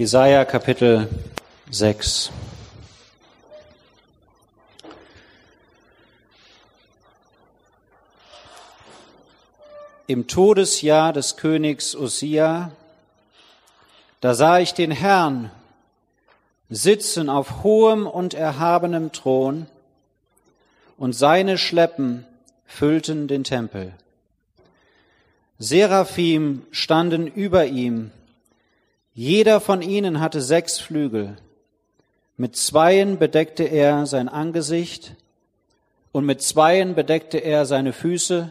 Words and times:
Jesaja 0.00 0.46
Kapitel 0.46 1.08
6. 1.70 2.32
Im 10.06 10.26
Todesjahr 10.26 11.12
des 11.12 11.36
Königs 11.36 11.94
Osia, 11.94 12.70
da 14.22 14.32
sah 14.32 14.58
ich 14.58 14.72
den 14.72 14.90
Herrn 14.90 15.50
sitzen 16.70 17.28
auf 17.28 17.62
hohem 17.62 18.06
und 18.06 18.32
erhabenem 18.32 19.12
Thron, 19.12 19.66
und 20.96 21.12
seine 21.12 21.58
Schleppen 21.58 22.24
füllten 22.64 23.28
den 23.28 23.44
Tempel. 23.44 23.92
Seraphim 25.58 26.62
standen 26.70 27.26
über 27.26 27.66
ihm, 27.66 28.12
jeder 29.20 29.60
von 29.60 29.82
ihnen 29.82 30.18
hatte 30.18 30.40
sechs 30.40 30.78
Flügel. 30.78 31.36
Mit 32.38 32.56
zweien 32.56 33.18
bedeckte 33.18 33.64
er 33.64 34.06
sein 34.06 34.30
Angesicht 34.30 35.14
und 36.10 36.24
mit 36.24 36.40
zweien 36.40 36.94
bedeckte 36.94 37.36
er 37.36 37.66
seine 37.66 37.92
Füße 37.92 38.50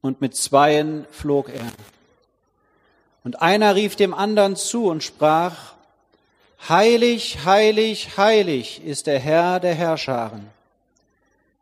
und 0.00 0.20
mit 0.20 0.34
zweien 0.34 1.06
flog 1.12 1.48
er. 1.48 1.64
Und 3.22 3.40
einer 3.40 3.76
rief 3.76 3.94
dem 3.94 4.14
anderen 4.14 4.56
zu 4.56 4.88
und 4.88 5.04
sprach, 5.04 5.74
Heilig, 6.68 7.44
heilig, 7.44 8.16
heilig 8.16 8.84
ist 8.84 9.06
der 9.06 9.20
Herr 9.20 9.60
der 9.60 9.76
Herrscharen. 9.76 10.50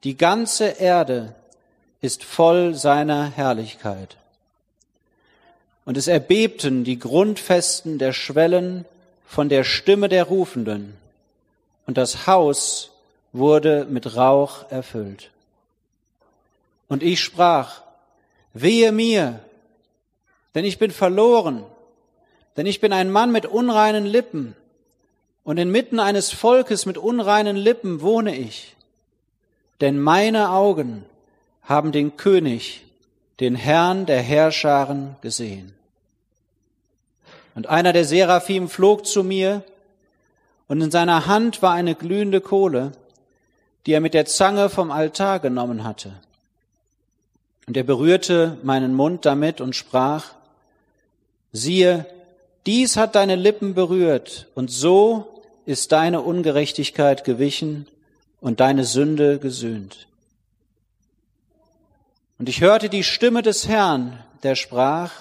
Die 0.04 0.16
ganze 0.16 0.68
Erde 0.68 1.34
ist 2.00 2.24
voll 2.24 2.74
seiner 2.74 3.26
Herrlichkeit. 3.26 4.16
Und 5.90 5.96
es 5.96 6.06
erbebten 6.06 6.84
die 6.84 7.00
Grundfesten 7.00 7.98
der 7.98 8.12
Schwellen 8.12 8.84
von 9.26 9.48
der 9.48 9.64
Stimme 9.64 10.08
der 10.08 10.22
Rufenden, 10.22 10.96
und 11.84 11.98
das 11.98 12.28
Haus 12.28 12.92
wurde 13.32 13.86
mit 13.90 14.14
Rauch 14.14 14.70
erfüllt. 14.70 15.32
Und 16.86 17.02
ich 17.02 17.18
sprach, 17.18 17.82
wehe 18.52 18.92
mir, 18.92 19.40
denn 20.54 20.64
ich 20.64 20.78
bin 20.78 20.92
verloren, 20.92 21.64
denn 22.56 22.66
ich 22.66 22.80
bin 22.80 22.92
ein 22.92 23.10
Mann 23.10 23.32
mit 23.32 23.46
unreinen 23.46 24.06
Lippen, 24.06 24.54
und 25.42 25.58
inmitten 25.58 25.98
eines 25.98 26.30
Volkes 26.30 26.86
mit 26.86 26.98
unreinen 26.98 27.56
Lippen 27.56 28.00
wohne 28.00 28.36
ich. 28.36 28.76
Denn 29.80 29.98
meine 29.98 30.50
Augen 30.50 31.04
haben 31.64 31.90
den 31.90 32.16
König, 32.16 32.84
den 33.40 33.56
Herrn 33.56 34.06
der 34.06 34.22
Herrscharen 34.22 35.16
gesehen. 35.20 35.74
Und 37.54 37.68
einer 37.68 37.92
der 37.92 38.04
Seraphim 38.04 38.68
flog 38.68 39.06
zu 39.06 39.24
mir, 39.24 39.62
und 40.68 40.80
in 40.80 40.90
seiner 40.92 41.26
Hand 41.26 41.62
war 41.62 41.72
eine 41.72 41.96
glühende 41.96 42.40
Kohle, 42.40 42.92
die 43.86 43.92
er 43.92 44.00
mit 44.00 44.14
der 44.14 44.26
Zange 44.26 44.68
vom 44.68 44.92
Altar 44.92 45.40
genommen 45.40 45.82
hatte. 45.82 46.12
Und 47.66 47.76
er 47.76 47.82
berührte 47.82 48.56
meinen 48.62 48.94
Mund 48.94 49.26
damit 49.26 49.60
und 49.60 49.74
sprach, 49.74 50.26
siehe, 51.52 52.06
dies 52.66 52.96
hat 52.96 53.14
deine 53.14 53.36
Lippen 53.36 53.74
berührt, 53.74 54.46
und 54.54 54.70
so 54.70 55.42
ist 55.66 55.92
deine 55.92 56.20
Ungerechtigkeit 56.20 57.24
gewichen 57.24 57.86
und 58.40 58.60
deine 58.60 58.84
Sünde 58.84 59.38
gesühnt. 59.38 60.06
Und 62.38 62.48
ich 62.48 62.60
hörte 62.60 62.88
die 62.88 63.04
Stimme 63.04 63.42
des 63.42 63.68
Herrn, 63.68 64.18
der 64.42 64.54
sprach, 64.54 65.12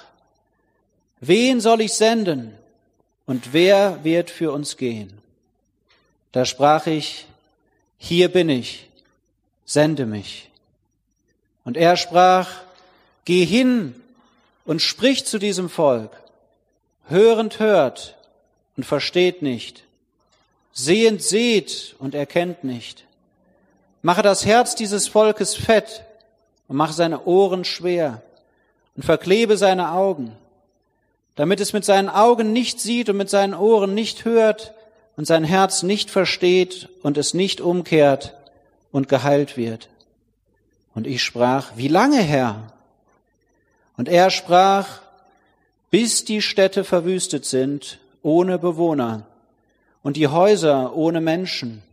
Wen 1.22 1.60
soll 1.60 1.82
ich 1.82 1.94
senden? 1.94 2.54
Und 3.26 3.54
wer 3.54 4.04
wird 4.04 4.30
für 4.30 4.52
uns 4.52 4.78
gehen? 4.78 5.20
Da 6.32 6.46
sprach 6.46 6.88
ich, 6.88 7.28
Hier 7.98 8.30
bin 8.30 8.50
ich, 8.50 8.90
sende 9.66 10.06
mich. 10.06 10.50
Und 11.64 11.78
er 11.78 11.98
sprach, 11.98 12.50
Geh 13.26 13.46
hin 13.46 13.94
und 14.66 14.82
sprich 14.82 15.26
zu 15.26 15.38
diesem 15.38 15.70
Volk. 15.70 16.12
Hörend 17.08 17.60
hört 17.60 18.16
und 18.78 18.86
versteht 18.86 19.42
nicht. 19.42 19.84
Sehend 20.74 21.22
seht 21.22 21.96
und 22.00 22.16
erkennt 22.16 22.64
nicht. 22.64 23.06
Mache 24.02 24.22
das 24.22 24.46
Herz 24.46 24.76
dieses 24.76 25.08
Volkes 25.08 25.54
fett 25.54 26.04
und 26.68 26.78
mache 26.78 26.94
seine 26.94 27.26
Ohren 27.26 27.66
schwer 27.66 28.22
und 28.96 29.04
verklebe 29.04 29.58
seine 29.58 29.92
Augen 29.92 30.36
damit 31.40 31.62
es 31.62 31.72
mit 31.72 31.86
seinen 31.86 32.10
Augen 32.10 32.52
nicht 32.52 32.82
sieht 32.82 33.08
und 33.08 33.16
mit 33.16 33.30
seinen 33.30 33.54
Ohren 33.54 33.94
nicht 33.94 34.26
hört 34.26 34.74
und 35.16 35.24
sein 35.24 35.46
Herz 35.46 35.84
nicht 35.84 36.12
versteht 36.12 36.90
und 37.02 37.18
es 37.18 37.34
nicht 37.34 37.62
umkehrt 37.62 38.36
und 38.92 39.08
geheilt 39.08 39.56
wird. 39.56 39.88
Und 40.94 41.08
ich 41.08 41.24
sprach, 41.24 41.78
wie 41.78 41.88
lange, 41.88 42.20
Herr? 42.20 42.74
Und 43.96 44.10
er 44.10 44.32
sprach, 44.32 45.00
bis 45.90 46.26
die 46.26 46.42
Städte 46.42 46.84
verwüstet 46.84 47.46
sind, 47.46 48.00
ohne 48.22 48.60
Bewohner, 48.60 49.26
und 50.04 50.18
die 50.18 50.28
Häuser 50.28 50.94
ohne 50.94 51.22
Menschen, 51.22 51.84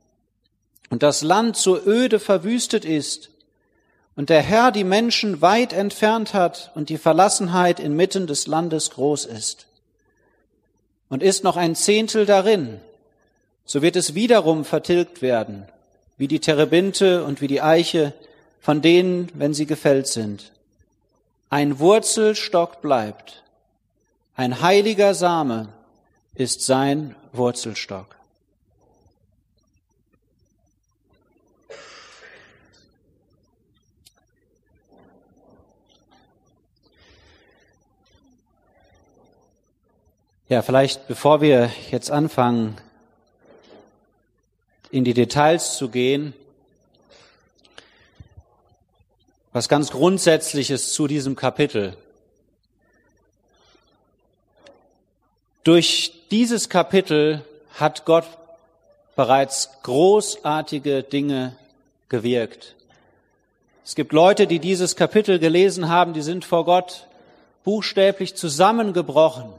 und 0.90 1.04
das 1.04 1.22
Land 1.22 1.56
so 1.56 1.78
öde 1.78 2.18
verwüstet 2.18 2.84
ist, 2.84 3.30
und 4.16 4.30
der 4.30 4.42
Herr 4.42 4.72
die 4.72 4.84
Menschen 4.84 5.42
weit 5.42 5.74
entfernt 5.74 6.32
hat 6.32 6.72
und 6.74 6.88
die 6.88 6.98
Verlassenheit 6.98 7.78
inmitten 7.78 8.26
des 8.26 8.46
Landes 8.46 8.90
groß 8.90 9.26
ist. 9.26 9.66
Und 11.08 11.22
ist 11.22 11.44
noch 11.44 11.56
ein 11.56 11.76
Zehntel 11.76 12.26
darin, 12.26 12.80
so 13.64 13.82
wird 13.82 13.94
es 13.94 14.14
wiederum 14.14 14.64
vertilgt 14.64 15.22
werden, 15.22 15.68
wie 16.16 16.28
die 16.28 16.40
Terebinte 16.40 17.24
und 17.24 17.40
wie 17.40 17.46
die 17.46 17.60
Eiche, 17.60 18.12
von 18.60 18.82
denen, 18.82 19.30
wenn 19.34 19.54
sie 19.54 19.66
gefällt 19.66 20.08
sind. 20.08 20.52
Ein 21.50 21.78
Wurzelstock 21.78 22.80
bleibt, 22.80 23.44
ein 24.34 24.60
heiliger 24.62 25.14
Same 25.14 25.68
ist 26.34 26.62
sein 26.62 27.14
Wurzelstock. 27.32 28.15
Ja, 40.48 40.62
vielleicht 40.62 41.08
bevor 41.08 41.40
wir 41.40 41.72
jetzt 41.90 42.08
anfangen, 42.08 42.76
in 44.92 45.02
die 45.02 45.12
Details 45.12 45.76
zu 45.76 45.88
gehen, 45.88 46.34
was 49.52 49.68
ganz 49.68 49.90
Grundsätzliches 49.90 50.92
zu 50.92 51.08
diesem 51.08 51.34
Kapitel. 51.34 51.96
Durch 55.64 56.12
dieses 56.30 56.68
Kapitel 56.68 57.44
hat 57.74 58.04
Gott 58.04 58.28
bereits 59.16 59.70
großartige 59.82 61.02
Dinge 61.02 61.56
gewirkt. 62.08 62.76
Es 63.84 63.96
gibt 63.96 64.12
Leute, 64.12 64.46
die 64.46 64.60
dieses 64.60 64.94
Kapitel 64.94 65.40
gelesen 65.40 65.88
haben, 65.88 66.12
die 66.12 66.22
sind 66.22 66.44
vor 66.44 66.64
Gott 66.64 67.08
buchstäblich 67.64 68.36
zusammengebrochen 68.36 69.52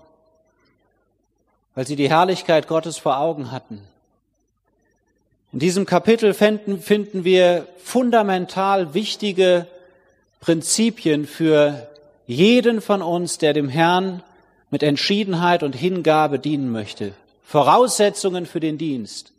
weil 1.78 1.86
sie 1.86 1.96
die 1.96 2.10
Herrlichkeit 2.10 2.68
Gottes 2.68 2.98
vor 2.98 3.20
Augen 3.20 3.52
hatten. 3.52 3.80
In 5.54 5.60
diesem 5.60 5.86
Kapitel 5.86 6.34
finden, 6.34 7.24
wir 7.24 7.68
fundamental 7.78 8.96
wichtige 8.96 9.68
Prinzipien 10.40 11.28
für 11.28 11.88
jeden 12.26 12.82
von 12.82 13.04
uns, 13.04 13.38
der 13.38 13.54
dem 13.54 13.70
Herrn 13.70 14.24
mit 14.72 14.82
Entschiedenheit 14.82 15.62
und 15.62 15.76
Hingabe 15.76 16.40
dienen 16.40 16.72
möchte. 16.72 17.14
Voraussetzungen 17.44 18.48
für 18.48 18.60
den 18.60 18.80
Dienst 18.80 19.32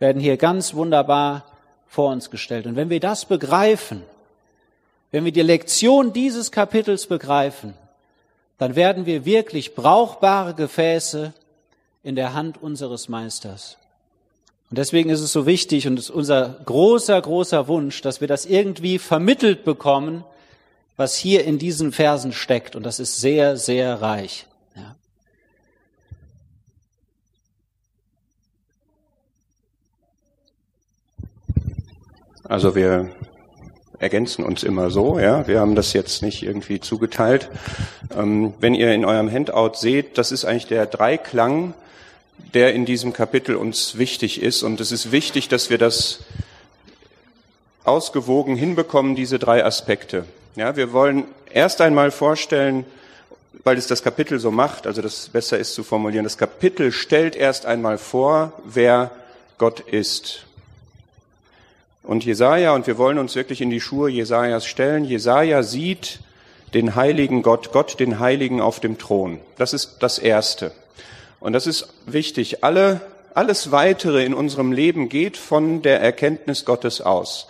werden 0.00 0.20
hier 0.20 0.36
ganz 0.36 0.74
wunderbar 0.74 1.44
vor 1.86 2.10
uns 2.10 2.28
gestellt. 2.28 2.66
Und 2.66 2.74
wenn 2.74 2.90
wir 2.90 2.98
das 2.98 3.24
begreifen, 3.24 4.02
wenn 5.12 5.24
wir 5.24 5.32
die 5.32 5.42
Lektion 5.42 6.12
dieses 6.12 6.50
Kapitels 6.50 7.06
begreifen, 7.06 7.74
dann 8.58 8.74
werden 8.74 9.06
wir 9.06 9.24
wirklich 9.24 9.76
brauchbare 9.76 10.54
Gefäße 10.54 11.32
in 12.04 12.14
der 12.14 12.34
Hand 12.34 12.62
unseres 12.62 13.08
Meisters. 13.08 13.78
Und 14.70 14.78
deswegen 14.78 15.10
ist 15.10 15.20
es 15.20 15.32
so 15.32 15.46
wichtig 15.46 15.86
und 15.86 15.98
ist 15.98 16.10
unser 16.10 16.60
großer, 16.64 17.20
großer 17.20 17.66
Wunsch, 17.66 18.02
dass 18.02 18.20
wir 18.20 18.28
das 18.28 18.44
irgendwie 18.46 18.98
vermittelt 18.98 19.64
bekommen, 19.64 20.24
was 20.96 21.16
hier 21.16 21.44
in 21.44 21.58
diesen 21.58 21.92
Versen 21.92 22.32
steckt. 22.32 22.76
Und 22.76 22.84
das 22.84 23.00
ist 23.00 23.20
sehr, 23.20 23.56
sehr 23.56 24.00
reich. 24.00 24.46
Ja. 24.76 24.96
Also 32.44 32.74
wir 32.74 33.10
ergänzen 33.98 34.44
uns 34.44 34.62
immer 34.62 34.90
so, 34.90 35.18
ja. 35.18 35.46
Wir 35.46 35.60
haben 35.60 35.74
das 35.74 35.94
jetzt 35.94 36.22
nicht 36.22 36.42
irgendwie 36.42 36.80
zugeteilt. 36.80 37.48
Ähm, 38.14 38.52
wenn 38.60 38.74
ihr 38.74 38.92
in 38.92 39.04
eurem 39.04 39.30
Handout 39.30 39.74
seht, 39.74 40.18
das 40.18 40.32
ist 40.32 40.44
eigentlich 40.44 40.66
der 40.66 40.86
Dreiklang 40.86 41.74
der 42.54 42.74
in 42.74 42.84
diesem 42.84 43.12
Kapitel 43.12 43.56
uns 43.56 43.98
wichtig 43.98 44.40
ist. 44.40 44.62
Und 44.62 44.80
es 44.80 44.92
ist 44.92 45.12
wichtig, 45.12 45.48
dass 45.48 45.70
wir 45.70 45.78
das 45.78 46.20
ausgewogen 47.84 48.56
hinbekommen, 48.56 49.14
diese 49.14 49.38
drei 49.38 49.64
Aspekte. 49.64 50.24
Ja, 50.56 50.76
wir 50.76 50.92
wollen 50.92 51.24
erst 51.52 51.80
einmal 51.80 52.10
vorstellen, 52.10 52.84
weil 53.62 53.76
es 53.76 53.86
das 53.86 54.02
Kapitel 54.02 54.38
so 54.38 54.50
macht, 54.50 54.86
also 54.86 55.02
das 55.02 55.28
besser 55.28 55.58
ist 55.58 55.74
zu 55.74 55.84
formulieren, 55.84 56.24
das 56.24 56.38
Kapitel 56.38 56.92
stellt 56.92 57.36
erst 57.36 57.66
einmal 57.66 57.98
vor, 57.98 58.52
wer 58.64 59.10
Gott 59.58 59.80
ist. 59.80 60.44
Und 62.02 62.24
Jesaja, 62.24 62.74
und 62.74 62.86
wir 62.86 62.98
wollen 62.98 63.18
uns 63.18 63.34
wirklich 63.34 63.60
in 63.60 63.70
die 63.70 63.80
Schuhe 63.80 64.10
Jesajas 64.10 64.66
stellen, 64.66 65.04
Jesaja 65.04 65.62
sieht 65.62 66.20
den 66.74 66.94
heiligen 66.96 67.42
Gott, 67.42 67.72
Gott 67.72 67.98
den 67.98 68.18
Heiligen 68.18 68.60
auf 68.60 68.80
dem 68.80 68.98
Thron. 68.98 69.40
Das 69.56 69.72
ist 69.72 69.96
das 70.00 70.18
Erste. 70.18 70.72
Und 71.44 71.52
das 71.52 71.66
ist 71.66 71.88
wichtig. 72.06 72.64
Alle, 72.64 73.02
alles 73.34 73.70
weitere 73.70 74.24
in 74.24 74.32
unserem 74.32 74.72
Leben 74.72 75.10
geht 75.10 75.36
von 75.36 75.82
der 75.82 76.00
Erkenntnis 76.00 76.64
Gottes 76.64 77.02
aus. 77.02 77.48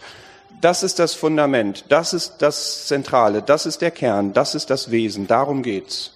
Das 0.61 0.82
ist 0.82 0.99
das 0.99 1.14
Fundament, 1.14 1.85
das 1.91 2.12
ist 2.12 2.38
das 2.38 2.88
Zentrale, 2.88 3.41
das 3.41 3.67
ist 3.67 3.82
der 3.82 3.93
Kern, 3.93 4.32
das 4.32 4.56
ist 4.56 4.69
das 4.69 4.91
Wesen, 4.91 5.29
darum 5.29 5.62
geht's. 5.62 6.11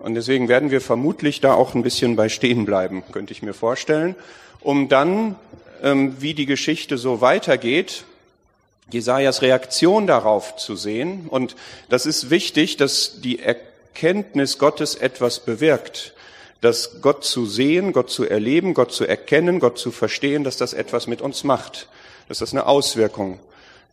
Und 0.00 0.16
deswegen 0.16 0.48
werden 0.48 0.72
wir 0.72 0.80
vermutlich 0.80 1.40
da 1.40 1.54
auch 1.54 1.76
ein 1.76 1.84
bisschen 1.84 2.16
bei 2.16 2.28
stehen 2.28 2.64
bleiben, 2.66 3.04
könnte 3.12 3.32
ich 3.32 3.42
mir 3.42 3.54
vorstellen, 3.54 4.16
um 4.58 4.88
dann, 4.88 5.36
ähm, 5.84 6.16
wie 6.18 6.34
die 6.34 6.46
Geschichte 6.46 6.98
so 6.98 7.20
weitergeht, 7.20 8.06
Jesajas 8.90 9.40
Reaktion 9.42 10.08
darauf 10.08 10.56
zu 10.56 10.74
sehen. 10.74 11.28
Und 11.28 11.54
das 11.90 12.06
ist 12.06 12.30
wichtig, 12.30 12.76
dass 12.76 13.20
die 13.20 13.38
Erkenntnis 13.38 14.58
Gottes 14.58 14.96
etwas 14.96 15.38
bewirkt. 15.38 16.14
Dass 16.60 17.00
Gott 17.02 17.24
zu 17.24 17.46
sehen, 17.46 17.92
Gott 17.92 18.10
zu 18.10 18.24
erleben, 18.24 18.74
Gott 18.74 18.92
zu 18.92 19.04
erkennen, 19.04 19.60
Gott 19.60 19.78
zu 19.78 19.90
verstehen, 19.90 20.44
dass 20.44 20.56
das 20.56 20.72
etwas 20.72 21.06
mit 21.06 21.20
uns 21.20 21.44
macht. 21.44 21.88
Dass 22.28 22.38
das 22.38 22.52
eine 22.52 22.66
Auswirkung 22.66 23.38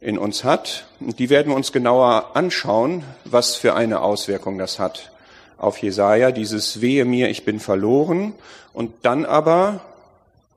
in 0.01 0.17
uns 0.17 0.43
hat. 0.43 0.85
Und 0.99 1.19
die 1.19 1.29
werden 1.29 1.49
wir 1.49 1.55
uns 1.55 1.71
genauer 1.71 2.31
anschauen, 2.35 3.03
was 3.23 3.55
für 3.55 3.75
eine 3.75 4.01
Auswirkung 4.01 4.57
das 4.57 4.79
hat 4.79 5.11
auf 5.57 5.77
Jesaja, 5.77 6.31
dieses 6.31 6.81
Wehe 6.81 7.05
mir, 7.05 7.29
ich 7.29 7.45
bin 7.45 7.59
verloren. 7.59 8.33
Und 8.73 8.93
dann 9.03 9.25
aber 9.25 9.81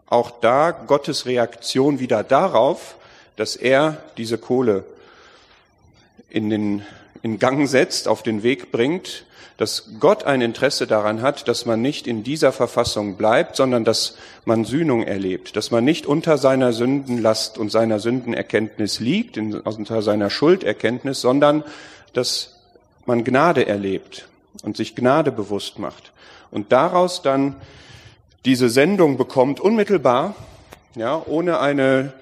auch 0.06 0.30
da 0.40 0.70
Gottes 0.70 1.26
Reaktion 1.26 2.00
wieder 2.00 2.24
darauf, 2.24 2.96
dass 3.36 3.56
er 3.56 4.02
diese 4.16 4.38
Kohle 4.38 4.84
in 6.28 6.50
den 6.50 6.84
in 7.22 7.38
Gang 7.38 7.68
setzt, 7.68 8.08
auf 8.08 8.22
den 8.22 8.42
Weg 8.42 8.72
bringt, 8.72 9.24
dass 9.58 9.90
Gott 9.98 10.22
ein 10.22 10.40
Interesse 10.40 10.86
daran 10.86 11.20
hat, 11.20 11.48
dass 11.48 11.66
man 11.66 11.82
nicht 11.82 12.06
in 12.06 12.22
dieser 12.22 12.52
Verfassung 12.52 13.16
bleibt, 13.16 13.56
sondern 13.56 13.84
dass 13.84 14.16
man 14.44 14.64
Sühnung 14.64 15.02
erlebt, 15.02 15.56
dass 15.56 15.72
man 15.72 15.84
nicht 15.84 16.06
unter 16.06 16.38
seiner 16.38 16.72
Sündenlast 16.72 17.58
und 17.58 17.70
seiner 17.70 17.98
Sündenerkenntnis 17.98 19.00
liegt, 19.00 19.36
unter 19.36 20.00
seiner 20.02 20.30
Schulderkenntnis, 20.30 21.20
sondern 21.20 21.64
dass 22.12 22.60
man 23.04 23.24
Gnade 23.24 23.66
erlebt 23.66 24.28
und 24.62 24.76
sich 24.76 24.94
Gnade 24.94 25.32
bewusst 25.32 25.80
macht. 25.80 26.12
Und 26.52 26.70
daraus 26.70 27.22
dann 27.22 27.56
diese 28.44 28.68
Sendung 28.68 29.16
bekommt 29.16 29.58
unmittelbar, 29.58 30.36
ja, 30.94 31.20
ohne 31.26 31.58
eine 31.58 32.12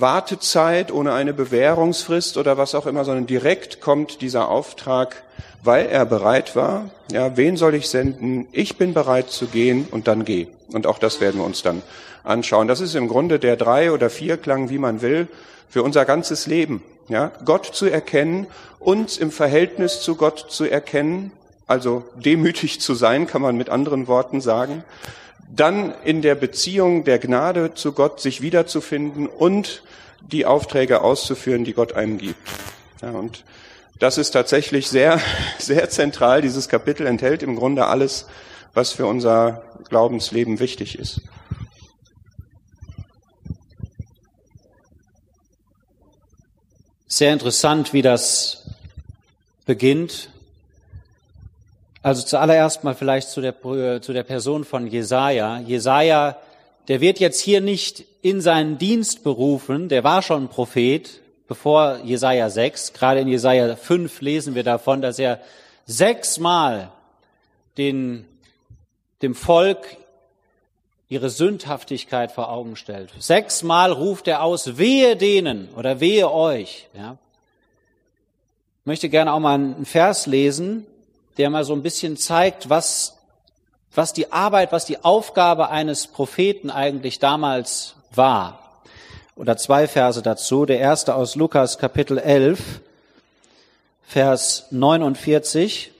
Wartezeit, 0.00 0.92
ohne 0.92 1.14
eine 1.14 1.32
Bewährungsfrist 1.32 2.36
oder 2.36 2.58
was 2.58 2.74
auch 2.74 2.86
immer, 2.86 3.04
sondern 3.04 3.26
direkt 3.26 3.80
kommt 3.80 4.20
dieser 4.20 4.50
Auftrag, 4.50 5.22
weil 5.62 5.86
er 5.86 6.04
bereit 6.04 6.54
war. 6.54 6.90
Ja, 7.10 7.36
wen 7.38 7.56
soll 7.56 7.74
ich 7.74 7.88
senden? 7.88 8.46
Ich 8.52 8.76
bin 8.76 8.92
bereit 8.92 9.30
zu 9.30 9.46
gehen 9.46 9.88
und 9.90 10.06
dann 10.06 10.26
geh. 10.26 10.48
Und 10.72 10.86
auch 10.86 10.98
das 10.98 11.20
werden 11.22 11.40
wir 11.40 11.46
uns 11.46 11.62
dann 11.62 11.82
anschauen. 12.24 12.68
Das 12.68 12.80
ist 12.80 12.94
im 12.94 13.08
Grunde 13.08 13.38
der 13.38 13.56
drei 13.56 13.90
oder 13.90 14.10
vier 14.10 14.36
Klang, 14.36 14.68
wie 14.68 14.78
man 14.78 15.00
will, 15.00 15.28
für 15.68 15.82
unser 15.82 16.04
ganzes 16.04 16.46
Leben. 16.46 16.82
Ja, 17.08 17.32
Gott 17.44 17.66
zu 17.66 17.86
erkennen, 17.86 18.48
uns 18.78 19.16
im 19.16 19.30
Verhältnis 19.30 20.02
zu 20.02 20.16
Gott 20.16 20.46
zu 20.48 20.64
erkennen, 20.64 21.32
also 21.66 22.04
demütig 22.16 22.80
zu 22.80 22.94
sein, 22.94 23.26
kann 23.26 23.42
man 23.42 23.56
mit 23.56 23.70
anderen 23.70 24.08
Worten 24.08 24.40
sagen, 24.40 24.84
dann 25.54 25.94
in 26.04 26.22
der 26.22 26.34
Beziehung 26.34 27.04
der 27.04 27.18
Gnade 27.18 27.74
zu 27.74 27.92
Gott 27.92 28.20
sich 28.20 28.42
wiederzufinden 28.42 29.26
und 29.26 29.82
die 30.32 30.46
Aufträge 30.46 31.02
auszuführen, 31.02 31.64
die 31.64 31.72
Gott 31.72 31.92
einem 31.94 32.18
gibt. 32.18 32.40
Ja, 33.02 33.10
und 33.10 33.44
das 33.98 34.18
ist 34.18 34.32
tatsächlich 34.32 34.88
sehr, 34.88 35.20
sehr 35.58 35.88
zentral. 35.88 36.42
Dieses 36.42 36.68
Kapitel 36.68 37.06
enthält 37.06 37.42
im 37.42 37.56
Grunde 37.56 37.86
alles, 37.86 38.26
was 38.74 38.92
für 38.92 39.06
unser 39.06 39.62
Glaubensleben 39.88 40.58
wichtig 40.58 40.98
ist. 40.98 41.22
Sehr 47.08 47.32
interessant, 47.32 47.92
wie 47.92 48.02
das 48.02 48.68
beginnt. 49.64 50.30
Also 52.02 52.22
zuallererst 52.22 52.84
mal 52.84 52.94
vielleicht 52.94 53.30
zu 53.30 53.40
der, 53.40 53.54
zu 54.02 54.12
der 54.12 54.22
Person 54.22 54.64
von 54.64 54.86
Jesaja. 54.86 55.60
Jesaja, 55.60 56.36
der 56.88 57.00
wird 57.00 57.18
jetzt 57.18 57.40
hier 57.40 57.60
nicht 57.60 58.04
in 58.22 58.40
seinen 58.40 58.78
Dienst 58.78 59.24
berufen, 59.24 59.88
der 59.88 60.04
war 60.04 60.22
schon 60.22 60.48
Prophet, 60.48 61.20
bevor 61.48 61.98
Jesaja 62.04 62.50
6. 62.50 62.92
Gerade 62.92 63.20
in 63.20 63.28
Jesaja 63.28 63.76
5 63.76 64.20
lesen 64.20 64.54
wir 64.54 64.64
davon, 64.64 65.02
dass 65.02 65.18
er 65.18 65.40
sechsmal 65.86 66.92
den, 67.76 68.26
dem 69.22 69.34
Volk 69.34 69.96
ihre 71.08 71.30
Sündhaftigkeit 71.30 72.32
vor 72.32 72.50
Augen 72.50 72.76
stellt. 72.76 73.12
Sechsmal 73.18 73.92
ruft 73.92 74.26
er 74.26 74.42
aus, 74.42 74.76
wehe 74.76 75.16
denen 75.16 75.68
oder 75.76 76.00
wehe 76.00 76.30
euch. 76.30 76.88
Ja. 76.94 77.16
Ich 78.80 78.86
möchte 78.86 79.08
gerne 79.08 79.32
auch 79.32 79.38
mal 79.38 79.54
einen 79.54 79.86
Vers 79.86 80.26
lesen, 80.26 80.86
der 81.38 81.50
mal 81.50 81.64
so 81.64 81.74
ein 81.74 81.82
bisschen 81.82 82.16
zeigt, 82.16 82.68
was, 82.68 83.15
was 83.96 84.12
die 84.12 84.30
Arbeit, 84.30 84.72
was 84.72 84.84
die 84.84 85.02
Aufgabe 85.02 85.70
eines 85.70 86.06
Propheten 86.06 86.70
eigentlich 86.70 87.18
damals 87.18 87.94
war 88.14 88.82
oder 89.36 89.56
zwei 89.56 89.88
Verse 89.88 90.20
dazu. 90.22 90.66
Der 90.66 90.78
erste 90.78 91.14
aus 91.14 91.34
Lukas 91.34 91.78
Kapitel 91.78 92.18
11, 92.18 92.60
Vers 94.06 94.66
49. 94.70 95.92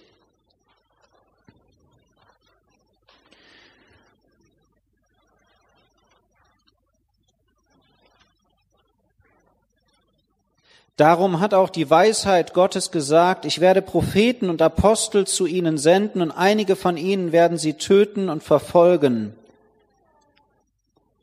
Darum 10.97 11.41
hat 11.41 11.53
auch 11.53 11.69
die 11.69 11.91
Weisheit 11.91 12.55
Gottes 12.55 12.91
gesagt, 12.91 13.45
ich 13.45 13.61
werde 13.61 13.83
Propheten 13.83 14.49
und 14.49 14.63
Apostel 14.63 15.27
zu 15.27 15.47
ihnen 15.47 15.77
senden 15.77 16.23
und 16.23 16.31
einige 16.31 16.75
von 16.75 16.97
ihnen 16.97 17.33
werden 17.33 17.59
sie 17.59 17.75
töten 17.75 18.31
und 18.31 18.43
verfolgen. 18.43 19.35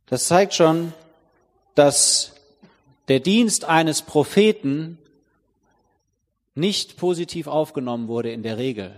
Das 0.05 0.27
zeigt 0.27 0.53
schon, 0.53 0.93
dass 1.73 2.35
der 3.07 3.19
Dienst 3.19 3.65
eines 3.65 4.03
Propheten 4.03 4.99
nicht 6.53 6.97
positiv 6.97 7.47
aufgenommen 7.47 8.07
wurde 8.07 8.31
in 8.31 8.43
der 8.43 8.59
Regel. 8.59 8.93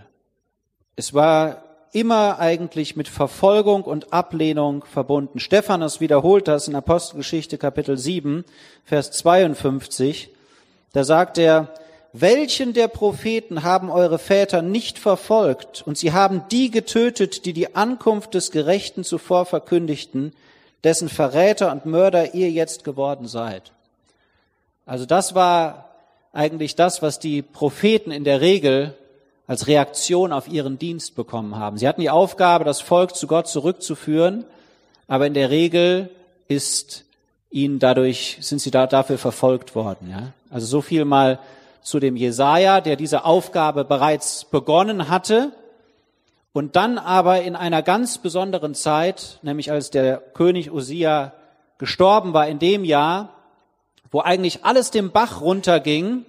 Es 0.94 1.14
war 1.14 1.62
immer 1.92 2.38
eigentlich 2.38 2.96
mit 2.96 3.08
Verfolgung 3.08 3.84
und 3.84 4.12
Ablehnung 4.12 4.84
verbunden. 4.84 5.40
Stephanus 5.40 6.00
wiederholt 6.02 6.48
das 6.48 6.68
in 6.68 6.74
Apostelgeschichte 6.74 7.56
Kapitel 7.56 7.96
7, 7.96 8.44
Vers 8.84 9.12
52. 9.12 10.35
Da 10.92 11.04
sagt 11.04 11.38
er, 11.38 11.68
welchen 12.12 12.72
der 12.72 12.88
Propheten 12.88 13.62
haben 13.62 13.90
eure 13.90 14.18
Väter 14.18 14.62
nicht 14.62 14.98
verfolgt 14.98 15.82
und 15.86 15.98
sie 15.98 16.12
haben 16.12 16.44
die 16.50 16.70
getötet, 16.70 17.44
die 17.44 17.52
die 17.52 17.76
Ankunft 17.76 18.32
des 18.32 18.50
Gerechten 18.50 19.04
zuvor 19.04 19.44
verkündigten, 19.44 20.32
dessen 20.82 21.08
Verräter 21.08 21.70
und 21.72 21.84
Mörder 21.84 22.34
ihr 22.34 22.50
jetzt 22.50 22.84
geworden 22.84 23.28
seid. 23.28 23.72
Also 24.86 25.04
das 25.04 25.34
war 25.34 25.90
eigentlich 26.32 26.76
das, 26.76 27.02
was 27.02 27.18
die 27.18 27.42
Propheten 27.42 28.12
in 28.12 28.24
der 28.24 28.40
Regel 28.40 28.94
als 29.46 29.66
Reaktion 29.66 30.32
auf 30.32 30.48
ihren 30.48 30.78
Dienst 30.78 31.14
bekommen 31.16 31.56
haben. 31.56 31.76
Sie 31.76 31.86
hatten 31.86 32.00
die 32.00 32.10
Aufgabe, 32.10 32.64
das 32.64 32.80
Volk 32.80 33.14
zu 33.14 33.26
Gott 33.26 33.48
zurückzuführen, 33.48 34.44
aber 35.06 35.26
in 35.26 35.34
der 35.34 35.50
Regel 35.50 36.10
ist 36.48 37.04
ihnen 37.50 37.78
dadurch, 37.78 38.38
sind 38.40 38.60
sie 38.60 38.70
da, 38.70 38.86
dafür 38.86 39.18
verfolgt 39.18 39.74
worden, 39.74 40.10
ja. 40.10 40.32
Also 40.50 40.66
so 40.66 40.80
viel 40.80 41.04
mal 41.04 41.38
zu 41.82 42.00
dem 42.00 42.16
Jesaja, 42.16 42.80
der 42.80 42.96
diese 42.96 43.24
Aufgabe 43.24 43.84
bereits 43.84 44.44
begonnen 44.44 45.08
hatte 45.08 45.52
und 46.52 46.74
dann 46.74 46.98
aber 46.98 47.42
in 47.42 47.54
einer 47.54 47.82
ganz 47.82 48.18
besonderen 48.18 48.74
Zeit, 48.74 49.38
nämlich 49.42 49.70
als 49.70 49.90
der 49.90 50.16
König 50.16 50.72
Usia 50.72 51.32
gestorben 51.78 52.32
war 52.32 52.48
in 52.48 52.58
dem 52.58 52.84
Jahr, 52.84 53.34
wo 54.10 54.20
eigentlich 54.20 54.64
alles 54.64 54.90
dem 54.90 55.10
Bach 55.10 55.40
runterging, 55.40 56.24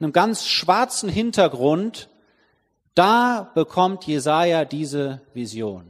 einem 0.00 0.12
ganz 0.12 0.46
schwarzen 0.46 1.08
Hintergrund, 1.08 2.08
da 2.94 3.50
bekommt 3.54 4.04
Jesaja 4.06 4.64
diese 4.64 5.20
Vision. 5.34 5.84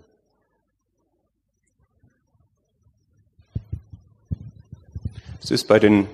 Es 5.40 5.50
ist 5.50 5.68
bei 5.68 5.78
den 5.78 6.08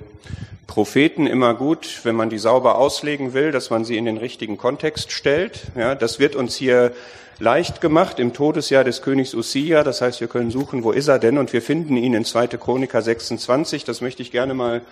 Propheten 0.67 1.27
immer 1.27 1.55
gut, 1.55 2.01
wenn 2.05 2.17
man 2.17 2.31
die 2.31 2.39
sauber 2.39 2.79
auslegen 2.79 3.35
will, 3.35 3.53
dass 3.53 3.71
man 3.71 3.85
sie 3.85 3.97
in 3.97 4.05
den 4.05 4.17
richtigen 4.17 4.57
Kontext 4.57 5.13
stellt. 5.13 5.63
Ja, 5.77 5.95
das 5.95 6.19
wird 6.19 6.37
uns 6.37 6.57
hier 6.57 6.93
leicht 7.39 7.81
gemacht 7.81 8.19
im 8.19 8.33
Todesjahr 8.33 8.85
des 8.85 9.03
Königs 9.03 9.35
Usia. 9.35 9.83
Das 9.85 10.01
heißt, 10.01 10.21
wir 10.21 10.29
können 10.29 10.51
suchen, 10.51 10.85
wo 10.85 10.93
ist 10.93 11.09
er 11.09 11.19
denn? 11.19 11.39
Und 11.39 11.53
wir 11.53 11.63
finden 11.63 11.97
ihn 11.97 12.15
in 12.15 12.25
2. 12.25 12.49
Chroniker 12.49 13.03
26. 13.03 13.85
Das 13.85 14.01
möchte 14.01 14.23
ich 14.23 14.31
gerne 14.31 14.55
mal 14.55 14.83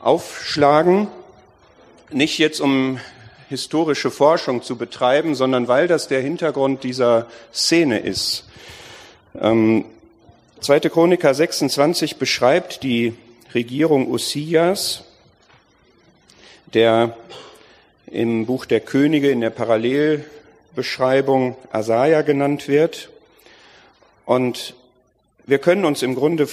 aufschlagen. 0.00 1.08
Nicht 2.10 2.38
jetzt 2.38 2.60
um 2.60 2.98
historische 3.48 4.10
Forschung 4.10 4.62
zu 4.62 4.76
betreiben, 4.76 5.34
sondern 5.34 5.68
weil 5.68 5.88
das 5.88 6.08
der 6.08 6.20
Hintergrund 6.20 6.84
dieser 6.84 7.26
Szene 7.52 7.98
ist. 7.98 8.46
Ähm, 9.38 9.84
2. 10.60 10.80
Chroniker 10.80 11.34
26 11.34 12.16
beschreibt 12.16 12.82
die 12.82 13.14
Regierung 13.54 14.10
Usias, 14.10 15.04
der 16.72 17.16
im 18.06 18.46
Buch 18.46 18.64
der 18.66 18.80
Könige 18.80 19.30
in 19.30 19.40
der 19.40 19.50
Parallelbeschreibung 19.50 21.56
Asaja 21.70 22.22
genannt 22.22 22.66
wird. 22.68 23.10
Und 24.26 24.74
wir 25.46 25.58
können 25.58 25.84
uns 25.84 26.02
im 26.02 26.14
Grunde 26.14 26.48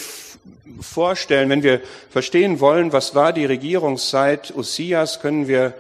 vorstellen, 0.82 1.50
wenn 1.50 1.64
wir 1.64 1.82
verstehen 2.10 2.60
wollen, 2.60 2.92
was 2.94 3.16
war 3.16 3.34
die 3.34 3.46
Regierungszeit 3.46 4.56
Usias, 4.56 5.22
können 5.22 5.48
wir 5.48 5.74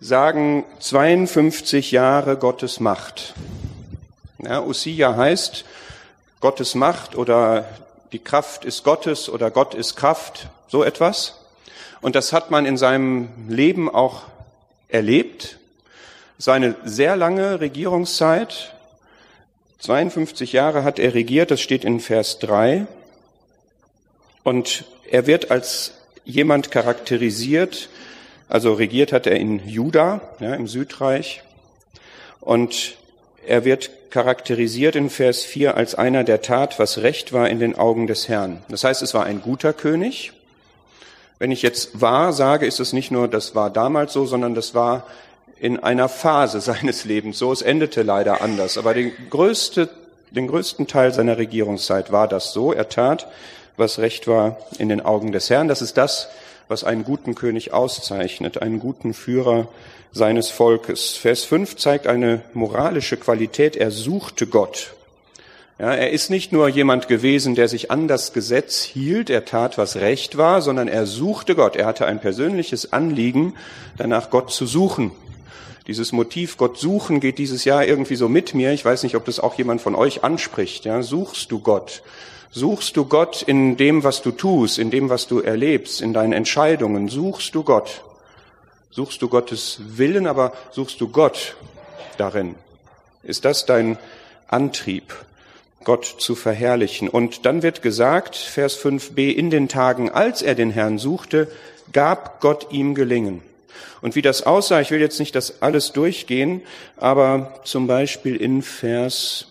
sagen 0.00 0.64
52 0.80 1.92
Jahre 1.92 2.36
Gottes 2.36 2.80
Macht. 2.80 3.34
Ja, 4.38 4.62
Usia 4.62 5.16
heißt 5.16 5.64
Gottes 6.40 6.74
Macht 6.74 7.16
oder 7.16 7.64
die 8.14 8.20
Kraft 8.20 8.64
ist 8.64 8.84
Gottes 8.84 9.28
oder 9.28 9.50
Gott 9.50 9.74
ist 9.74 9.96
Kraft, 9.96 10.46
so 10.68 10.84
etwas. 10.84 11.40
Und 12.00 12.14
das 12.14 12.32
hat 12.32 12.48
man 12.48 12.64
in 12.64 12.76
seinem 12.76 13.28
Leben 13.48 13.92
auch 13.92 14.22
erlebt. 14.86 15.58
Es 16.38 16.46
war 16.46 16.54
eine 16.54 16.76
sehr 16.84 17.16
lange 17.16 17.58
Regierungszeit. 17.58 18.72
52 19.80 20.52
Jahre 20.52 20.84
hat 20.84 21.00
er 21.00 21.12
regiert, 21.12 21.50
das 21.50 21.60
steht 21.60 21.84
in 21.84 21.98
Vers 21.98 22.38
3. 22.38 22.86
Und 24.44 24.84
er 25.10 25.26
wird 25.26 25.50
als 25.50 25.94
jemand 26.24 26.70
charakterisiert, 26.70 27.88
also 28.48 28.74
regiert 28.74 29.10
hat 29.12 29.26
er 29.26 29.40
in 29.40 29.66
Juda, 29.68 30.20
ja, 30.38 30.54
im 30.54 30.68
Südreich. 30.68 31.42
Und 32.40 32.96
er 33.44 33.64
wird 33.64 33.90
charakterisiert 34.14 34.94
in 34.94 35.10
Vers 35.10 35.42
4 35.42 35.76
als 35.76 35.96
einer, 35.96 36.22
der 36.22 36.40
tat, 36.40 36.78
was 36.78 36.98
recht 36.98 37.32
war 37.32 37.50
in 37.50 37.58
den 37.58 37.76
Augen 37.76 38.06
des 38.06 38.28
Herrn. 38.28 38.62
Das 38.68 38.84
heißt, 38.84 39.02
es 39.02 39.12
war 39.12 39.24
ein 39.24 39.42
guter 39.42 39.72
König. 39.72 40.30
Wenn 41.40 41.50
ich 41.50 41.62
jetzt 41.62 42.00
war 42.00 42.32
sage, 42.32 42.64
ist 42.64 42.78
es 42.78 42.92
nicht 42.92 43.10
nur, 43.10 43.26
das 43.26 43.56
war 43.56 43.70
damals 43.70 44.12
so, 44.12 44.24
sondern 44.24 44.54
das 44.54 44.72
war 44.72 45.08
in 45.58 45.80
einer 45.80 46.08
Phase 46.08 46.60
seines 46.60 47.04
Lebens 47.04 47.40
so. 47.40 47.50
Es 47.50 47.60
endete 47.60 48.02
leider 48.02 48.40
anders. 48.40 48.78
Aber 48.78 48.94
den, 48.94 49.10
größte, 49.30 49.90
den 50.30 50.46
größten 50.46 50.86
Teil 50.86 51.12
seiner 51.12 51.36
Regierungszeit 51.36 52.12
war 52.12 52.28
das 52.28 52.52
so. 52.52 52.72
Er 52.72 52.88
tat, 52.88 53.26
was 53.76 53.98
recht 53.98 54.28
war 54.28 54.58
in 54.78 54.88
den 54.88 55.00
Augen 55.00 55.32
des 55.32 55.50
Herrn. 55.50 55.66
Das 55.66 55.82
ist 55.82 55.96
das, 55.96 56.28
was 56.68 56.84
einen 56.84 57.04
guten 57.04 57.34
König 57.34 57.72
auszeichnet, 57.72 58.62
einen 58.62 58.80
guten 58.80 59.14
Führer 59.14 59.68
seines 60.12 60.50
Volkes. 60.50 61.10
Vers 61.10 61.44
5 61.44 61.76
zeigt 61.76 62.06
eine 62.06 62.42
moralische 62.54 63.16
Qualität. 63.16 63.76
Er 63.76 63.90
suchte 63.90 64.46
Gott. 64.46 64.94
Ja, 65.78 65.92
er 65.92 66.10
ist 66.10 66.30
nicht 66.30 66.52
nur 66.52 66.68
jemand 66.68 67.08
gewesen, 67.08 67.56
der 67.56 67.66
sich 67.66 67.90
an 67.90 68.06
das 68.06 68.32
Gesetz 68.32 68.84
hielt, 68.84 69.28
er 69.28 69.44
tat, 69.44 69.76
was 69.76 69.96
recht 69.96 70.36
war, 70.36 70.62
sondern 70.62 70.86
er 70.86 71.04
suchte 71.04 71.56
Gott. 71.56 71.74
Er 71.74 71.86
hatte 71.86 72.06
ein 72.06 72.20
persönliches 72.20 72.92
Anliegen, 72.92 73.54
danach 73.96 74.30
Gott 74.30 74.52
zu 74.52 74.66
suchen. 74.66 75.10
Dieses 75.88 76.12
Motiv 76.12 76.56
Gott 76.56 76.78
suchen 76.78 77.18
geht 77.18 77.38
dieses 77.38 77.64
Jahr 77.64 77.84
irgendwie 77.84 78.14
so 78.14 78.28
mit 78.28 78.54
mir. 78.54 78.72
Ich 78.72 78.84
weiß 78.84 79.02
nicht, 79.02 79.16
ob 79.16 79.24
das 79.24 79.40
auch 79.40 79.54
jemand 79.58 79.82
von 79.82 79.96
euch 79.96 80.22
anspricht. 80.22 80.84
Ja, 80.84 81.02
suchst 81.02 81.50
du 81.50 81.58
Gott? 81.58 82.02
Suchst 82.56 82.96
du 82.96 83.04
Gott 83.04 83.42
in 83.42 83.76
dem, 83.76 84.04
was 84.04 84.22
du 84.22 84.30
tust, 84.30 84.78
in 84.78 84.92
dem, 84.92 85.08
was 85.08 85.26
du 85.26 85.40
erlebst, 85.40 86.00
in 86.00 86.12
deinen 86.12 86.32
Entscheidungen? 86.32 87.08
Suchst 87.08 87.52
du 87.56 87.64
Gott? 87.64 88.04
Suchst 88.92 89.20
du 89.22 89.28
Gottes 89.28 89.80
Willen, 89.84 90.28
aber 90.28 90.52
suchst 90.70 91.00
du 91.00 91.08
Gott 91.08 91.56
darin? 92.16 92.54
Ist 93.24 93.44
das 93.44 93.66
dein 93.66 93.98
Antrieb, 94.46 95.16
Gott 95.82 96.04
zu 96.04 96.36
verherrlichen? 96.36 97.08
Und 97.08 97.44
dann 97.44 97.64
wird 97.64 97.82
gesagt, 97.82 98.36
Vers 98.36 98.78
5b, 98.78 99.34
in 99.34 99.50
den 99.50 99.68
Tagen, 99.68 100.10
als 100.10 100.40
er 100.40 100.54
den 100.54 100.70
Herrn 100.70 100.98
suchte, 100.98 101.50
gab 101.92 102.40
Gott 102.40 102.68
ihm 102.70 102.94
Gelingen. 102.94 103.42
Und 104.00 104.14
wie 104.14 104.22
das 104.22 104.44
aussah, 104.46 104.80
ich 104.80 104.92
will 104.92 105.00
jetzt 105.00 105.18
nicht 105.18 105.34
das 105.34 105.60
alles 105.60 105.90
durchgehen, 105.90 106.62
aber 106.98 107.58
zum 107.64 107.88
Beispiel 107.88 108.36
in 108.36 108.62
Vers 108.62 109.48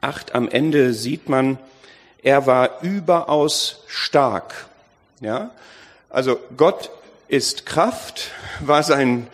8 0.00 0.36
am 0.36 0.48
Ende 0.48 0.94
sieht 0.94 1.28
man, 1.28 1.58
er 2.24 2.46
war 2.46 2.82
überaus 2.82 3.84
stark. 3.86 4.66
Ja? 5.20 5.50
Also 6.10 6.40
Gott 6.56 6.90
ist 7.28 7.66
Kraft, 7.66 8.30
war 8.60 8.82
sein 8.82 9.28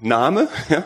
Name. 0.00 0.48
Ja? 0.68 0.84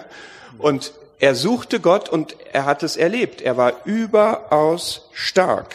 Und 0.59 0.93
er 1.21 1.35
suchte 1.35 1.81
Gott 1.81 2.09
und 2.09 2.37
er 2.53 2.65
hat 2.65 2.83
es 2.83 2.97
erlebt. 2.97 3.41
Er 3.41 3.57
war 3.57 3.87
überaus 3.87 5.09
stark. 5.13 5.75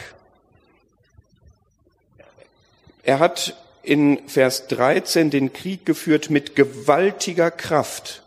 Er 3.03 3.19
hat 3.19 3.55
in 3.81 4.27
Vers 4.27 4.67
13 4.67 5.29
den 5.29 5.53
Krieg 5.53 5.85
geführt 5.85 6.29
mit 6.29 6.55
gewaltiger 6.55 7.51
Kraft. 7.51 8.23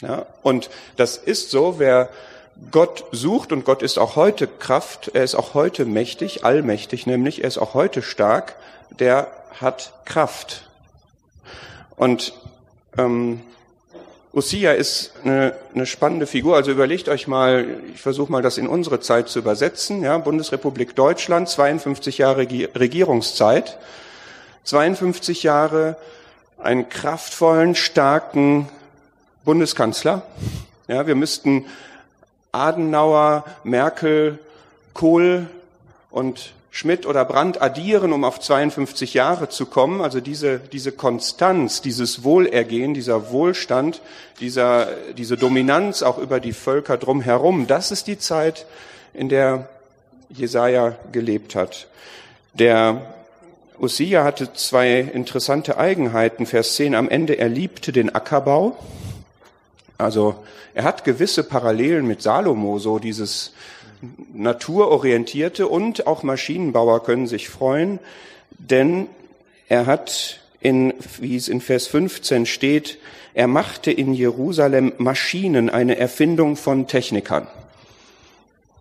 Ja, 0.00 0.26
und 0.42 0.70
das 0.96 1.16
ist 1.16 1.50
so, 1.50 1.78
wer 1.78 2.10
Gott 2.70 3.04
sucht 3.12 3.52
und 3.52 3.64
Gott 3.64 3.82
ist 3.82 3.98
auch 3.98 4.16
heute 4.16 4.46
Kraft, 4.46 5.12
er 5.14 5.24
ist 5.24 5.34
auch 5.34 5.54
heute 5.54 5.84
mächtig, 5.84 6.44
allmächtig 6.44 7.06
nämlich, 7.06 7.42
er 7.42 7.48
ist 7.48 7.58
auch 7.58 7.74
heute 7.74 8.02
stark, 8.02 8.56
der 8.90 9.28
hat 9.60 9.92
Kraft. 10.04 10.68
Und 11.96 12.34
ähm, 12.96 13.40
Usia 14.34 14.72
ist 14.72 15.12
eine, 15.24 15.54
eine 15.74 15.86
spannende 15.86 16.26
Figur. 16.26 16.56
Also 16.56 16.70
überlegt 16.70 17.08
euch 17.08 17.26
mal, 17.26 17.80
ich 17.94 18.00
versuche 18.00 18.30
mal 18.30 18.42
das 18.42 18.58
in 18.58 18.68
unsere 18.68 19.00
Zeit 19.00 19.28
zu 19.28 19.38
übersetzen. 19.38 20.02
Ja, 20.02 20.18
Bundesrepublik 20.18 20.94
Deutschland, 20.94 21.48
52 21.48 22.18
Jahre 22.18 22.38
Regierungszeit, 22.38 23.78
52 24.64 25.42
Jahre 25.42 25.96
einen 26.58 26.88
kraftvollen, 26.88 27.74
starken 27.74 28.68
Bundeskanzler. 29.44 30.22
Ja, 30.88 31.06
wir 31.06 31.14
müssten 31.14 31.64
Adenauer, 32.52 33.44
Merkel, 33.64 34.38
Kohl 34.94 35.46
und 36.10 36.52
Schmidt 36.70 37.06
oder 37.06 37.24
Brandt 37.24 37.60
addieren, 37.60 38.12
um 38.12 38.24
auf 38.24 38.38
52 38.38 39.14
Jahre 39.14 39.48
zu 39.48 39.66
kommen. 39.66 40.00
Also 40.00 40.20
diese, 40.20 40.58
diese 40.58 40.92
Konstanz, 40.92 41.82
dieses 41.82 42.22
Wohlergehen, 42.22 42.94
dieser 42.94 43.30
Wohlstand, 43.30 44.00
dieser, 44.38 44.88
diese 45.16 45.36
Dominanz 45.36 46.02
auch 46.02 46.18
über 46.18 46.40
die 46.40 46.52
Völker 46.52 46.96
drumherum, 46.96 47.66
das 47.66 47.90
ist 47.90 48.06
die 48.06 48.18
Zeit, 48.18 48.66
in 49.12 49.28
der 49.28 49.68
Jesaja 50.28 50.94
gelebt 51.10 51.54
hat. 51.54 51.88
Der 52.54 53.02
Usia 53.80 54.24
hatte 54.24 54.52
zwei 54.52 54.98
interessante 55.00 55.78
Eigenheiten. 55.78 56.46
Vers 56.46 56.74
10 56.76 56.94
am 56.94 57.08
Ende, 57.08 57.38
er 57.38 57.48
liebte 57.48 57.92
den 57.92 58.14
Ackerbau. 58.14 58.76
Also 59.98 60.36
er 60.74 60.84
hat 60.84 61.04
gewisse 61.04 61.42
Parallelen 61.42 62.06
mit 62.06 62.22
Salomo, 62.22 62.78
so 62.78 62.98
dieses 63.00 63.52
naturorientierte 64.32 65.66
und 65.66 66.06
auch 66.06 66.22
Maschinenbauer 66.22 67.02
können 67.02 67.26
sich 67.26 67.48
freuen, 67.48 67.98
denn 68.50 69.08
er 69.68 69.86
hat 69.86 70.38
in, 70.60 70.94
wie 71.20 71.36
es 71.36 71.48
in 71.48 71.60
Vers 71.60 71.88
15 71.88 72.46
steht, 72.46 72.98
er 73.34 73.48
machte 73.48 73.90
in 73.90 74.14
Jerusalem 74.14 74.92
Maschinen, 74.98 75.70
eine 75.70 75.98
Erfindung 75.98 76.56
von 76.56 76.86
Technikern. 76.86 77.46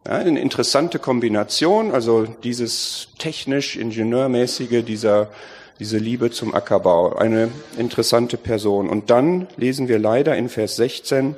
Ja, 0.05 0.13
eine 0.13 0.39
interessante 0.39 0.99
Kombination, 0.99 1.91
also 1.91 2.25
dieses 2.43 3.09
technisch-ingenieurmäßige, 3.17 4.83
dieser 4.85 5.29
diese 5.79 5.97
Liebe 5.97 6.31
zum 6.31 6.53
Ackerbau. 6.55 7.15
Eine 7.15 7.49
interessante 7.77 8.37
Person. 8.37 8.89
Und 8.89 9.09
dann 9.09 9.47
lesen 9.57 9.87
wir 9.87 9.99
leider 9.99 10.35
in 10.35 10.49
Vers 10.49 10.75
16, 10.77 11.35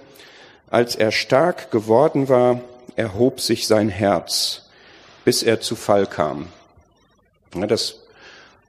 als 0.69 0.96
er 0.96 1.12
stark 1.12 1.72
geworden 1.72 2.29
war, 2.29 2.62
erhob 2.96 3.41
sich 3.41 3.67
sein 3.67 3.89
Herz, 3.89 4.69
bis 5.25 5.43
er 5.43 5.62
zu 5.62 5.75
Fall 5.75 6.05
kam. 6.05 6.48
Ja, 7.55 7.65
das 7.65 7.96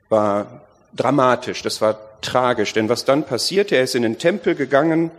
war 0.08 0.62
dramatisch, 0.94 1.62
das 1.62 1.80
war 1.80 1.98
tragisch, 2.20 2.72
denn 2.72 2.88
was 2.88 3.04
dann 3.04 3.24
passierte, 3.24 3.76
er 3.76 3.84
ist 3.84 3.94
in 3.94 4.02
den 4.02 4.18
Tempel 4.18 4.54
gegangen, 4.54 5.10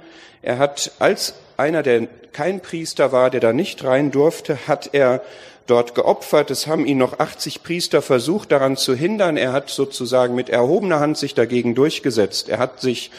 er 0.42 0.58
hat 0.58 0.92
als 1.00 1.34
einer, 1.58 1.84
der 1.84 2.08
kein 2.34 2.62
Priester 2.62 3.12
war, 3.12 3.30
der 3.30 3.40
da 3.40 3.54
nicht 3.54 3.84
rein 3.84 4.12
durfte, 4.12 4.68
hat 4.68 4.90
er 4.94 5.22
dort 5.72 5.96
geopfert. 5.96 6.52
Es 6.52 6.68
haben 6.68 6.86
ihn 6.86 6.98
noch 6.98 7.20
80 7.20 7.64
Priester 7.64 8.02
versucht, 8.02 8.52
daran 8.52 8.76
zu 8.76 8.94
hindern. 8.94 9.38
Er 9.38 9.54
hat 9.54 9.70
sozusagen 9.70 10.36
mit 10.36 10.50
erhobener 10.50 11.00
Hand 11.00 11.18
sich 11.18 11.34
dagegen 11.34 11.74
durchgesetzt. 11.76 12.50
Er 12.50 12.60
hat 12.60 12.82
sich 12.82 13.10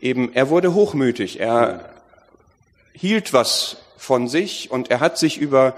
eben, 0.00 0.34
er 0.34 0.48
wurde 0.48 0.74
hochmütig. 0.74 1.38
Er 1.38 1.90
hielt 2.92 3.32
was 3.32 3.76
von 3.98 4.26
sich 4.26 4.70
und 4.70 4.90
er 4.90 5.00
hat 5.00 5.18
sich 5.18 5.36
über, 5.38 5.74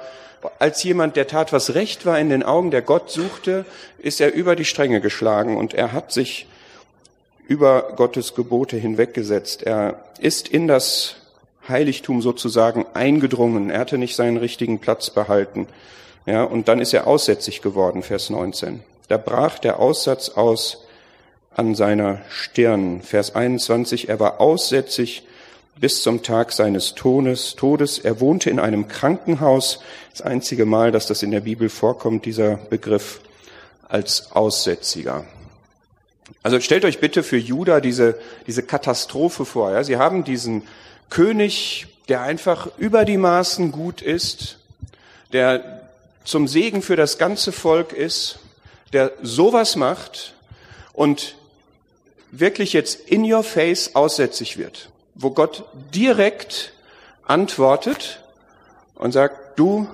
als 0.58 0.82
jemand, 0.84 1.16
der 1.16 1.26
tat, 1.26 1.52
was 1.52 1.74
recht 1.74 2.06
war 2.06 2.18
in 2.18 2.30
den 2.30 2.44
Augen, 2.44 2.70
der 2.70 2.82
Gott 2.82 3.10
suchte, 3.10 3.64
ist 3.98 4.20
er 4.20 4.32
über 4.32 4.54
die 4.54 4.64
Stränge 4.64 5.00
geschlagen 5.00 5.56
und 5.56 5.74
er 5.74 5.92
hat 5.92 6.12
sich 6.12 6.46
über 7.48 7.94
Gottes 7.96 8.36
Gebote 8.36 8.76
hinweggesetzt. 8.76 9.64
Er 9.64 10.04
ist 10.20 10.46
in 10.46 10.68
das 10.68 11.16
Heiligtum 11.68 12.22
sozusagen 12.22 12.86
eingedrungen. 12.94 13.70
Er 13.70 13.80
hatte 13.80 13.98
nicht 13.98 14.14
seinen 14.14 14.36
richtigen 14.36 14.78
Platz 14.78 15.10
behalten. 15.10 15.66
Ja, 16.26 16.44
und 16.44 16.68
dann 16.68 16.80
ist 16.80 16.92
er 16.92 17.06
aussätzig 17.06 17.62
geworden, 17.62 18.02
Vers 18.02 18.30
19. 18.30 18.82
Da 19.08 19.16
brach 19.16 19.58
der 19.58 19.80
Aussatz 19.80 20.30
aus 20.30 20.84
an 21.54 21.74
seiner 21.74 22.20
Stirn. 22.28 23.02
Vers 23.02 23.34
21, 23.34 24.08
er 24.08 24.20
war 24.20 24.40
aussätzig 24.40 25.24
bis 25.80 26.02
zum 26.02 26.22
Tag 26.22 26.52
seines 26.52 26.94
Todes. 26.94 27.56
Todes. 27.56 27.98
Er 27.98 28.20
wohnte 28.20 28.50
in 28.50 28.60
einem 28.60 28.86
Krankenhaus. 28.86 29.80
Das 30.12 30.22
einzige 30.22 30.66
Mal, 30.66 30.92
dass 30.92 31.06
das 31.06 31.22
in 31.22 31.30
der 31.30 31.40
Bibel 31.40 31.68
vorkommt, 31.68 32.26
dieser 32.26 32.56
Begriff 32.56 33.20
als 33.88 34.32
Aussätziger. 34.32 35.24
Also 36.42 36.60
stellt 36.60 36.84
euch 36.84 37.00
bitte 37.00 37.22
für 37.22 37.36
Juda 37.36 37.80
diese, 37.80 38.16
diese 38.46 38.62
Katastrophe 38.62 39.44
vor. 39.44 39.72
Ja? 39.72 39.82
Sie 39.82 39.96
haben 39.96 40.24
diesen 40.24 40.62
König, 41.08 41.86
der 42.08 42.22
einfach 42.22 42.68
über 42.78 43.04
die 43.04 43.16
Maßen 43.16 43.72
gut 43.72 44.02
ist, 44.02 44.58
der 45.32 45.79
zum 46.24 46.48
Segen 46.48 46.82
für 46.82 46.96
das 46.96 47.18
ganze 47.18 47.52
Volk 47.52 47.92
ist, 47.92 48.38
der 48.92 49.12
sowas 49.22 49.76
macht 49.76 50.34
und 50.92 51.36
wirklich 52.30 52.72
jetzt 52.72 53.00
in 53.08 53.30
your 53.30 53.42
face 53.42 53.94
aussätzig 53.94 54.58
wird, 54.58 54.90
wo 55.14 55.30
Gott 55.30 55.64
direkt 55.94 56.72
antwortet 57.24 58.20
und 58.94 59.12
sagt, 59.12 59.58
du 59.58 59.88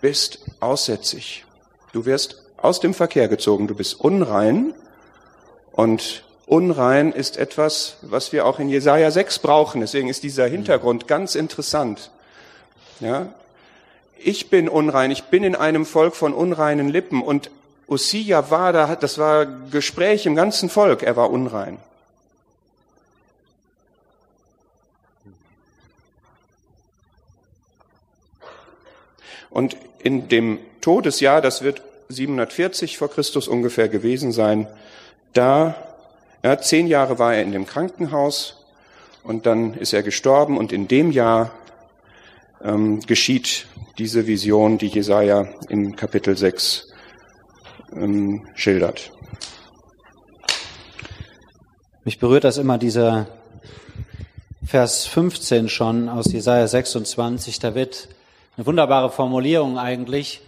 bist 0.00 0.40
aussätzig. 0.60 1.44
Du 1.92 2.06
wirst 2.06 2.42
aus 2.56 2.80
dem 2.80 2.94
Verkehr 2.94 3.28
gezogen, 3.28 3.66
du 3.68 3.74
bist 3.74 4.00
unrein 4.00 4.74
und 5.72 6.24
unrein 6.46 7.12
ist 7.12 7.36
etwas, 7.36 7.96
was 8.02 8.32
wir 8.32 8.46
auch 8.46 8.58
in 8.58 8.68
Jesaja 8.68 9.10
6 9.10 9.38
brauchen. 9.38 9.80
Deswegen 9.80 10.08
ist 10.08 10.22
dieser 10.22 10.46
Hintergrund 10.46 11.06
ganz 11.06 11.34
interessant. 11.34 12.10
Ja? 13.00 13.32
Ich 14.22 14.50
bin 14.50 14.68
unrein, 14.68 15.10
ich 15.10 15.24
bin 15.24 15.44
in 15.44 15.54
einem 15.54 15.86
Volk 15.86 16.14
von 16.14 16.34
unreinen 16.34 16.88
Lippen. 16.88 17.22
Und 17.22 17.50
Usia 17.88 18.50
war 18.50 18.72
da, 18.72 18.94
das 18.96 19.16
war 19.16 19.46
Gespräch 19.46 20.26
im 20.26 20.36
ganzen 20.36 20.68
Volk, 20.68 21.02
er 21.02 21.16
war 21.16 21.30
unrein. 21.30 21.78
Und 29.48 29.76
in 29.98 30.28
dem 30.28 30.58
Todesjahr, 30.80 31.40
das 31.40 31.62
wird 31.62 31.82
740 32.08 32.98
vor 32.98 33.10
Christus 33.10 33.48
ungefähr 33.48 33.88
gewesen 33.88 34.32
sein, 34.32 34.68
da, 35.32 35.74
ja, 36.42 36.60
zehn 36.60 36.86
Jahre 36.86 37.18
war 37.18 37.34
er 37.34 37.42
in 37.42 37.52
dem 37.52 37.66
Krankenhaus 37.66 38.64
und 39.22 39.46
dann 39.46 39.74
ist 39.74 39.92
er 39.92 40.02
gestorben. 40.02 40.58
Und 40.58 40.72
in 40.72 40.88
dem 40.88 41.10
Jahr 41.10 41.50
ähm, 42.62 43.00
geschieht 43.00 43.66
diese 43.98 44.26
Vision, 44.26 44.78
die 44.78 44.88
Jesaja 44.88 45.48
im 45.68 45.96
Kapitel 45.96 46.36
6 46.36 46.88
ähm, 47.94 48.46
schildert. 48.54 49.12
Mich 52.04 52.18
berührt 52.18 52.44
das 52.44 52.58
immer 52.58 52.78
dieser 52.78 53.26
Vers 54.64 55.06
15 55.06 55.68
schon 55.68 56.08
aus 56.08 56.32
Jesaja 56.32 56.66
26. 56.66 57.58
Da 57.58 57.74
wird 57.74 58.08
eine 58.56 58.66
wunderbare 58.66 59.10
Formulierung 59.10 59.78
eigentlich. 59.78 60.40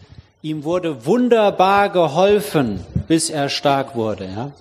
Ihm 0.42 0.64
wurde 0.64 1.06
wunderbar 1.06 1.90
geholfen, 1.90 2.84
bis 3.06 3.30
er 3.30 3.48
stark 3.48 3.94
wurde. 3.94 4.24
Ja? 4.26 4.52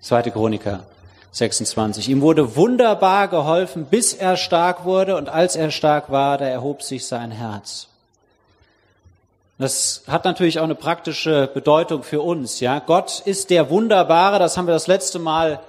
Zweite 0.00 0.30
Chroniker 0.30 0.86
26. 1.32 2.08
Ihm 2.08 2.20
wurde 2.20 2.56
wunderbar 2.56 3.28
geholfen, 3.28 3.86
bis 3.86 4.12
er 4.12 4.36
stark 4.36 4.84
wurde, 4.84 5.16
und 5.16 5.28
als 5.28 5.56
er 5.56 5.70
stark 5.70 6.10
war, 6.10 6.38
da 6.38 6.44
erhob 6.44 6.82
sich 6.82 7.06
sein 7.06 7.30
Herz. 7.30 7.88
Das 9.58 10.02
hat 10.08 10.24
natürlich 10.24 10.58
auch 10.58 10.64
eine 10.64 10.74
praktische 10.74 11.48
Bedeutung 11.52 12.02
für 12.02 12.20
uns. 12.20 12.60
Ja, 12.60 12.80
Gott 12.80 13.22
ist 13.24 13.50
der 13.50 13.70
Wunderbare. 13.70 14.38
Das 14.38 14.56
haben 14.56 14.66
wir 14.66 14.74
das 14.74 14.88
letzte 14.88 15.18
Mal 15.18 15.60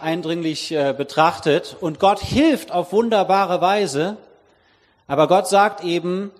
eindringlich 0.00 0.72
äh, 0.72 0.94
betrachtet. 0.96 1.76
Und 1.80 2.00
Gott 2.00 2.20
hilft 2.20 2.72
auf 2.72 2.92
wunderbare 2.92 3.60
Weise. 3.60 4.16
Aber 5.06 5.28
Gott 5.28 5.48
sagt 5.48 5.84
eben, 5.84 6.30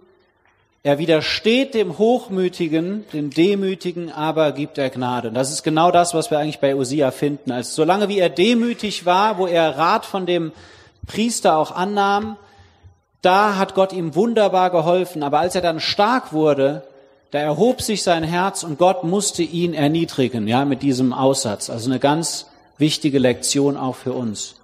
er 0.85 0.99
widersteht 0.99 1.75
dem 1.75 1.97
Hochmütigen, 1.97 3.05
dem 3.13 3.31
Demütigen, 3.31 4.11
aber 4.11 4.51
gibt 4.51 4.79
er 4.79 4.91
Gnade. 4.91 5.29
Und 5.29 5.35
das 5.35 5.53
ist 5.53 5.63
genau 5.63 5.93
das, 5.93 6.13
was 6.13 6.31
wir 6.31 6.39
eigentlich 6.39 6.59
bei 6.59 6.75
Usia 6.75 7.13
finden. 7.13 7.53
Also 7.53 7.73
solange 7.73 8.09
wie 8.09 8.19
er 8.19 8.31
demütig 8.31 9.07
war, 9.07 9.39
wo 9.39 9.47
er 9.47 9.79
Rat 9.79 10.05
von 10.05 10.27
dem 10.27 10.51
Priester 11.07 11.57
auch 11.57 11.71
annahm, 11.71 12.37
da 13.21 13.57
hat 13.57 13.75
Gott 13.75 13.93
ihm 13.93 14.17
wunderbar 14.17 14.71
geholfen. 14.71 15.23
Aber 15.23 15.39
als 15.39 15.55
er 15.55 15.61
dann 15.61 15.79
stark 15.79 16.33
wurde, 16.33 16.83
da 17.31 17.39
erhob 17.39 17.81
sich 17.81 18.03
sein 18.03 18.25
Herz 18.25 18.65
und 18.65 18.77
Gott 18.77 19.05
musste 19.05 19.45
ihn 19.45 19.75
erniedrigen, 19.75 20.49
ja, 20.49 20.65
mit 20.65 20.83
diesem 20.83 21.13
Aussatz. 21.13 21.71
Also 21.71 21.89
eine 21.89 22.01
ganz 22.01 22.47
wichtige 22.77 23.21
Lektion 23.21 23.77
auch 23.77 23.95
für 23.95 24.15
uns. 24.15 24.57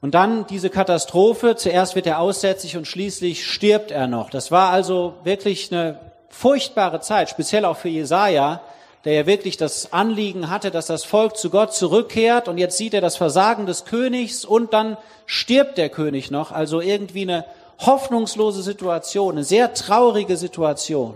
Und 0.00 0.14
dann 0.14 0.46
diese 0.46 0.70
Katastrophe. 0.70 1.56
Zuerst 1.56 1.96
wird 1.96 2.06
er 2.06 2.20
aussätzig 2.20 2.76
und 2.76 2.86
schließlich 2.86 3.46
stirbt 3.46 3.90
er 3.90 4.06
noch. 4.06 4.30
Das 4.30 4.50
war 4.50 4.70
also 4.70 5.14
wirklich 5.24 5.72
eine 5.72 5.98
furchtbare 6.28 7.00
Zeit, 7.00 7.30
speziell 7.30 7.64
auch 7.64 7.76
für 7.76 7.88
Jesaja, 7.88 8.60
der 9.04 9.12
ja 9.14 9.26
wirklich 9.26 9.56
das 9.56 9.92
Anliegen 9.92 10.50
hatte, 10.50 10.70
dass 10.70 10.86
das 10.86 11.04
Volk 11.04 11.36
zu 11.36 11.50
Gott 11.50 11.74
zurückkehrt. 11.74 12.46
Und 12.46 12.58
jetzt 12.58 12.76
sieht 12.76 12.94
er 12.94 13.00
das 13.00 13.16
Versagen 13.16 13.66
des 13.66 13.84
Königs 13.84 14.44
und 14.44 14.72
dann 14.72 14.96
stirbt 15.26 15.78
der 15.78 15.88
König 15.88 16.30
noch. 16.30 16.52
Also 16.52 16.80
irgendwie 16.80 17.22
eine 17.22 17.44
hoffnungslose 17.78 18.62
Situation, 18.62 19.32
eine 19.32 19.44
sehr 19.44 19.74
traurige 19.74 20.36
Situation. 20.36 21.14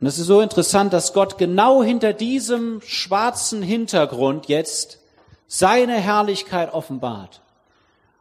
Und 0.00 0.06
es 0.06 0.18
ist 0.18 0.26
so 0.26 0.40
interessant, 0.40 0.94
dass 0.94 1.12
Gott 1.12 1.36
genau 1.36 1.82
hinter 1.82 2.14
diesem 2.14 2.80
schwarzen 2.80 3.62
Hintergrund 3.62 4.48
jetzt 4.48 4.99
seine 5.52 5.94
Herrlichkeit 5.94 6.72
offenbart. 6.72 7.40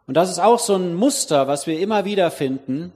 Und 0.08 0.16
das 0.16 0.32
ist 0.32 0.40
auch 0.40 0.58
so 0.58 0.76
ein 0.76 0.96
Muster, 0.96 1.48
was 1.48 1.68
wir 1.68 1.80
immer 1.80 2.04
wieder 2.04 2.32
finden 2.32 2.92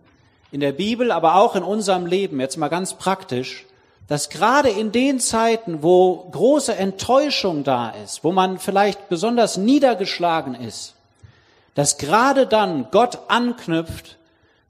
in 0.51 0.59
der 0.59 0.71
Bibel, 0.71 1.11
aber 1.11 1.35
auch 1.35 1.55
in 1.55 1.61
unserem 1.61 2.07
Leben, 2.07 2.39
jetzt 2.39 2.57
mal 2.57 2.69
ganz 2.69 2.95
praktisch, 2.95 3.67
dass 4.07 4.29
gerade 4.29 4.69
in 4.69 4.91
den 4.91 5.19
Zeiten, 5.19 5.83
wo 5.83 6.27
große 6.31 6.75
Enttäuschung 6.75 7.63
da 7.63 7.91
ist, 8.03 8.23
wo 8.23 8.31
man 8.31 8.57
vielleicht 8.57 9.07
besonders 9.07 9.57
niedergeschlagen 9.57 10.55
ist, 10.55 10.95
dass 11.75 11.99
gerade 11.99 12.47
dann 12.47 12.87
Gott 12.89 13.19
anknüpft 13.27 14.17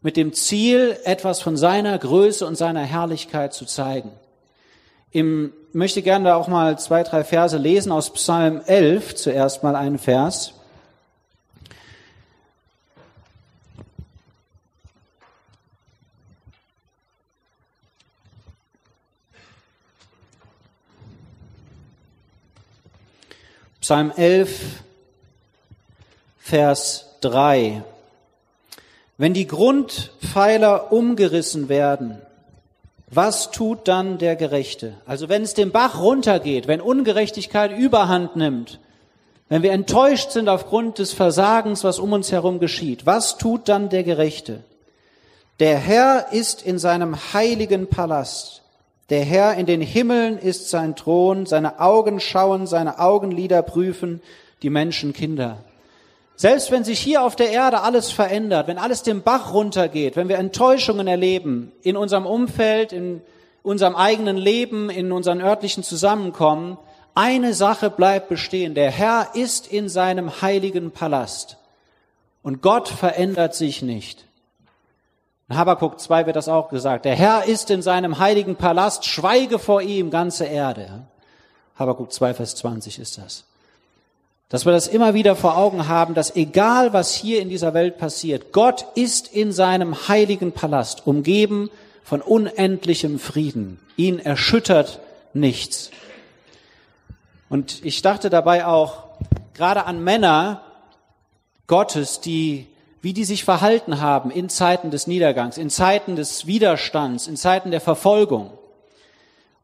mit 0.01 0.17
dem 0.17 0.33
Ziel, 0.33 0.97
etwas 1.05 1.41
von 1.41 1.55
seiner 1.55 1.97
Größe 1.97 2.45
und 2.45 2.55
seiner 2.55 2.83
Herrlichkeit 2.83 3.53
zu 3.53 3.65
zeigen. 3.65 4.11
Im 5.11 5.53
möchte 5.73 6.01
gerne 6.01 6.25
da 6.25 6.35
auch 6.35 6.47
mal 6.47 6.77
zwei, 6.77 7.03
drei 7.03 7.23
Verse 7.23 7.57
lesen 7.57 7.91
aus 7.91 8.13
Psalm 8.13 8.61
11, 8.65 9.15
zuerst 9.15 9.63
mal 9.63 9.75
einen 9.75 9.97
Vers. 9.97 10.53
Psalm 23.81 24.11
11, 24.15 24.61
Vers 26.37 27.17
3. 27.19 27.83
Wenn 29.17 29.33
die 29.33 29.45
Grundpfeiler 29.45 30.93
umgerissen 30.93 31.67
werden, 31.67 32.21
was 33.15 33.51
tut 33.51 33.87
dann 33.87 34.17
der 34.17 34.35
Gerechte? 34.35 34.93
Also 35.05 35.29
wenn 35.29 35.41
es 35.43 35.53
den 35.53 35.71
Bach 35.71 35.99
runtergeht, 35.99 36.67
wenn 36.67 36.81
Ungerechtigkeit 36.81 37.77
überhand 37.77 38.35
nimmt, 38.35 38.79
wenn 39.49 39.61
wir 39.61 39.71
enttäuscht 39.71 40.31
sind 40.31 40.49
aufgrund 40.49 40.99
des 40.99 41.13
Versagens, 41.13 41.83
was 41.83 41.99
um 41.99 42.13
uns 42.13 42.31
herum 42.31 42.59
geschieht, 42.59 43.05
was 43.05 43.37
tut 43.37 43.69
dann 43.69 43.89
der 43.89 44.03
Gerechte? 44.03 44.63
Der 45.59 45.77
Herr 45.77 46.31
ist 46.31 46.63
in 46.63 46.79
seinem 46.79 47.15
heiligen 47.33 47.87
Palast. 47.87 48.63
Der 49.09 49.23
Herr 49.23 49.55
in 49.55 49.65
den 49.65 49.81
Himmeln 49.81 50.37
ist 50.37 50.69
sein 50.69 50.95
Thron. 50.95 51.45
Seine 51.45 51.79
Augen 51.79 52.19
schauen, 52.19 52.65
seine 52.65 52.99
Augenlider 52.99 53.61
prüfen 53.61 54.21
die 54.63 54.69
Menschenkinder. 54.69 55.57
Selbst 56.35 56.71
wenn 56.71 56.83
sich 56.83 56.99
hier 56.99 57.23
auf 57.23 57.35
der 57.35 57.51
Erde 57.51 57.81
alles 57.81 58.11
verändert, 58.11 58.67
wenn 58.67 58.77
alles 58.77 59.03
den 59.03 59.21
Bach 59.21 59.53
runtergeht, 59.53 60.15
wenn 60.15 60.29
wir 60.29 60.37
Enttäuschungen 60.37 61.07
erleben 61.07 61.71
in 61.83 61.95
unserem 61.95 62.25
Umfeld, 62.25 62.91
in 62.91 63.21
unserem 63.61 63.95
eigenen 63.95 64.37
Leben, 64.37 64.89
in 64.89 65.11
unseren 65.11 65.41
örtlichen 65.41 65.83
Zusammenkommen, 65.83 66.77
eine 67.15 67.53
Sache 67.53 67.89
bleibt 67.89 68.29
bestehen. 68.29 68.73
Der 68.73 68.89
Herr 68.89 69.29
ist 69.35 69.67
in 69.67 69.89
seinem 69.89 70.41
heiligen 70.41 70.91
Palast. 70.91 71.57
Und 72.41 72.61
Gott 72.61 72.89
verändert 72.89 73.55
sich 73.55 73.81
nicht. 73.81 74.25
In 75.49 75.57
Habakkuk 75.57 75.99
2 75.99 76.25
wird 76.25 76.35
das 76.35 76.49
auch 76.49 76.69
gesagt. 76.69 77.05
Der 77.05 77.15
Herr 77.15 77.45
ist 77.45 77.69
in 77.69 77.81
seinem 77.81 78.17
heiligen 78.17 78.55
Palast, 78.55 79.05
schweige 79.05 79.59
vor 79.59 79.81
ihm, 79.81 80.09
ganze 80.09 80.45
Erde. 80.45 81.03
Habakkuk 81.77 82.11
2, 82.11 82.33
Vers 82.33 82.55
20 82.55 82.99
ist 82.99 83.17
das. 83.17 83.45
Dass 84.49 84.65
wir 84.65 84.71
das 84.71 84.87
immer 84.87 85.13
wieder 85.13 85.35
vor 85.35 85.57
Augen 85.57 85.87
haben, 85.87 86.13
dass 86.13 86.35
egal 86.35 86.93
was 86.93 87.13
hier 87.13 87.41
in 87.41 87.49
dieser 87.49 87.73
Welt 87.73 87.97
passiert, 87.97 88.51
Gott 88.51 88.85
ist 88.95 89.33
in 89.33 89.51
seinem 89.51 90.07
heiligen 90.07 90.51
Palast, 90.51 91.07
umgeben 91.07 91.69
von 92.03 92.21
unendlichem 92.21 93.17
Frieden. 93.17 93.79
Ihn 93.95 94.19
erschüttert 94.19 94.99
nichts. 95.33 95.89
Und 97.49 97.83
ich 97.85 98.01
dachte 98.01 98.29
dabei 98.29 98.65
auch 98.65 99.03
gerade 99.53 99.85
an 99.85 100.03
Männer 100.03 100.61
Gottes, 101.67 102.19
die, 102.19 102.67
wie 103.01 103.13
die 103.13 103.23
sich 103.23 103.43
verhalten 103.43 104.01
haben 104.01 104.31
in 104.31 104.49
Zeiten 104.49 104.91
des 104.91 105.07
Niedergangs, 105.07 105.57
in 105.57 105.69
Zeiten 105.69 106.15
des 106.15 106.45
Widerstands, 106.45 107.27
in 107.27 107.37
Zeiten 107.37 107.71
der 107.71 107.81
Verfolgung. 107.81 108.51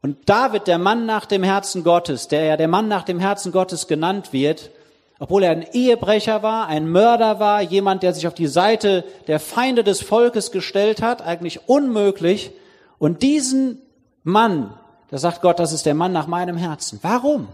Und 0.02 0.28
David, 0.28 0.66
der 0.66 0.78
Mann 0.78 1.04
nach 1.04 1.26
dem 1.26 1.42
Herzen 1.42 1.84
Gottes, 1.84 2.28
der 2.28 2.44
ja 2.44 2.56
der 2.56 2.68
Mann 2.68 2.88
nach 2.88 3.02
dem 3.02 3.18
Herzen 3.18 3.52
Gottes 3.52 3.86
genannt 3.86 4.32
wird, 4.32 4.70
obwohl 5.18 5.42
er 5.42 5.50
ein 5.50 5.66
Ehebrecher 5.72 6.42
war, 6.42 6.66
ein 6.66 6.88
Mörder 6.88 7.38
war, 7.38 7.60
jemand, 7.60 8.02
der 8.02 8.14
sich 8.14 8.26
auf 8.26 8.32
die 8.32 8.46
Seite 8.46 9.04
der 9.26 9.38
Feinde 9.38 9.84
des 9.84 10.00
Volkes 10.00 10.50
gestellt 10.50 11.02
hat, 11.02 11.20
eigentlich 11.20 11.68
unmöglich. 11.68 12.52
Und 12.98 13.22
diesen 13.22 13.82
Mann, 14.24 14.72
da 15.10 15.18
sagt 15.18 15.42
Gott, 15.42 15.58
das 15.58 15.72
ist 15.72 15.84
der 15.84 15.94
Mann 15.94 16.12
nach 16.12 16.26
meinem 16.26 16.56
Herzen. 16.56 16.98
Warum? 17.02 17.48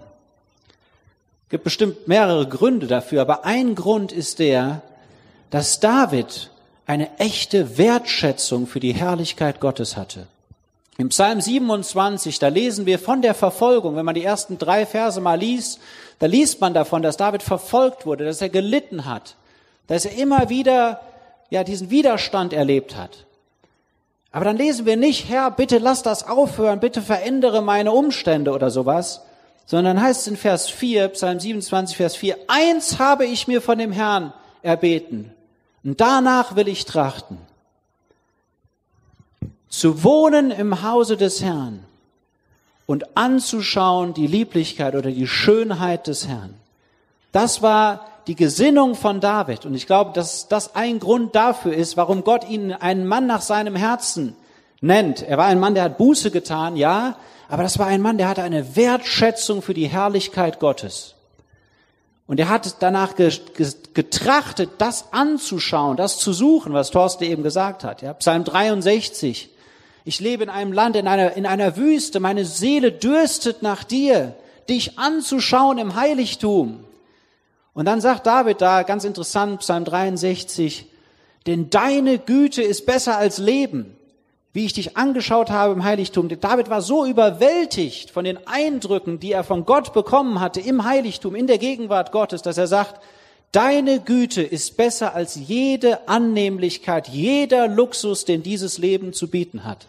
Gibt 1.48 1.64
bestimmt 1.64 2.06
mehrere 2.06 2.46
Gründe 2.46 2.86
dafür, 2.86 3.22
aber 3.22 3.44
ein 3.44 3.74
Grund 3.74 4.12
ist 4.12 4.38
der, 4.38 4.82
dass 5.50 5.80
David 5.80 6.50
eine 6.86 7.18
echte 7.18 7.78
Wertschätzung 7.78 8.68
für 8.68 8.78
die 8.78 8.94
Herrlichkeit 8.94 9.58
Gottes 9.58 9.96
hatte. 9.96 10.28
Im 10.98 11.10
Psalm 11.10 11.42
27, 11.42 12.38
da 12.38 12.48
lesen 12.48 12.86
wir 12.86 12.98
von 12.98 13.20
der 13.20 13.34
Verfolgung, 13.34 13.96
wenn 13.96 14.06
man 14.06 14.14
die 14.14 14.24
ersten 14.24 14.56
drei 14.56 14.86
Verse 14.86 15.20
mal 15.20 15.38
liest, 15.38 15.78
da 16.18 16.26
liest 16.26 16.60
man 16.62 16.72
davon, 16.72 17.02
dass 17.02 17.18
David 17.18 17.42
verfolgt 17.42 18.06
wurde, 18.06 18.24
dass 18.24 18.40
er 18.40 18.48
gelitten 18.48 19.04
hat, 19.04 19.36
dass 19.88 20.06
er 20.06 20.16
immer 20.16 20.48
wieder, 20.48 21.02
ja, 21.50 21.64
diesen 21.64 21.90
Widerstand 21.90 22.54
erlebt 22.54 22.96
hat. 22.96 23.26
Aber 24.32 24.46
dann 24.46 24.56
lesen 24.56 24.86
wir 24.86 24.96
nicht, 24.96 25.28
Herr, 25.28 25.50
bitte 25.50 25.78
lass 25.78 26.02
das 26.02 26.26
aufhören, 26.26 26.80
bitte 26.80 27.02
verändere 27.02 27.62
meine 27.62 27.92
Umstände 27.92 28.52
oder 28.52 28.70
sowas, 28.70 29.20
sondern 29.66 30.00
heißt 30.00 30.22
es 30.22 30.26
in 30.28 30.36
Vers 30.36 30.70
4, 30.70 31.08
Psalm 31.08 31.38
27, 31.38 31.96
Vers 31.96 32.16
4, 32.16 32.38
eins 32.48 32.98
habe 32.98 33.26
ich 33.26 33.48
mir 33.48 33.60
von 33.60 33.78
dem 33.78 33.92
Herrn 33.92 34.32
erbeten 34.62 35.32
und 35.84 36.00
danach 36.00 36.56
will 36.56 36.68
ich 36.68 36.86
trachten 36.86 37.38
zu 39.68 40.02
wohnen 40.04 40.50
im 40.50 40.82
Hause 40.82 41.16
des 41.16 41.42
Herrn 41.42 41.84
und 42.86 43.16
anzuschauen 43.16 44.14
die 44.14 44.26
Lieblichkeit 44.26 44.94
oder 44.94 45.10
die 45.10 45.26
Schönheit 45.26 46.06
des 46.06 46.28
Herrn. 46.28 46.54
Das 47.32 47.62
war 47.62 48.06
die 48.26 48.36
Gesinnung 48.36 48.94
von 48.94 49.20
David. 49.20 49.66
Und 49.66 49.74
ich 49.74 49.86
glaube, 49.86 50.12
dass 50.12 50.48
das 50.48 50.74
ein 50.74 50.98
Grund 50.98 51.34
dafür 51.34 51.74
ist, 51.74 51.96
warum 51.96 52.24
Gott 52.24 52.48
ihn 52.48 52.72
einen 52.72 53.06
Mann 53.06 53.26
nach 53.26 53.42
seinem 53.42 53.76
Herzen 53.76 54.34
nennt. 54.80 55.22
Er 55.22 55.38
war 55.38 55.46
ein 55.46 55.60
Mann, 55.60 55.74
der 55.74 55.84
hat 55.84 55.98
Buße 55.98 56.30
getan, 56.30 56.76
ja, 56.76 57.16
aber 57.48 57.62
das 57.62 57.78
war 57.78 57.86
ein 57.86 58.02
Mann, 58.02 58.18
der 58.18 58.28
hatte 58.28 58.42
eine 58.42 58.76
Wertschätzung 58.76 59.62
für 59.62 59.74
die 59.74 59.86
Herrlichkeit 59.86 60.58
Gottes. 60.58 61.14
Und 62.26 62.40
er 62.40 62.48
hat 62.48 62.82
danach 62.82 63.14
getrachtet, 63.14 64.70
das 64.78 65.12
anzuschauen, 65.12 65.96
das 65.96 66.18
zu 66.18 66.32
suchen, 66.32 66.72
was 66.72 66.90
Thorsten 66.90 67.24
eben 67.24 67.44
gesagt 67.44 67.84
hat. 67.84 68.02
Ja, 68.02 68.14
Psalm 68.14 68.42
63. 68.42 69.50
Ich 70.06 70.20
lebe 70.20 70.44
in 70.44 70.50
einem 70.50 70.72
Land, 70.72 70.94
in 70.94 71.08
einer, 71.08 71.36
in 71.36 71.46
einer 71.46 71.76
Wüste. 71.76 72.20
Meine 72.20 72.44
Seele 72.44 72.92
dürstet 72.92 73.62
nach 73.62 73.82
dir, 73.82 74.36
dich 74.68 75.00
anzuschauen 75.00 75.78
im 75.78 75.96
Heiligtum. 75.96 76.84
Und 77.74 77.86
dann 77.86 78.00
sagt 78.00 78.24
David 78.24 78.60
da, 78.60 78.84
ganz 78.84 79.02
interessant, 79.02 79.62
Psalm 79.62 79.84
63, 79.84 80.86
denn 81.48 81.70
deine 81.70 82.18
Güte 82.20 82.62
ist 82.62 82.86
besser 82.86 83.18
als 83.18 83.38
Leben, 83.38 83.96
wie 84.52 84.64
ich 84.66 84.74
dich 84.74 84.96
angeschaut 84.96 85.50
habe 85.50 85.72
im 85.72 85.82
Heiligtum. 85.82 86.28
David 86.28 86.70
war 86.70 86.82
so 86.82 87.04
überwältigt 87.04 88.12
von 88.12 88.24
den 88.24 88.38
Eindrücken, 88.46 89.18
die 89.18 89.32
er 89.32 89.42
von 89.42 89.64
Gott 89.64 89.92
bekommen 89.92 90.38
hatte 90.38 90.60
im 90.60 90.84
Heiligtum, 90.84 91.34
in 91.34 91.48
der 91.48 91.58
Gegenwart 91.58 92.12
Gottes, 92.12 92.42
dass 92.42 92.58
er 92.58 92.68
sagt, 92.68 93.02
deine 93.50 93.98
Güte 93.98 94.42
ist 94.42 94.76
besser 94.76 95.16
als 95.16 95.34
jede 95.34 96.06
Annehmlichkeit, 96.08 97.08
jeder 97.08 97.66
Luxus, 97.66 98.24
den 98.24 98.44
dieses 98.44 98.78
Leben 98.78 99.12
zu 99.12 99.28
bieten 99.28 99.64
hat. 99.64 99.88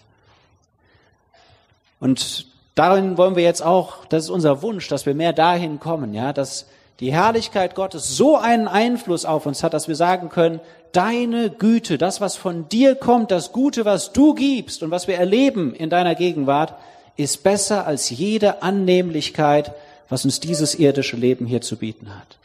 Und 1.99 2.47
darin 2.75 3.17
wollen 3.17 3.35
wir 3.35 3.43
jetzt 3.43 3.63
auch, 3.63 4.05
das 4.05 4.25
ist 4.25 4.29
unser 4.29 4.61
Wunsch, 4.61 4.87
dass 4.87 5.05
wir 5.05 5.15
mehr 5.15 5.33
dahin 5.33 5.79
kommen, 5.79 6.13
ja, 6.13 6.33
dass 6.33 6.67
die 6.99 7.11
Herrlichkeit 7.11 7.75
Gottes 7.75 8.17
so 8.17 8.37
einen 8.37 8.67
Einfluss 8.67 9.25
auf 9.25 9.45
uns 9.45 9.63
hat, 9.63 9.73
dass 9.73 9.87
wir 9.87 9.95
sagen 9.95 10.29
können, 10.29 10.59
deine 10.91 11.49
Güte, 11.49 11.97
das, 11.97 12.21
was 12.21 12.35
von 12.35 12.69
dir 12.69 12.95
kommt, 12.95 13.29
das 13.29 13.51
Gute, 13.51 13.85
was 13.85 14.13
du 14.13 14.33
gibst 14.33 14.81
und 14.81 14.89
was 14.89 15.07
wir 15.07 15.15
erleben 15.15 15.75
in 15.75 15.89
deiner 15.89 16.15
Gegenwart, 16.15 16.73
ist 17.15 17.43
besser 17.43 17.85
als 17.85 18.09
jede 18.09 18.61
Annehmlichkeit, 18.63 19.73
was 20.09 20.25
uns 20.25 20.39
dieses 20.39 20.75
irdische 20.75 21.17
Leben 21.17 21.45
hier 21.45 21.61
zu 21.61 21.75
bieten 21.75 22.15
hat. 22.15 22.37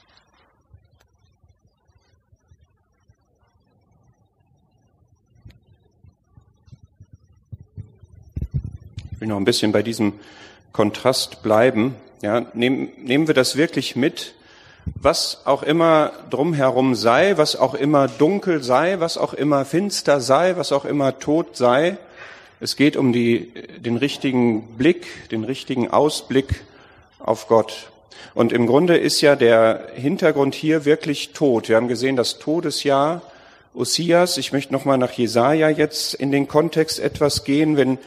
Will 9.23 9.29
noch 9.29 9.37
ein 9.37 9.45
bisschen 9.45 9.71
bei 9.71 9.85
diesem 9.85 10.15
Kontrast 10.73 11.45
bleiben. 11.45 11.95
Ja, 12.23 12.45
nehmen, 12.55 12.89
nehmen 12.97 13.29
wir 13.29 13.35
das 13.35 13.57
wirklich 13.57 13.95
mit, 13.95 14.35
was 15.01 15.43
auch 15.45 15.63
immer 15.63 16.11
drumherum 16.31 16.97
sei, 16.97 17.37
was 17.37 17.55
auch 17.55 17.75
immer 17.75 18.09
dunkel 18.09 18.65
sei, 18.65 18.99
was 18.99 19.19
auch 19.19 19.33
immer 19.33 19.65
finster 19.65 20.21
sei, 20.21 20.57
was 20.57 20.73
auch 20.73 20.85
immer 20.85 21.21
tot 21.21 21.57
sei. 21.57 21.99
Es 22.59 22.75
geht 22.75 22.97
um 22.97 23.13
die, 23.13 23.53
den 23.79 23.97
richtigen 23.97 24.77
Blick, 24.77 25.07
den 25.31 25.45
richtigen 25.45 25.89
Ausblick 25.89 26.65
auf 27.21 27.47
Gott. 27.47 27.93
Und 28.35 28.53
im 28.53 28.67
Grunde 28.67 28.97
ist 28.97 29.21
ja 29.21 29.37
der 29.37 29.87
Hintergrund 29.95 30.57
hier 30.57 30.85
wirklich 30.85 31.33
tot. 31.33 31.69
Wir 31.69 31.77
haben 31.77 31.87
gesehen, 31.87 32.17
das 32.17 32.41
Todesjahr 32.41 33.23
Osias. 33.73 34.37
Ich 34.37 34.53
möchte 34.53 34.73
nochmal 34.73 34.99
nach 34.99 35.13
Jesaja 35.13 35.69
jetzt 35.69 36.15
in 36.15 36.33
den 36.33 36.49
Kontext 36.49 36.99
etwas 36.99 37.45
gehen, 37.45 37.77
wenn 37.77 37.99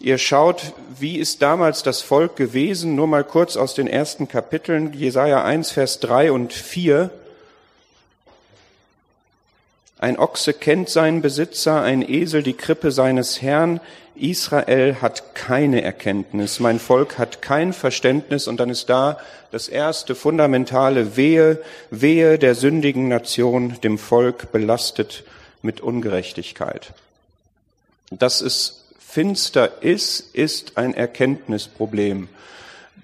Ihr 0.00 0.16
schaut, 0.18 0.72
wie 0.98 1.18
ist 1.18 1.42
damals 1.42 1.82
das 1.82 2.00
Volk 2.00 2.36
gewesen? 2.36 2.94
Nur 2.94 3.06
mal 3.06 3.24
kurz 3.24 3.56
aus 3.56 3.74
den 3.74 3.86
ersten 3.86 4.26
Kapiteln, 4.26 4.94
Jesaja 4.94 5.44
1, 5.44 5.70
Vers 5.70 6.00
3 6.00 6.32
und 6.32 6.52
4. 6.52 7.10
Ein 9.98 10.18
Ochse 10.18 10.54
kennt 10.54 10.88
seinen 10.88 11.20
Besitzer, 11.20 11.82
ein 11.82 12.02
Esel 12.02 12.42
die 12.42 12.54
Krippe 12.54 12.90
seines 12.90 13.42
Herrn. 13.42 13.80
Israel 14.14 14.96
hat 15.00 15.34
keine 15.34 15.82
Erkenntnis, 15.82 16.58
mein 16.58 16.78
Volk 16.78 17.18
hat 17.18 17.40
kein 17.40 17.72
Verständnis 17.72 18.48
und 18.48 18.60
dann 18.60 18.70
ist 18.70 18.90
da 18.90 19.18
das 19.52 19.68
erste 19.68 20.14
fundamentale 20.14 21.16
Wehe, 21.16 21.62
Wehe 21.90 22.38
der 22.38 22.54
sündigen 22.54 23.08
Nation, 23.08 23.78
dem 23.82 23.98
Volk 23.98 24.52
belastet 24.52 25.24
mit 25.62 25.80
Ungerechtigkeit. 25.80 26.92
Das 28.10 28.40
ist 28.40 28.82
finster 29.12 29.82
ist, 29.82 30.34
ist 30.34 30.78
ein 30.78 30.94
Erkenntnisproblem. 30.94 32.28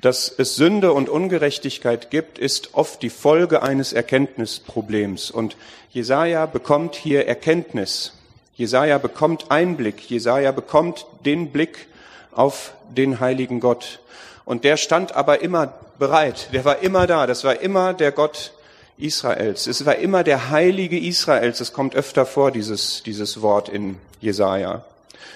Dass 0.01 0.33
es 0.35 0.57
Sünde 0.57 0.95
und 0.95 1.11
Ungerechtigkeit 1.11 2.11
gibt, 2.11 2.39
ist 2.39 2.71
oft 2.73 3.03
die 3.03 3.11
Folge 3.11 3.63
eines 3.63 3.93
Erkenntnisproblems. 3.93 5.31
Und 5.31 5.59
Jesaja 5.91 6.47
bekommt 6.47 6.95
hier 6.95 7.27
Erkenntnis. 7.27 8.15
Jesaja 8.55 8.97
bekommt 8.97 9.51
Einblick. 9.51 10.09
Jesaja 10.09 10.51
bekommt 10.53 11.05
den 11.27 11.53
Blick 11.53 11.89
auf 12.33 12.73
den 12.89 13.21
heiligen 13.21 13.61
Gott. 13.61 14.01
Und 14.47 14.65
der 14.65 14.79
stand 14.79 15.15
aber 15.15 15.43
immer 15.43 15.75
bereit. 15.99 16.49
Der 16.55 16.65
war 16.65 16.79
immer 16.79 17.07
da. 17.07 17.27
Das 17.27 17.45
war 17.45 17.61
immer 17.61 17.93
der 17.93 18.13
Gott 18.13 18.53
Israels. 18.97 19.67
Es 19.67 19.85
war 19.85 19.97
immer 19.97 20.25
der 20.25 20.49
Heilige 20.49 20.99
Israels. 20.99 21.61
Es 21.61 21.75
kommt 21.75 21.95
öfter 21.95 22.25
vor, 22.25 22.51
dieses, 22.51 23.03
dieses 23.03 23.43
Wort 23.43 23.69
in 23.69 23.99
Jesaja. 24.23 24.87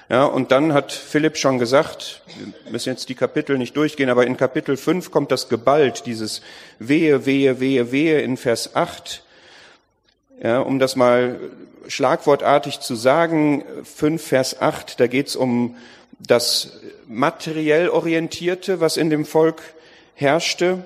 Ja, 0.09 0.25
und 0.25 0.53
dann 0.53 0.75
hat 0.75 0.93
Philipp 0.93 1.37
schon 1.37 1.59
gesagt, 1.59 2.23
wir 2.65 2.73
müssen 2.73 2.91
jetzt 2.91 3.09
die 3.09 3.15
Kapitel 3.15 3.57
nicht 3.59 3.77
durchgehen, 3.77 4.11
aber 4.11 4.27
in 4.27 4.37
Kapitel 4.37 4.77
5 4.77 5.11
kommt 5.11 5.31
das 5.33 5.49
geballt, 5.49 6.05
dieses 6.07 6.43
Wehe, 6.79 7.25
Wehe, 7.25 7.61
Wehe, 7.61 7.93
Wehe 7.93 8.21
in 8.21 8.37
Vers 8.37 8.77
8. 8.77 9.23
Ja, 10.43 10.61
um 10.61 10.79
das 10.79 10.97
mal 10.97 11.39
schlagwortartig 11.89 12.81
zu 12.81 12.95
sagen, 12.95 13.65
5 13.85 14.23
Vers 14.23 14.61
8, 14.61 15.01
da 15.01 15.07
geht 15.07 15.29
es 15.29 15.37
um 15.37 15.77
das 16.19 16.81
materiell 17.09 17.89
Orientierte, 17.89 18.81
was 18.81 18.97
in 18.97 19.11
dem 19.11 19.25
Volk 19.25 19.63
herrschte. 20.15 20.85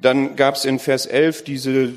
Dann 0.00 0.36
gab 0.36 0.54
es 0.54 0.64
in 0.64 0.78
Vers 0.78 1.06
11 1.06 1.44
diese 1.44 1.92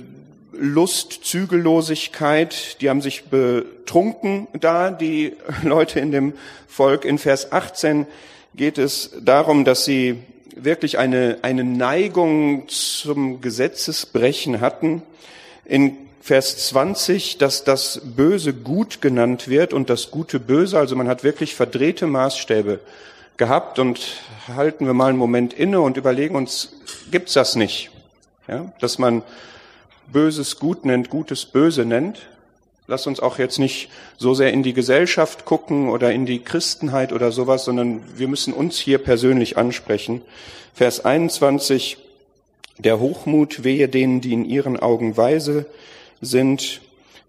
Lust, 0.62 1.26
Zügellosigkeit, 1.26 2.80
die 2.82 2.90
haben 2.92 3.02
sich 3.02 3.24
betrunken 3.26 4.48
da, 4.54 4.92
die 4.92 5.36
Leute 5.64 6.00
in 6.00 6.12
dem 6.12 6.34
Volk. 6.68 7.04
In 7.04 7.18
Vers 7.18 7.52
18 7.52 8.06
geht 8.54 8.78
es 8.78 9.10
darum, 9.20 9.66
dass 9.66 9.86
sie 9.86 10.20
wirklich 10.56 11.00
eine, 11.00 11.40
eine 11.42 11.64
Neigung 11.64 12.68
zum 12.68 13.42
Gesetzesbrechen 13.42 14.62
hatten. 14.62 15.02
In 15.66 15.98
Vers 16.22 16.68
20, 16.68 17.40
dass 17.40 17.64
das 17.64 18.00
Böse 18.04 18.54
gut 18.54 19.02
genannt 19.02 19.48
wird 19.48 19.74
und 19.74 19.90
das 19.90 20.12
Gute 20.12 20.40
böse. 20.40 20.78
Also 20.78 20.96
man 20.96 21.08
hat 21.08 21.24
wirklich 21.24 21.56
verdrehte 21.56 22.06
Maßstäbe 22.06 22.80
gehabt 23.38 23.80
und 23.80 24.00
halten 24.48 24.86
wir 24.86 24.94
mal 24.94 25.10
einen 25.10 25.18
Moment 25.18 25.54
inne 25.54 25.82
und 25.82 25.98
überlegen 25.98 26.36
uns, 26.36 26.74
gibt's 27.10 27.34
das 27.34 27.56
nicht? 27.56 27.90
Ja, 28.48 28.72
dass 28.80 29.00
man 29.00 29.24
Böses 30.12 30.60
gut 30.60 30.86
nennt, 30.86 31.10
Gutes 31.10 31.46
böse 31.46 31.86
nennt. 31.86 32.28
Lass 32.88 33.08
uns 33.08 33.20
auch 33.20 33.40
jetzt 33.40 33.60
nicht 33.60 33.90
so 34.18 34.34
sehr 34.34 34.52
in 34.52 34.64
die 34.64 34.74
Gesellschaft 34.74 35.46
gucken 35.46 35.90
oder 35.90 36.12
in 36.12 36.26
die 36.26 36.40
Christenheit 36.40 37.14
oder 37.14 37.32
sowas, 37.32 37.64
sondern 37.64 38.02
wir 38.18 38.28
müssen 38.28 38.54
uns 38.54 38.78
hier 38.78 38.98
persönlich 38.98 39.58
ansprechen. 39.58 40.22
Vers 40.74 41.06
21, 41.06 41.98
der 42.78 43.00
Hochmut 43.00 43.64
wehe 43.64 43.88
denen, 43.88 44.20
die 44.20 44.34
in 44.34 44.46
ihren 44.46 44.78
Augen 44.78 45.16
weise 45.16 45.66
sind. 46.20 46.82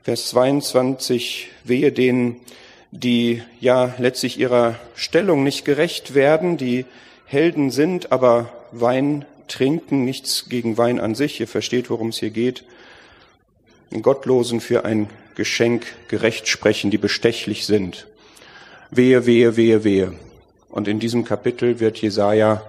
Vers 0.02 0.28
22, 0.30 1.50
wehe 1.64 1.92
denen, 1.92 2.40
die 2.90 3.42
ja 3.60 3.94
letztlich 3.98 4.38
ihrer 4.38 4.76
Stellung 4.96 5.44
nicht 5.44 5.64
gerecht 5.64 6.14
werden, 6.14 6.56
die 6.56 6.84
Helden 7.26 7.70
sind, 7.70 8.10
aber 8.10 8.50
Wein 8.72 9.26
trinken, 9.48 10.04
nichts 10.04 10.48
gegen 10.48 10.78
Wein 10.78 11.00
an 11.00 11.14
sich. 11.14 11.40
Ihr 11.40 11.48
versteht, 11.48 11.90
worum 11.90 12.08
es 12.08 12.18
hier 12.18 12.30
geht. 12.30 12.64
Den 13.90 14.02
Gottlosen 14.02 14.60
für 14.60 14.84
ein 14.84 15.10
Geschenk 15.34 15.86
gerecht 16.08 16.48
sprechen, 16.48 16.90
die 16.90 16.98
bestechlich 16.98 17.66
sind. 17.66 18.06
Wehe, 18.90 19.26
wehe, 19.26 19.56
wehe, 19.56 19.84
wehe. 19.84 20.14
Und 20.68 20.88
in 20.88 20.98
diesem 20.98 21.24
Kapitel 21.24 21.80
wird 21.80 21.98
Jesaja 21.98 22.62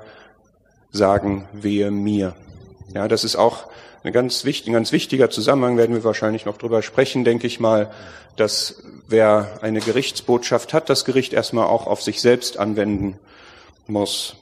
sagen, 0.92 1.48
wehe 1.54 1.92
mir. 1.92 2.36
Ja, 2.94 3.08
das 3.08 3.24
ist 3.24 3.36
auch 3.36 3.68
ein 4.04 4.14
ganz, 4.14 4.44
wichtig, 4.44 4.68
ein 4.68 4.74
ganz 4.74 4.92
wichtiger 4.92 5.30
Zusammenhang, 5.30 5.78
werden 5.78 5.96
wir 5.96 6.04
wahrscheinlich 6.04 6.46
noch 6.46 6.58
drüber 6.58 6.82
sprechen, 6.82 7.24
denke 7.24 7.48
ich 7.48 7.60
mal, 7.60 7.92
dass 8.36 8.84
wer 9.08 9.60
eine 9.62 9.80
Gerichtsbotschaft 9.80 10.74
hat, 10.74 10.90
das 10.90 11.06
Gericht 11.06 11.34
erstmal 11.34 11.68
auch 11.68 11.88
auf 11.88 12.02
sich 12.02 12.22
selbst 12.22 12.58
anwenden 12.58 13.20
muss. 13.88 14.36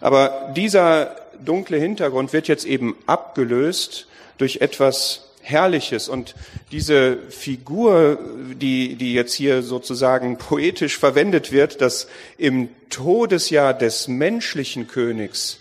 Aber 0.00 0.52
dieser 0.54 1.16
dunkle 1.44 1.78
Hintergrund 1.78 2.32
wird 2.32 2.48
jetzt 2.48 2.64
eben 2.64 2.96
abgelöst 3.06 4.06
durch 4.38 4.56
etwas 4.56 5.30
Herrliches. 5.40 6.08
Und 6.08 6.34
diese 6.72 7.18
Figur, 7.28 8.18
die, 8.60 8.96
die 8.96 9.14
jetzt 9.14 9.34
hier 9.34 9.62
sozusagen 9.62 10.38
poetisch 10.38 10.98
verwendet 10.98 11.52
wird, 11.52 11.80
dass 11.80 12.08
im 12.38 12.68
Todesjahr 12.88 13.74
des 13.74 14.08
menschlichen 14.08 14.88
Königs 14.88 15.58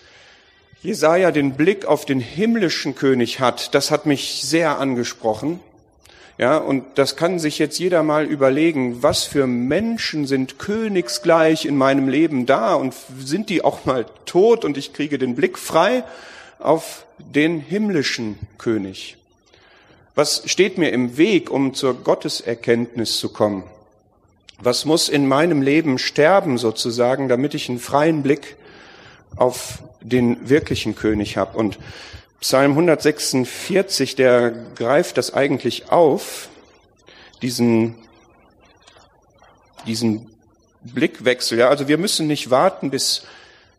Jesaja 0.81 1.31
den 1.31 1.53
Blick 1.53 1.85
auf 1.85 2.05
den 2.05 2.19
himmlischen 2.19 2.95
König 2.95 3.39
hat, 3.39 3.73
das 3.73 3.91
hat 3.91 4.05
mich 4.05 4.41
sehr 4.43 4.79
angesprochen. 4.79 5.59
Ja, 6.37 6.57
und 6.57 6.83
das 6.95 7.15
kann 7.15 7.37
sich 7.37 7.59
jetzt 7.59 7.77
jeder 7.77 8.01
mal 8.01 8.25
überlegen, 8.25 9.03
was 9.03 9.23
für 9.23 9.45
Menschen 9.45 10.25
sind 10.25 10.57
königsgleich 10.57 11.65
in 11.65 11.77
meinem 11.77 12.09
Leben 12.09 12.47
da 12.47 12.73
und 12.73 12.95
sind 13.19 13.49
die 13.49 13.63
auch 13.63 13.85
mal 13.85 14.05
tot 14.25 14.65
und 14.65 14.77
ich 14.77 14.93
kriege 14.93 15.19
den 15.19 15.35
Blick 15.35 15.59
frei 15.59 16.03
auf 16.57 17.05
den 17.19 17.59
himmlischen 17.59 18.39
König. 18.57 19.17
Was 20.15 20.43
steht 20.45 20.79
mir 20.79 20.89
im 20.89 21.17
Weg, 21.17 21.51
um 21.51 21.75
zur 21.75 21.93
Gotteserkenntnis 21.95 23.19
zu 23.19 23.29
kommen? 23.29 23.63
Was 24.59 24.85
muss 24.85 25.09
in 25.09 25.27
meinem 25.27 25.61
Leben 25.61 25.99
sterben 25.99 26.57
sozusagen, 26.57 27.27
damit 27.27 27.53
ich 27.53 27.69
einen 27.69 27.79
freien 27.79 28.23
Blick 28.23 28.55
auf 29.35 29.83
den 30.01 30.49
wirklichen 30.49 30.95
König 30.95 31.37
habe? 31.37 31.57
Und 31.57 31.77
Psalm 32.43 32.71
146, 32.71 34.17
der 34.17 34.51
greift 34.75 35.17
das 35.17 35.33
eigentlich 35.33 35.93
auf, 35.93 36.49
diesen, 37.41 37.95
diesen 39.87 40.29
Blickwechsel. 40.81 41.59
Ja, 41.59 41.69
also 41.69 41.87
wir 41.87 41.97
müssen 41.97 42.27
nicht 42.27 42.49
warten, 42.49 42.89
bis 42.89 43.23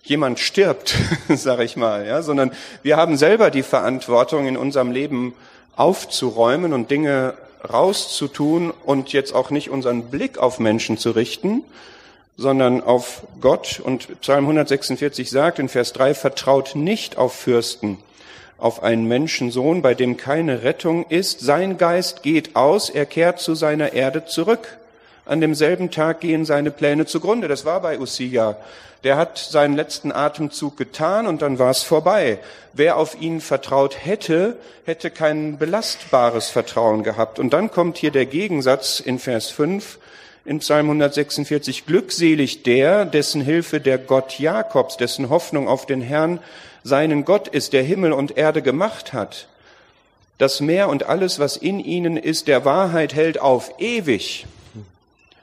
jemand 0.03 0.39
stirbt, 0.41 0.95
sage 1.29 1.65
ich 1.65 1.77
mal, 1.77 2.07
ja, 2.07 2.23
sondern 2.23 2.53
wir 2.83 2.97
haben 2.97 3.19
selber 3.19 3.51
die 3.51 3.63
Verantwortung 3.63 4.47
in 4.47 4.57
unserem 4.57 4.93
Leben 4.93 5.35
aufzuräumen 5.77 6.73
und 6.73 6.91
Dinge 6.91 7.35
rauszutun 7.71 8.71
und 8.71 9.13
jetzt 9.13 9.35
auch 9.35 9.51
nicht 9.51 9.69
unseren 9.69 10.05
Blick 10.05 10.39
auf 10.39 10.59
Menschen 10.59 10.97
zu 10.97 11.11
richten, 11.11 11.65
sondern 12.39 12.81
auf 12.81 13.25
Gott. 13.43 13.79
Und 13.85 14.23
Psalm 14.23 14.45
146 14.45 15.29
sagt 15.29 15.59
in 15.59 15.69
Vers 15.69 15.93
3, 15.93 16.15
vertraut 16.15 16.75
nicht 16.75 17.19
auf 17.19 17.35
Fürsten, 17.35 17.99
auf 18.59 18.83
einen 18.83 19.07
Menschensohn, 19.07 19.83
bei 19.83 19.95
dem 19.95 20.17
keine 20.17 20.63
Rettung 20.63 21.07
ist. 21.09 21.41
Sein 21.41 21.79
Geist 21.79 22.23
geht 22.23 22.57
aus, 22.57 22.91
er 22.91 23.07
kehrt 23.07 23.41
zu 23.41 23.55
seiner 23.55 23.93
Erde 23.93 24.25
zurück. 24.27 24.79
An 25.27 25.41
demselben 25.41 25.91
Tag 25.91 26.21
gehen 26.21 26.45
seine 26.45 26.71
Pläne 26.71 27.07
zugrunde. 27.07 27.49
Das 27.49 27.65
war 27.65 27.81
bei 27.81 27.99
Usia. 27.99 28.57
Der 29.05 29.17
hat 29.17 29.39
seinen 29.39 29.77
letzten 29.77 30.13
Atemzug 30.13 30.77
getan 30.77 31.27
und 31.27 31.43
dann 31.43 31.59
war 31.59 31.71
es 31.71 31.83
vorbei. 31.83 32.39
Wer 32.73 32.97
auf 32.97 33.21
ihn 33.21 33.41
vertraut 33.41 34.05
hätte, 34.05 34.57
hätte 34.85 35.11
kein 35.11 35.59
belastbares 35.59 36.49
Vertrauen 36.49 37.03
gehabt. 37.03 37.39
Und 37.39 37.53
dann 37.53 37.71
kommt 37.71 37.99
hier 37.99 38.11
der 38.11 38.27
Gegensatz 38.27 39.01
in 39.01 39.19
Vers 39.19 39.51
5 39.51 39.99
in 40.45 40.59
Psalm 40.59 40.87
146. 40.87 41.87
Glückselig 41.87 42.63
der, 42.63 43.05
dessen 43.05 43.41
Hilfe 43.41 43.81
der 43.81 43.99
Gott 43.99 44.39
Jakobs, 44.39 44.97
dessen 44.97 45.31
Hoffnung 45.31 45.69
auf 45.69 45.87
den 45.87 46.01
Herrn 46.01 46.41
seinen 46.83 47.25
Gott 47.25 47.49
ist, 47.49 47.73
der 47.73 47.83
Himmel 47.83 48.13
und 48.13 48.37
Erde 48.37 48.61
gemacht 48.61 49.13
hat. 49.13 49.49
Das 50.39 50.61
Meer 50.61 50.89
und 50.89 51.05
alles, 51.05 51.39
was 51.39 51.57
in 51.57 51.81
ihnen 51.81 52.17
ist, 52.17 52.49
der 52.49 52.65
Wahrheit 52.65 53.15
hält 53.15 53.41
auf 53.41 53.73
ewig. 53.79 54.47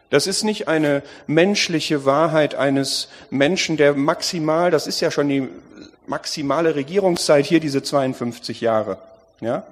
Das 0.10 0.28
ist 0.28 0.44
nicht 0.44 0.68
eine 0.68 1.02
menschliche 1.26 2.06
Wahrheit 2.06 2.54
eines 2.54 3.08
Menschen, 3.30 3.78
der 3.78 3.94
maximal, 3.94 4.70
das 4.70 4.86
ist 4.86 5.00
ja 5.00 5.10
schon 5.10 5.30
die 5.30 5.48
maximale 6.06 6.76
Regierungszeit 6.76 7.46
hier, 7.46 7.62
diese 7.62 7.82
52 7.82 8.60
Jahre. 8.60 8.98
Ja? 9.40 9.64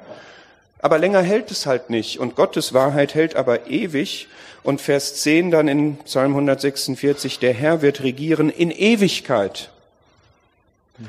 Aber 0.82 0.98
länger 0.98 1.22
hält 1.22 1.52
es 1.52 1.66
halt 1.66 1.90
nicht. 1.90 2.20
Und 2.20 2.36
Gottes 2.36 2.74
Wahrheit 2.74 3.14
hält 3.14 3.36
aber 3.36 3.68
ewig. 3.68 4.30
Und 4.70 4.82
Vers 4.82 5.16
10 5.16 5.50
dann 5.50 5.68
in 5.68 5.98
Psalm 6.06 6.34
146, 6.34 7.40
der 7.40 7.56
Herr 7.56 7.82
wird 7.82 8.04
regieren 8.04 8.52
in 8.52 8.70
Ewigkeit. 8.70 9.72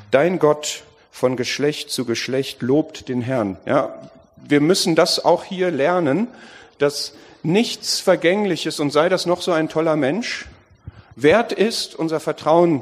Dein 0.09 0.39
Gott 0.39 0.81
von 1.11 1.37
Geschlecht 1.37 1.91
zu 1.91 2.05
Geschlecht 2.05 2.63
lobt 2.63 3.07
den 3.07 3.21
Herrn. 3.21 3.57
Ja, 3.67 3.93
wir 4.35 4.61
müssen 4.61 4.95
das 4.95 5.23
auch 5.23 5.43
hier 5.43 5.69
lernen, 5.69 6.27
dass 6.79 7.13
nichts 7.43 7.99
Vergängliches 7.99 8.79
und 8.79 8.89
sei 8.89 9.09
das 9.09 9.27
noch 9.27 9.43
so 9.43 9.51
ein 9.51 9.69
toller 9.69 9.95
Mensch 9.95 10.47
wert 11.15 11.53
ist, 11.53 11.93
unser 11.93 12.19
Vertrauen 12.19 12.81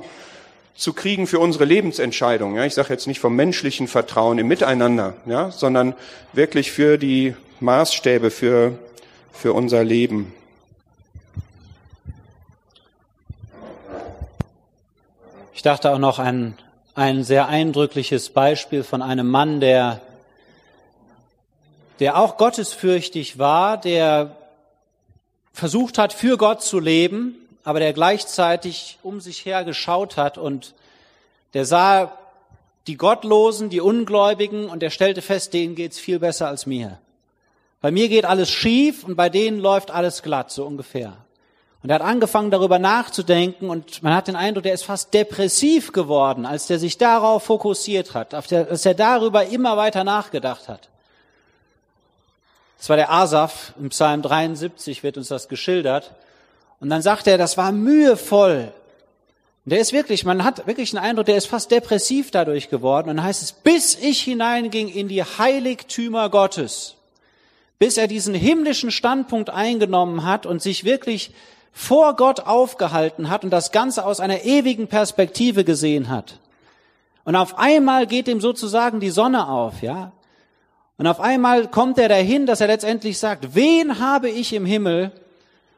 zu 0.75 0.93
kriegen 0.93 1.27
für 1.27 1.39
unsere 1.39 1.65
Lebensentscheidung. 1.65 2.55
Ja, 2.55 2.63
ich 2.63 2.73
sage 2.73 2.93
jetzt 2.93 3.05
nicht 3.05 3.19
vom 3.19 3.35
menschlichen 3.35 3.89
Vertrauen 3.89 4.39
im 4.39 4.47
Miteinander, 4.47 5.15
ja, 5.25 5.51
sondern 5.51 5.93
wirklich 6.31 6.71
für 6.71 6.97
die 6.97 7.35
Maßstäbe 7.59 8.31
für, 8.31 8.79
für 9.33 9.51
unser 9.51 9.83
Leben. 9.83 10.35
Ich 15.59 15.63
dachte 15.63 15.91
auch 15.91 15.97
noch 15.97 16.19
an 16.19 16.57
ein 16.95 17.25
sehr 17.25 17.49
eindrückliches 17.49 18.29
Beispiel 18.29 18.81
von 18.81 19.01
einem 19.01 19.29
Mann, 19.29 19.59
der, 19.59 19.99
der 21.99 22.17
auch 22.17 22.37
gottesfürchtig 22.37 23.39
war, 23.39 23.75
der 23.75 24.37
versucht 25.51 25.97
hat, 25.97 26.13
für 26.13 26.37
Gott 26.37 26.63
zu 26.63 26.79
leben, 26.79 27.35
aber 27.65 27.81
der 27.81 27.91
gleichzeitig 27.91 28.99
um 29.03 29.19
sich 29.19 29.43
her 29.43 29.65
geschaut 29.65 30.15
hat 30.15 30.37
und 30.37 30.75
der 31.53 31.65
sah 31.65 32.17
die 32.87 32.95
Gottlosen, 32.95 33.69
die 33.69 33.81
Ungläubigen 33.81 34.69
und 34.69 34.81
er 34.81 34.91
stellte 34.91 35.21
fest, 35.21 35.53
denen 35.53 35.75
geht's 35.75 35.99
viel 35.99 36.19
besser 36.19 36.47
als 36.47 36.67
mir. 36.67 36.99
Bei 37.81 37.91
mir 37.91 38.07
geht 38.07 38.23
alles 38.23 38.49
schief 38.49 39.03
und 39.03 39.17
bei 39.17 39.27
denen 39.27 39.59
läuft 39.59 39.91
alles 39.91 40.23
glatt, 40.23 40.51
so 40.51 40.65
ungefähr. 40.65 41.17
Und 41.81 41.89
er 41.89 41.95
hat 41.95 42.01
angefangen 42.01 42.51
darüber 42.51 42.77
nachzudenken 42.77 43.69
und 43.69 44.03
man 44.03 44.13
hat 44.13 44.27
den 44.27 44.35
Eindruck, 44.35 44.63
der 44.63 44.73
ist 44.73 44.83
fast 44.83 45.13
depressiv 45.13 45.93
geworden, 45.93 46.45
als 46.45 46.67
der 46.67 46.77
sich 46.77 46.97
darauf 46.97 47.43
fokussiert 47.43 48.13
hat, 48.13 48.33
als 48.33 48.85
er 48.85 48.93
darüber 48.93 49.45
immer 49.45 49.77
weiter 49.77 50.03
nachgedacht 50.03 50.67
hat. 50.67 50.89
Das 52.77 52.89
war 52.89 52.95
der 52.95 53.11
Asaf, 53.11 53.73
im 53.79 53.89
Psalm 53.89 54.21
73 54.21 55.03
wird 55.03 55.17
uns 55.17 55.27
das 55.27 55.47
geschildert. 55.47 56.11
Und 56.79 56.89
dann 56.89 57.01
sagt 57.01 57.27
er, 57.27 57.37
das 57.37 57.57
war 57.57 57.71
mühevoll. 57.71 58.71
Und 59.65 59.69
der 59.71 59.79
ist 59.79 59.91
wirklich, 59.91 60.23
man 60.23 60.43
hat 60.45 60.65
wirklich 60.65 60.91
den 60.91 60.99
Eindruck, 60.99 61.25
der 61.25 61.35
ist 61.35 61.47
fast 61.47 61.71
depressiv 61.71 62.31
dadurch 62.31 62.69
geworden. 62.69 63.09
Und 63.09 63.17
dann 63.17 63.25
heißt 63.25 63.43
es, 63.43 63.51
bis 63.51 63.95
ich 63.95 64.21
hineinging 64.21 64.87
in 64.87 65.09
die 65.09 65.23
Heiligtümer 65.23 66.29
Gottes, 66.29 66.95
bis 67.79 67.97
er 67.97 68.07
diesen 68.07 68.33
himmlischen 68.33 68.91
Standpunkt 68.91 69.49
eingenommen 69.49 70.25
hat 70.25 70.45
und 70.45 70.61
sich 70.61 70.85
wirklich 70.85 71.31
vor 71.71 72.15
Gott 72.15 72.41
aufgehalten 72.41 73.29
hat 73.29 73.43
und 73.43 73.49
das 73.51 73.71
Ganze 73.71 74.05
aus 74.05 74.19
einer 74.19 74.43
ewigen 74.43 74.87
Perspektive 74.87 75.63
gesehen 75.63 76.09
hat. 76.09 76.39
Und 77.23 77.35
auf 77.35 77.57
einmal 77.57 78.07
geht 78.07 78.27
ihm 78.27 78.41
sozusagen 78.41 78.99
die 78.99 79.11
Sonne 79.11 79.47
auf, 79.47 79.81
ja. 79.81 80.11
Und 80.97 81.07
auf 81.07 81.21
einmal 81.21 81.67
kommt 81.67 81.97
er 81.97 82.09
dahin, 82.09 82.45
dass 82.45 82.59
er 82.59 82.67
letztendlich 82.67 83.19
sagt, 83.19 83.55
wen 83.55 83.99
habe 83.99 84.29
ich 84.29 84.51
im 84.51 84.65
Himmel 84.65 85.13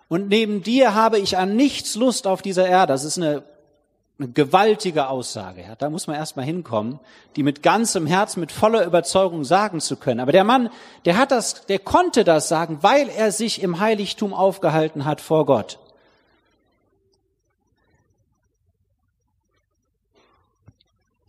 und 0.08 0.30
neben 0.30 0.64
dir 0.64 0.96
habe 0.96 1.20
ich 1.20 1.38
an 1.38 1.56
nichts 1.56 1.96
Lust 1.96 2.26
auf 2.26 2.42
dieser 2.42 2.68
Erde. 2.68 2.92
Das 2.92 3.04
ist 3.04 3.18
eine, 3.18 3.44
eine 4.18 4.30
gewaltige 4.30 5.10
Aussage. 5.10 5.62
Ja. 5.62 5.76
Da 5.76 5.90
muss 5.90 6.08
man 6.08 6.16
erstmal 6.16 6.46
hinkommen, 6.46 7.00
die 7.36 7.44
mit 7.44 7.62
ganzem 7.62 8.08
Herz, 8.08 8.36
mit 8.36 8.52
voller 8.52 8.84
Überzeugung 8.84 9.44
sagen 9.44 9.80
zu 9.80 9.96
können. 9.96 10.20
Aber 10.20 10.32
der 10.32 10.44
Mann, 10.44 10.70
der 11.06 11.18
hat 11.18 11.32
das, 11.32 11.66
der 11.68 11.80
konnte 11.80 12.24
das 12.24 12.50
sagen, 12.50 12.80
weil 12.82 13.08
er 13.08 13.32
sich 13.32 13.62
im 13.62 13.80
Heiligtum 13.80 14.34
aufgehalten 14.34 15.06
hat 15.06 15.22
vor 15.22 15.46
Gott. 15.46 15.78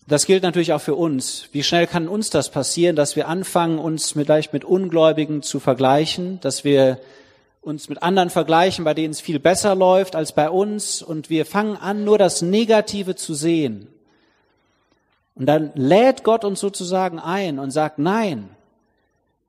Das 0.06 0.26
gilt 0.26 0.42
natürlich 0.42 0.72
auch 0.72 0.80
für 0.80 0.96
uns. 0.96 1.48
Wie 1.52 1.62
schnell 1.62 1.86
kann 1.86 2.08
uns 2.08 2.30
das 2.30 2.50
passieren, 2.50 2.96
dass 2.96 3.14
wir 3.14 3.28
anfangen, 3.28 3.78
uns 3.78 4.12
vielleicht 4.12 4.52
mit 4.52 4.64
Ungläubigen 4.64 5.42
zu 5.42 5.60
vergleichen, 5.60 6.40
dass 6.40 6.64
wir 6.64 6.98
uns 7.60 7.88
mit 7.88 8.02
anderen 8.02 8.28
vergleichen, 8.28 8.84
bei 8.84 8.94
denen 8.94 9.12
es 9.12 9.20
viel 9.20 9.38
besser 9.38 9.76
läuft 9.76 10.16
als 10.16 10.32
bei 10.32 10.50
uns 10.50 11.00
und 11.00 11.30
wir 11.30 11.46
fangen 11.46 11.76
an, 11.76 12.02
nur 12.04 12.18
das 12.18 12.42
Negative 12.42 13.14
zu 13.14 13.34
sehen. 13.34 13.86
Und 15.36 15.46
dann 15.46 15.70
lädt 15.74 16.24
Gott 16.24 16.44
uns 16.44 16.58
sozusagen 16.58 17.20
ein 17.20 17.60
und 17.60 17.70
sagt, 17.70 17.98
nein, 17.98 18.48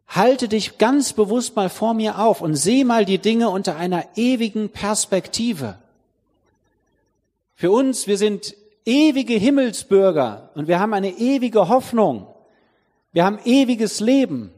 halte 0.07 0.47
dich 0.47 0.77
ganz 0.77 1.13
bewusst 1.13 1.55
mal 1.55 1.69
vor 1.69 1.95
mir 1.95 2.19
auf 2.19 2.41
und 2.41 2.55
seh 2.55 2.83
mal 2.83 3.05
die 3.05 3.17
Dinge 3.17 3.49
unter 3.49 3.75
einer 3.75 4.05
ewigen 4.15 4.69
Perspektive. 4.69 5.75
Für 7.55 7.71
uns, 7.71 8.05
wir 8.05 8.19
sind 8.19 8.55
ewige 8.85 9.33
Himmelsbürger 9.33 10.49
und 10.55 10.67
wir 10.67 10.79
haben 10.79 10.93
eine 10.93 11.11
ewige 11.11 11.69
Hoffnung. 11.69 12.27
Wir 13.11 13.25
haben 13.25 13.39
ewiges 13.45 13.99
Leben. 13.99 14.51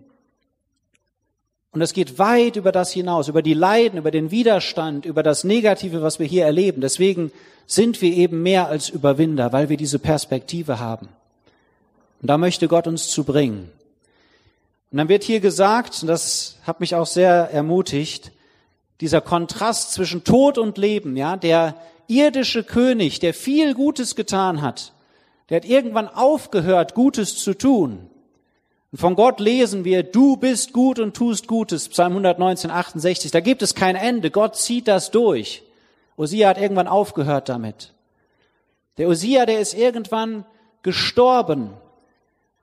Und 1.72 1.82
es 1.82 1.92
geht 1.92 2.18
weit 2.20 2.56
über 2.56 2.72
das 2.72 2.94
hinaus, 2.94 3.28
über 3.28 3.42
die 3.42 3.54
Leiden, 3.54 4.00
über 4.00 4.12
den 4.12 4.32
Widerstand, 4.32 5.06
über 5.06 5.24
das 5.24 5.44
Negative, 5.44 6.02
was 6.02 6.20
wir 6.20 6.26
hier 6.26 6.46
erleben. 6.46 6.80
Deswegen 6.80 7.34
sind 7.68 8.02
wir 8.02 8.14
eben 8.14 8.42
mehr 8.44 8.70
als 8.70 8.88
Überwinder, 8.88 9.52
weil 9.52 9.68
wir 9.68 9.76
diese 9.76 10.00
Perspektive 10.00 10.80
haben. 10.80 11.10
Und 12.22 12.30
da 12.30 12.38
möchte 12.38 12.70
Gott 12.70 12.88
uns 12.88 13.10
zu 13.10 13.26
bringen. 13.26 13.70
Und 14.92 14.98
dann 15.00 15.10
wird 15.10 15.24
hier 15.24 15.42
gesagt, 15.42 16.02
und 16.02 16.08
das 16.08 16.58
hat 16.64 16.80
mich 16.80 16.96
auch 16.96 17.08
sehr 17.08 17.50
ermutigt, 17.52 18.32
dieser 19.02 19.20
Kontrast 19.20 19.92
zwischen 19.92 20.24
Tod 20.24 20.58
und 20.58 20.78
Leben, 20.78 21.18
ja, 21.18 21.36
der 21.36 21.76
irdische 22.08 22.64
König, 22.64 23.20
der 23.20 23.34
viel 23.34 23.74
Gutes 23.74 24.16
getan 24.16 24.62
hat, 24.62 24.94
der 25.50 25.58
hat 25.58 25.66
irgendwann 25.66 26.08
aufgehört, 26.08 26.96
Gutes 26.96 27.38
zu 27.38 27.54
tun. 27.54 28.10
Und 28.92 29.00
von 29.00 29.16
Gott 29.16 29.40
lesen 29.40 29.84
wir, 29.84 30.04
du 30.04 30.38
bist 30.38 30.74
gut 30.74 31.00
und 31.00 31.16
tust 31.16 31.48
Gutes, 31.48 31.90
Psalm 31.90 32.14
119, 32.14 32.72
68. 32.72 33.30
Da 33.32 33.42
gibt 33.42 33.62
es 33.62 33.76
kein 33.76 33.96
Ende. 33.96 34.32
Gott 34.32 34.56
zieht 34.56 34.88
das 34.88 35.12
durch. 35.12 35.64
Osia 36.18 36.50
hat 36.50 36.58
irgendwann 36.58 36.88
aufgehört 36.88 37.50
damit. 37.50 37.94
Der 38.98 39.10
Osia, 39.10 39.46
der 39.46 39.60
ist 39.60 39.74
irgendwann 39.74 40.46
gestorben. 40.82 41.72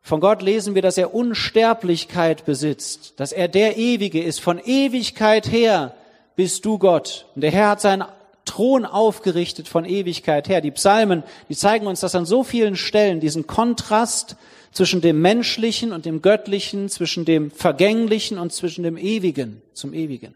Von 0.00 0.20
Gott 0.20 0.42
lesen 0.42 0.74
wir, 0.74 0.82
dass 0.82 0.98
er 0.98 1.14
Unsterblichkeit 1.14 2.44
besitzt, 2.44 3.20
dass 3.20 3.32
er 3.32 3.46
der 3.46 3.76
Ewige 3.76 4.22
ist. 4.22 4.40
Von 4.40 4.58
Ewigkeit 4.58 5.50
her 5.52 5.94
bist 6.34 6.64
du 6.64 6.78
Gott. 6.78 7.26
Und 7.34 7.42
der 7.42 7.52
Herr 7.52 7.68
hat 7.68 7.80
seinen 7.80 8.04
Thron 8.52 8.84
aufgerichtet 8.84 9.66
von 9.66 9.86
Ewigkeit 9.86 10.46
her. 10.46 10.60
Die 10.60 10.70
Psalmen, 10.70 11.22
die 11.48 11.56
zeigen 11.56 11.86
uns 11.86 12.00
das 12.00 12.14
an 12.14 12.26
so 12.26 12.44
vielen 12.44 12.76
Stellen, 12.76 13.18
diesen 13.18 13.46
Kontrast 13.46 14.36
zwischen 14.72 15.00
dem 15.00 15.22
Menschlichen 15.22 15.90
und 15.92 16.04
dem 16.04 16.20
Göttlichen, 16.20 16.90
zwischen 16.90 17.24
dem 17.24 17.50
Vergänglichen 17.50 18.38
und 18.38 18.52
zwischen 18.52 18.82
dem 18.82 18.98
Ewigen 18.98 19.62
zum 19.72 19.94
Ewigen. 19.94 20.34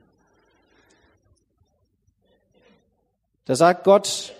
Da 3.44 3.54
sagt 3.54 3.84
Gott, 3.84 4.32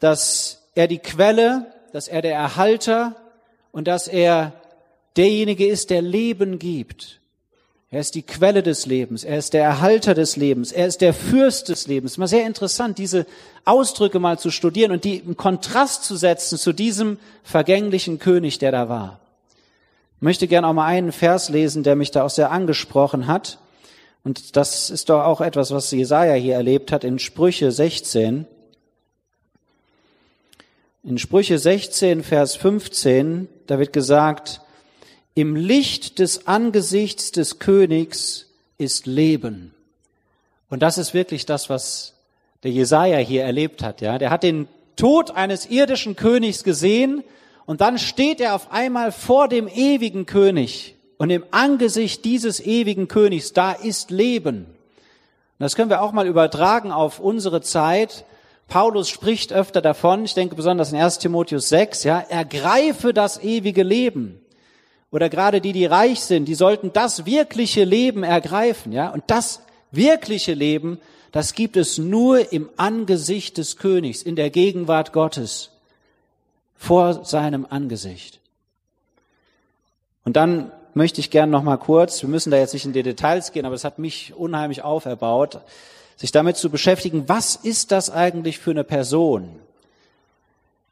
dass 0.00 0.62
er 0.74 0.86
die 0.86 0.98
Quelle, 0.98 1.72
dass 1.94 2.08
er 2.08 2.20
der 2.20 2.34
Erhalter 2.34 3.16
und 3.72 3.88
dass 3.88 4.06
er 4.06 4.52
derjenige 5.16 5.66
ist, 5.66 5.88
der 5.88 6.02
Leben 6.02 6.58
gibt. 6.58 7.20
Er 7.90 8.00
ist 8.00 8.14
die 8.14 8.22
Quelle 8.22 8.62
des 8.62 8.84
Lebens. 8.84 9.24
Er 9.24 9.38
ist 9.38 9.54
der 9.54 9.64
Erhalter 9.64 10.12
des 10.12 10.36
Lebens. 10.36 10.72
Er 10.72 10.86
ist 10.86 11.00
der 11.00 11.14
Fürst 11.14 11.70
des 11.70 11.86
Lebens. 11.86 12.18
Mal 12.18 12.26
sehr 12.26 12.46
interessant, 12.46 12.98
diese 12.98 13.26
Ausdrücke 13.64 14.18
mal 14.18 14.38
zu 14.38 14.50
studieren 14.50 14.92
und 14.92 15.04
die 15.04 15.16
im 15.16 15.38
Kontrast 15.38 16.04
zu 16.04 16.16
setzen 16.16 16.58
zu 16.58 16.74
diesem 16.74 17.18
vergänglichen 17.42 18.18
König, 18.18 18.58
der 18.58 18.72
da 18.72 18.90
war. 18.90 19.20
Ich 20.16 20.22
möchte 20.22 20.48
gerne 20.48 20.66
auch 20.66 20.74
mal 20.74 20.84
einen 20.84 21.12
Vers 21.12 21.48
lesen, 21.48 21.82
der 21.82 21.96
mich 21.96 22.10
da 22.10 22.24
auch 22.24 22.30
sehr 22.30 22.50
angesprochen 22.50 23.26
hat. 23.26 23.58
Und 24.22 24.56
das 24.56 24.90
ist 24.90 25.08
doch 25.08 25.22
auch 25.22 25.40
etwas, 25.40 25.70
was 25.70 25.90
Jesaja 25.90 26.34
hier 26.34 26.56
erlebt 26.56 26.92
hat 26.92 27.04
in 27.04 27.18
Sprüche 27.18 27.72
16. 27.72 28.46
In 31.04 31.16
Sprüche 31.16 31.58
16, 31.58 32.22
Vers 32.22 32.56
15, 32.56 33.48
da 33.66 33.78
wird 33.78 33.94
gesagt, 33.94 34.60
im 35.38 35.54
Licht 35.54 36.18
des 36.18 36.48
Angesichts 36.48 37.30
des 37.30 37.60
Königs 37.60 38.46
ist 38.76 39.06
Leben. 39.06 39.72
Und 40.68 40.82
das 40.82 40.98
ist 40.98 41.14
wirklich 41.14 41.46
das, 41.46 41.70
was 41.70 42.14
der 42.64 42.72
Jesaja 42.72 43.18
hier 43.18 43.44
erlebt 43.44 43.84
hat, 43.84 44.00
ja. 44.00 44.18
Der 44.18 44.30
hat 44.30 44.42
den 44.42 44.66
Tod 44.96 45.30
eines 45.30 45.70
irdischen 45.70 46.16
Königs 46.16 46.64
gesehen 46.64 47.22
und 47.66 47.80
dann 47.80 47.98
steht 48.00 48.40
er 48.40 48.56
auf 48.56 48.72
einmal 48.72 49.12
vor 49.12 49.46
dem 49.46 49.68
ewigen 49.68 50.26
König. 50.26 50.96
Und 51.18 51.30
im 51.30 51.44
Angesicht 51.52 52.24
dieses 52.24 52.58
ewigen 52.58 53.06
Königs, 53.06 53.52
da 53.52 53.70
ist 53.70 54.10
Leben. 54.10 54.64
Und 54.64 54.66
das 55.60 55.76
können 55.76 55.88
wir 55.88 56.02
auch 56.02 56.10
mal 56.10 56.26
übertragen 56.26 56.90
auf 56.90 57.20
unsere 57.20 57.60
Zeit. 57.60 58.24
Paulus 58.66 59.08
spricht 59.08 59.52
öfter 59.52 59.82
davon, 59.82 60.24
ich 60.24 60.34
denke 60.34 60.56
besonders 60.56 60.90
in 60.90 60.98
1 60.98 61.20
Timotheus 61.20 61.68
6, 61.68 62.02
ja, 62.02 62.18
ergreife 62.18 63.14
das 63.14 63.40
ewige 63.40 63.84
Leben 63.84 64.40
oder 65.10 65.28
gerade 65.28 65.60
die, 65.60 65.72
die 65.72 65.86
reich 65.86 66.20
sind, 66.20 66.46
die 66.46 66.54
sollten 66.54 66.92
das 66.92 67.24
wirkliche 67.24 67.84
Leben 67.84 68.22
ergreifen, 68.22 68.92
ja? 68.92 69.08
Und 69.10 69.24
das 69.28 69.62
wirkliche 69.90 70.54
Leben, 70.54 71.00
das 71.32 71.54
gibt 71.54 71.76
es 71.76 71.98
nur 71.98 72.52
im 72.52 72.68
Angesicht 72.76 73.58
des 73.58 73.76
Königs, 73.76 74.22
in 74.22 74.36
der 74.36 74.50
Gegenwart 74.50 75.12
Gottes, 75.12 75.70
vor 76.76 77.24
seinem 77.24 77.66
Angesicht. 77.68 78.38
Und 80.24 80.36
dann 80.36 80.70
möchte 80.94 81.20
ich 81.20 81.30
gern 81.30 81.50
noch 81.50 81.62
mal 81.62 81.76
kurz, 81.76 82.22
wir 82.22 82.28
müssen 82.28 82.50
da 82.50 82.58
jetzt 82.58 82.74
nicht 82.74 82.84
in 82.84 82.92
die 82.92 83.02
Details 83.02 83.52
gehen, 83.52 83.64
aber 83.64 83.74
es 83.74 83.84
hat 83.84 83.98
mich 83.98 84.34
unheimlich 84.34 84.82
auferbaut, 84.82 85.60
sich 86.16 86.32
damit 86.32 86.56
zu 86.56 86.70
beschäftigen, 86.70 87.28
was 87.28 87.56
ist 87.56 87.92
das 87.92 88.10
eigentlich 88.10 88.58
für 88.58 88.72
eine 88.72 88.84
Person? 88.84 89.48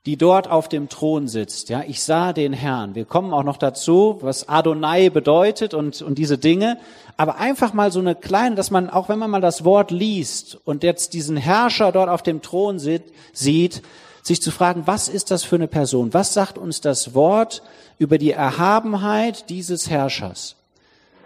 Die 0.07 0.17
dort 0.17 0.49
auf 0.49 0.69
dem 0.69 0.89
Thron 0.89 1.27
sitzt. 1.27 1.69
Ja, 1.69 1.83
ich 1.87 2.01
sah 2.01 2.33
den 2.33 2.53
Herrn. 2.53 2.95
Wir 2.95 3.05
kommen 3.05 3.35
auch 3.35 3.43
noch 3.43 3.57
dazu, 3.57 4.19
was 4.21 4.49
Adonai 4.49 5.11
bedeutet 5.11 5.75
und, 5.75 6.01
und 6.01 6.17
diese 6.17 6.39
Dinge. 6.39 6.79
Aber 7.17 7.39
einfach 7.39 7.73
mal 7.73 7.91
so 7.91 7.99
eine 7.99 8.15
kleine, 8.15 8.55
dass 8.55 8.71
man, 8.71 8.89
auch 8.89 9.09
wenn 9.09 9.19
man 9.19 9.31
mal 9.31 9.41
das 9.41 9.65
Wort 9.65 9.91
liest 9.91 10.59
und 10.65 10.85
jetzt 10.85 11.13
diesen 11.13 11.37
Herrscher 11.37 11.91
dort 11.91 12.09
auf 12.09 12.23
dem 12.23 12.41
Thron 12.41 12.79
sieht, 12.79 13.03
sieht 13.33 13.83
sich 14.23 14.41
zu 14.41 14.53
fragen, 14.53 14.83
was 14.87 15.09
ist 15.09 15.33
das 15.33 15.43
für 15.43 15.57
eine 15.57 15.67
Person? 15.67 16.15
Was 16.15 16.35
sagt 16.35 16.57
uns 16.57 16.81
das 16.81 17.15
Wort 17.15 17.63
über 17.99 18.19
die 18.19 18.31
Erhabenheit 18.31 19.51
dieses 19.51 19.91
Herrschers? 19.91 20.55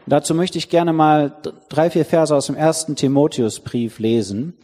Dazu 0.06 0.34
möchte 0.34 0.56
ich 0.56 0.70
gerne 0.70 0.94
mal 0.94 1.34
drei, 1.68 1.90
vier 1.90 2.06
Verse 2.06 2.34
aus 2.34 2.46
dem 2.46 2.56
ersten 2.56 2.96
Timotheusbrief 2.96 3.98
lesen. 3.98 4.54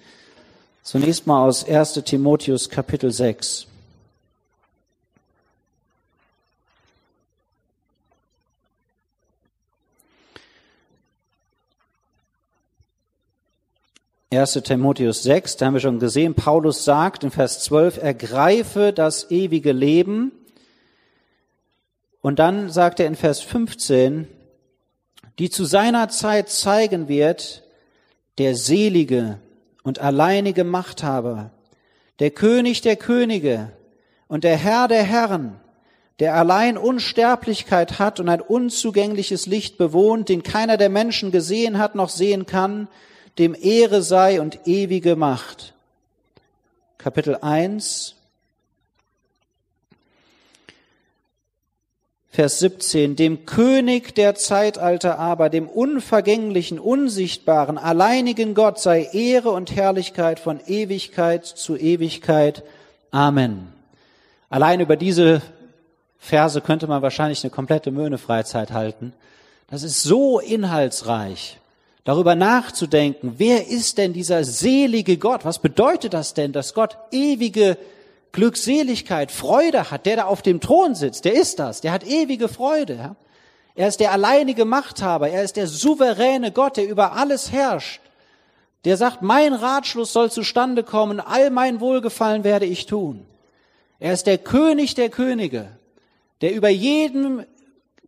Zunächst 0.83 1.27
mal 1.27 1.47
aus 1.47 1.69
1. 1.69 2.01
Timotheus 2.05 2.71
Kapitel 2.71 3.11
6. 3.11 3.67
1. 14.37 14.53
Timotheus 14.64 15.22
6, 15.22 15.57
da 15.57 15.66
haben 15.66 15.74
wir 15.74 15.80
schon 15.80 15.99
gesehen, 15.99 16.34
Paulus 16.34 16.84
sagt 16.84 17.24
in 17.24 17.30
Vers 17.30 17.61
12, 17.64 18.03
ergreife 18.03 18.93
das 18.93 19.30
ewige 19.30 19.72
Leben. 19.72 20.30
Und 22.20 22.39
dann 22.39 22.70
sagt 22.70 23.01
er 23.01 23.07
in 23.07 23.14
Vers 23.14 23.41
15, 23.41 24.28
die 25.39 25.49
zu 25.49 25.64
seiner 25.64 26.11
Zeit 26.11 26.51
zeigen 26.51 27.09
wird, 27.09 27.62
der 28.37 28.55
selige 28.57 29.39
und 29.82 30.01
alleinige 30.01 30.64
Machthaber, 30.64 31.51
der 32.18 32.30
König 32.30 32.82
der 32.82 32.97
Könige 32.97 33.72
und 34.28 34.45
der 34.45 34.57
Herr 34.57 34.87
der 34.87 35.05
Herren, 35.05 35.59
der 36.18 36.34
allein 36.34 36.76
Unsterblichkeit 36.76 37.99
hat 37.99 38.20
und 38.20 38.28
ein 38.28 38.43
unzugängliches 38.43 39.47
Licht 39.47 39.78
bewohnt, 39.78 40.28
den 40.28 40.43
keiner 40.43 40.76
der 40.76 40.91
Menschen 40.91 41.30
gesehen 41.30 41.78
hat 41.78 41.95
noch 41.95 42.11
sehen 42.11 42.45
kann, 42.45 42.89
dem 43.39 43.55
Ehre 43.55 44.03
sei 44.03 44.41
und 44.41 44.66
ewige 44.66 45.16
Macht. 45.16 45.74
Kapitel 46.99 47.37
1, 47.37 48.16
Vers 52.37 52.59
17, 52.59 53.16
dem 53.16 53.47
König 53.47 54.14
der 54.14 54.34
Zeitalter 54.34 55.18
aber, 55.18 55.49
dem 55.49 55.68
unvergänglichen, 55.68 56.78
unsichtbaren, 56.78 57.78
alleinigen 57.78 58.53
Gott 58.53 58.78
sei 58.78 59.09
Ehre 59.12 59.53
und 59.53 59.74
Herrlichkeit 59.74 60.39
von 60.39 60.61
Ewigkeit 60.66 61.47
zu 61.47 61.78
Ewigkeit. 61.78 62.62
Amen. 63.11 63.72
Allein 64.51 64.80
über 64.80 64.97
diese 64.97 65.41
Verse 66.18 66.61
könnte 66.61 66.87
man 66.87 67.01
wahrscheinlich 67.01 67.43
eine 67.43 67.51
komplette 67.51 67.91
Möhne-Freizeit 67.91 68.70
halten. 68.70 69.14
Das 69.70 69.82
ist 69.82 70.03
so 70.03 70.39
inhaltsreich, 70.39 71.59
darüber 72.07 72.37
nachzudenken, 72.37 73.35
wer 73.37 73.67
ist 73.67 73.99
denn 73.99 74.13
dieser 74.13 74.45
selige 74.45 75.19
Gott? 75.19 75.45
Was 75.45 75.59
bedeutet 75.59 76.15
das 76.15 76.35
denn, 76.35 76.53
dass 76.53 76.73
Gott 76.73 76.97
ewige 77.11 77.77
Glückseligkeit, 78.31 79.33
Freude 79.33 79.91
hat, 79.91 80.07
der 80.07 80.17
da 80.17 80.25
auf 80.27 80.41
dem 80.41 80.61
Thron 80.61 80.95
sitzt, 80.95 81.25
der 81.25 81.35
ist 81.35 81.59
das, 81.59 81.81
der 81.81 81.91
hat 81.91 82.07
ewige 82.07 82.49
Freude. 82.49 83.17
Er 83.75 83.89
ist 83.89 83.99
der 83.99 84.13
alleinige 84.13 84.65
Machthaber, 84.65 85.29
er 85.31 85.43
ist 85.43 85.57
der 85.57 85.67
souveräne 85.67 86.53
Gott, 86.53 86.77
der 86.77 86.89
über 86.89 87.13
alles 87.13 87.51
herrscht. 87.51 88.01
Der 88.85 88.97
sagt, 88.97 89.23
mein 89.23 89.53
Ratschluss 89.53 90.13
soll 90.13 90.31
zustande 90.31 90.85
kommen, 90.85 91.19
all 91.19 91.51
mein 91.51 91.81
Wohlgefallen 91.81 92.45
werde 92.45 92.67
ich 92.67 92.87
tun. 92.87 93.27
Er 93.99 94.13
ist 94.13 94.29
der 94.29 94.39
König 94.39 94.95
der 94.95 95.09
Könige, 95.09 95.71
der 96.41 96.55
über 96.55 96.69
jedem 96.69 97.45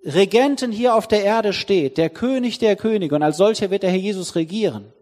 Regenten 0.05 0.73
hier 0.73 0.95
auf 0.95 1.09
der 1.09 1.25
Erde 1.25 1.53
steht, 1.53 1.99
der 1.99 2.11
König 2.11 2.59
der 2.59 2.77
Könige. 2.77 3.15
Und 3.15 3.23
als 3.23 3.37
solcher 3.37 3.71
wird 3.71 3.83
der 3.83 3.91
Herr 3.91 3.99
Jesus 3.99 4.35
regieren. 4.35 4.93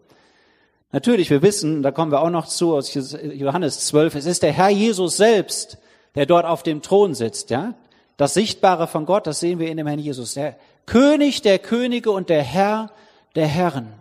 Natürlich, 0.91 1.29
wir 1.29 1.41
wissen, 1.41 1.83
da 1.83 1.91
kommen 1.91 2.11
wir 2.11 2.21
auch 2.21 2.29
noch 2.29 2.47
zu 2.47 2.75
aus 2.75 2.93
Johannes 2.93 3.79
12, 3.87 4.15
es 4.15 4.25
ist 4.25 4.43
der 4.43 4.53
Herr 4.53 4.69
Jesus 4.69 5.17
selbst, 5.17 5.77
der 6.15 6.25
dort 6.25 6.45
auf 6.45 6.63
dem 6.63 6.81
Thron 6.81 7.13
sitzt, 7.13 7.49
ja? 7.49 7.73
Das 8.15 8.33
Sichtbare 8.33 8.87
von 8.87 9.05
Gott, 9.05 9.27
das 9.27 9.39
sehen 9.39 9.59
wir 9.59 9.69
in 9.69 9.77
dem 9.77 9.85
Herrn 9.85 9.99
Jesus, 9.99 10.33
der 10.33 10.55
König 10.87 11.43
der 11.43 11.59
Könige 11.59 12.09
und 12.09 12.29
der 12.29 12.41
Herr 12.41 12.89
der 13.35 13.45
Herren. 13.45 13.93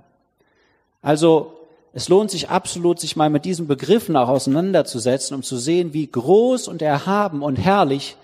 Also, 1.02 1.52
es 1.92 2.08
lohnt 2.08 2.30
sich 2.30 2.48
absolut, 2.48 3.00
sich 3.00 3.16
mal 3.16 3.28
mit 3.28 3.44
diesen 3.44 3.66
Begriffen 3.66 4.16
auch 4.16 4.28
auseinanderzusetzen, 4.28 5.34
um 5.34 5.42
zu 5.42 5.58
sehen, 5.58 5.92
wie 5.92 6.06
groß 6.06 6.68
und 6.68 6.80
erhaben 6.80 7.42
und 7.42 7.56
herrlich 7.56 8.16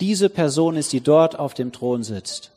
diese 0.00 0.28
Person 0.28 0.76
ist, 0.76 0.92
die 0.92 1.00
dort 1.00 1.38
auf 1.38 1.54
dem 1.54 1.72
Thron 1.72 2.02
sitzt. 2.02 2.52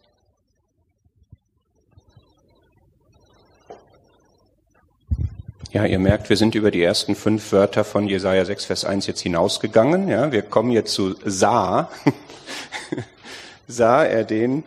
Ja, 5.71 5.85
ihr 5.85 5.99
merkt, 5.99 6.29
wir 6.29 6.37
sind 6.37 6.55
über 6.55 6.71
die 6.71 6.81
ersten 6.81 7.13
fünf 7.13 7.51
Wörter 7.51 7.83
von 7.83 8.07
Jesaja 8.07 8.43
6, 8.43 8.65
Vers 8.65 8.85
1 8.85 9.05
jetzt 9.05 9.21
hinausgegangen. 9.21 10.07
Ja, 10.07 10.31
wir 10.31 10.41
kommen 10.41 10.71
jetzt 10.71 10.93
zu 10.93 11.15
sah. 11.23 11.91
sah 13.67 14.03
er 14.03 14.23
den, 14.23 14.63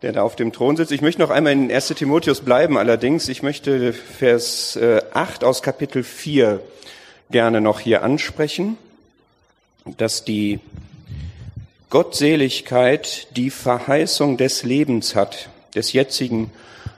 der 0.00 0.12
da 0.12 0.22
auf 0.22 0.34
dem 0.34 0.54
Thron 0.54 0.78
sitzt. 0.78 0.90
Ich 0.90 1.02
möchte 1.02 1.20
noch 1.20 1.28
einmal 1.28 1.52
in 1.52 1.70
1. 1.70 1.88
Timotheus 1.88 2.40
bleiben, 2.40 2.78
allerdings. 2.78 3.28
Ich 3.28 3.42
möchte 3.42 3.92
Vers 3.92 4.78
8 5.12 5.42
äh, 5.42 5.46
aus 5.46 5.62
Kapitel 5.62 6.02
4 6.02 6.60
gerne 7.30 7.60
noch 7.60 7.80
hier 7.80 8.02
ansprechen, 8.02 8.78
dass 9.84 10.24
die 10.24 10.60
Gottseligkeit 11.88 13.28
die 13.36 13.50
Verheißung 13.50 14.36
des 14.36 14.64
Lebens 14.64 15.14
hat, 15.14 15.48
des 15.74 15.92
jetzigen 15.92 16.50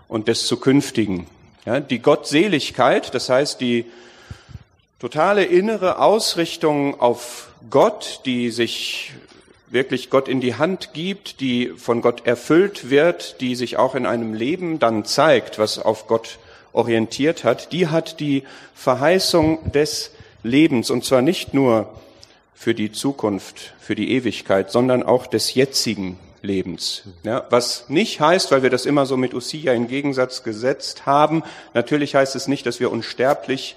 und 0.08 0.28
des 0.28 0.46
zukünftigen. 0.46 1.26
Ja, 1.66 1.80
die 1.80 1.98
Gottseligkeit, 1.98 3.14
das 3.14 3.28
heißt 3.28 3.60
die 3.60 3.84
totale 4.98 5.44
innere 5.44 5.98
Ausrichtung 5.98 6.98
auf 7.00 7.50
Gott, 7.68 8.22
die 8.24 8.50
sich 8.50 9.12
wirklich 9.68 10.08
Gott 10.08 10.26
in 10.26 10.40
die 10.40 10.54
Hand 10.54 10.94
gibt, 10.94 11.40
die 11.40 11.68
von 11.76 12.00
Gott 12.00 12.26
erfüllt 12.26 12.88
wird, 12.88 13.42
die 13.42 13.54
sich 13.54 13.76
auch 13.76 13.94
in 13.94 14.06
einem 14.06 14.32
Leben 14.32 14.78
dann 14.78 15.04
zeigt, 15.04 15.58
was 15.58 15.78
auf 15.78 16.06
Gott 16.06 16.38
orientiert 16.72 17.44
hat, 17.44 17.72
die 17.72 17.88
hat 17.88 18.20
die 18.20 18.44
Verheißung 18.74 19.70
des 19.72 20.12
Lebens 20.42 20.90
und 20.90 21.04
zwar 21.04 21.20
nicht 21.20 21.52
nur 21.52 21.92
für 22.58 22.74
die 22.74 22.90
Zukunft, 22.90 23.72
für 23.78 23.94
die 23.94 24.10
Ewigkeit, 24.10 24.72
sondern 24.72 25.04
auch 25.04 25.28
des 25.28 25.54
jetzigen 25.54 26.18
Lebens. 26.42 27.04
Ja, 27.22 27.46
was 27.50 27.88
nicht 27.88 28.18
heißt, 28.20 28.50
weil 28.50 28.64
wir 28.64 28.70
das 28.70 28.84
immer 28.84 29.06
so 29.06 29.16
mit 29.16 29.32
Usia 29.32 29.72
in 29.72 29.86
Gegensatz 29.86 30.42
gesetzt 30.42 31.06
haben, 31.06 31.44
natürlich 31.72 32.16
heißt 32.16 32.34
es 32.34 32.48
nicht, 32.48 32.66
dass 32.66 32.80
wir 32.80 32.90
unsterblich 32.90 33.76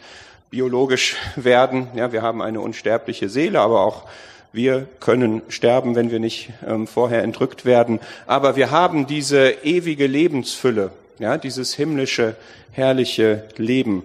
biologisch 0.50 1.16
werden. 1.36 1.90
Ja, 1.96 2.12
wir 2.12 2.24
haben 2.24 2.42
eine 2.42 2.60
unsterbliche 2.60 3.30
Seele, 3.30 3.60
aber 3.60 3.82
auch 3.82 4.08
wir 4.52 4.88
können 5.00 5.44
sterben, 5.48 5.96
wenn 5.96 6.10
wir 6.10 6.20
nicht 6.20 6.50
ähm, 6.68 6.88
vorher 6.88 7.22
entrückt 7.22 7.66
werden. 7.66 8.00
Aber 8.26 8.56
wir 8.56 8.72
haben 8.72 9.06
diese 9.06 9.52
ewige 9.64 10.08
Lebensfülle, 10.08 10.90
ja, 11.20 11.38
dieses 11.38 11.76
himmlische, 11.76 12.36
herrliche 12.72 13.48
Leben, 13.58 14.04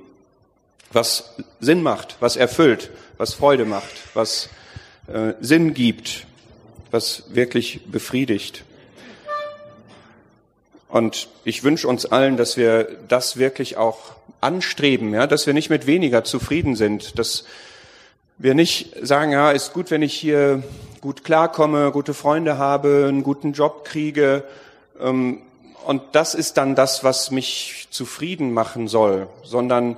was 0.93 1.35
Sinn 1.61 1.83
macht, 1.83 2.17
was 2.21 2.37
erfüllt, 2.37 2.91
was 3.17 3.33
Freude 3.33 3.65
macht, 3.65 3.91
was 4.13 4.51
äh, 5.09 5.35
Sinn 5.41 5.75
gibt 5.75 6.27
was 6.91 7.25
wirklich 7.29 7.81
befriedigt. 7.87 8.65
Und 10.89 11.29
ich 11.45 11.65
wünsche 11.65 11.89
uns 11.89 12.07
allen, 12.07 12.37
dass 12.37 12.57
wir 12.57 12.89
das 13.09 13.37
wirklich 13.37 13.77
auch 13.77 13.99
anstreben, 14.41 15.13
ja, 15.13 15.27
dass 15.27 15.47
wir 15.47 15.55
nicht 15.55 15.69
mit 15.69 15.87
weniger 15.87 16.25
zufrieden 16.25 16.77
sind, 16.77 17.19
dass 17.19 17.45
wir 18.39 18.55
nicht 18.55 18.95
sagen, 19.03 19.33
ja, 19.33 19.51
ist 19.51 19.73
gut, 19.73 19.91
wenn 19.91 20.03
ich 20.03 20.15
hier 20.15 20.63
gut 21.01 21.25
klarkomme, 21.25 21.91
gute 21.91 22.15
Freunde 22.15 22.59
habe, 22.59 23.07
einen 23.09 23.23
guten 23.23 23.53
Job 23.53 23.85
kriege, 23.85 24.45
ähm, 25.01 25.43
und 25.85 26.03
das 26.13 26.35
ist 26.35 26.57
dann 26.57 26.75
das, 26.75 27.05
was 27.05 27.31
mich 27.31 27.87
zufrieden 27.91 28.53
machen 28.53 28.89
soll, 28.89 29.29
sondern 29.45 29.97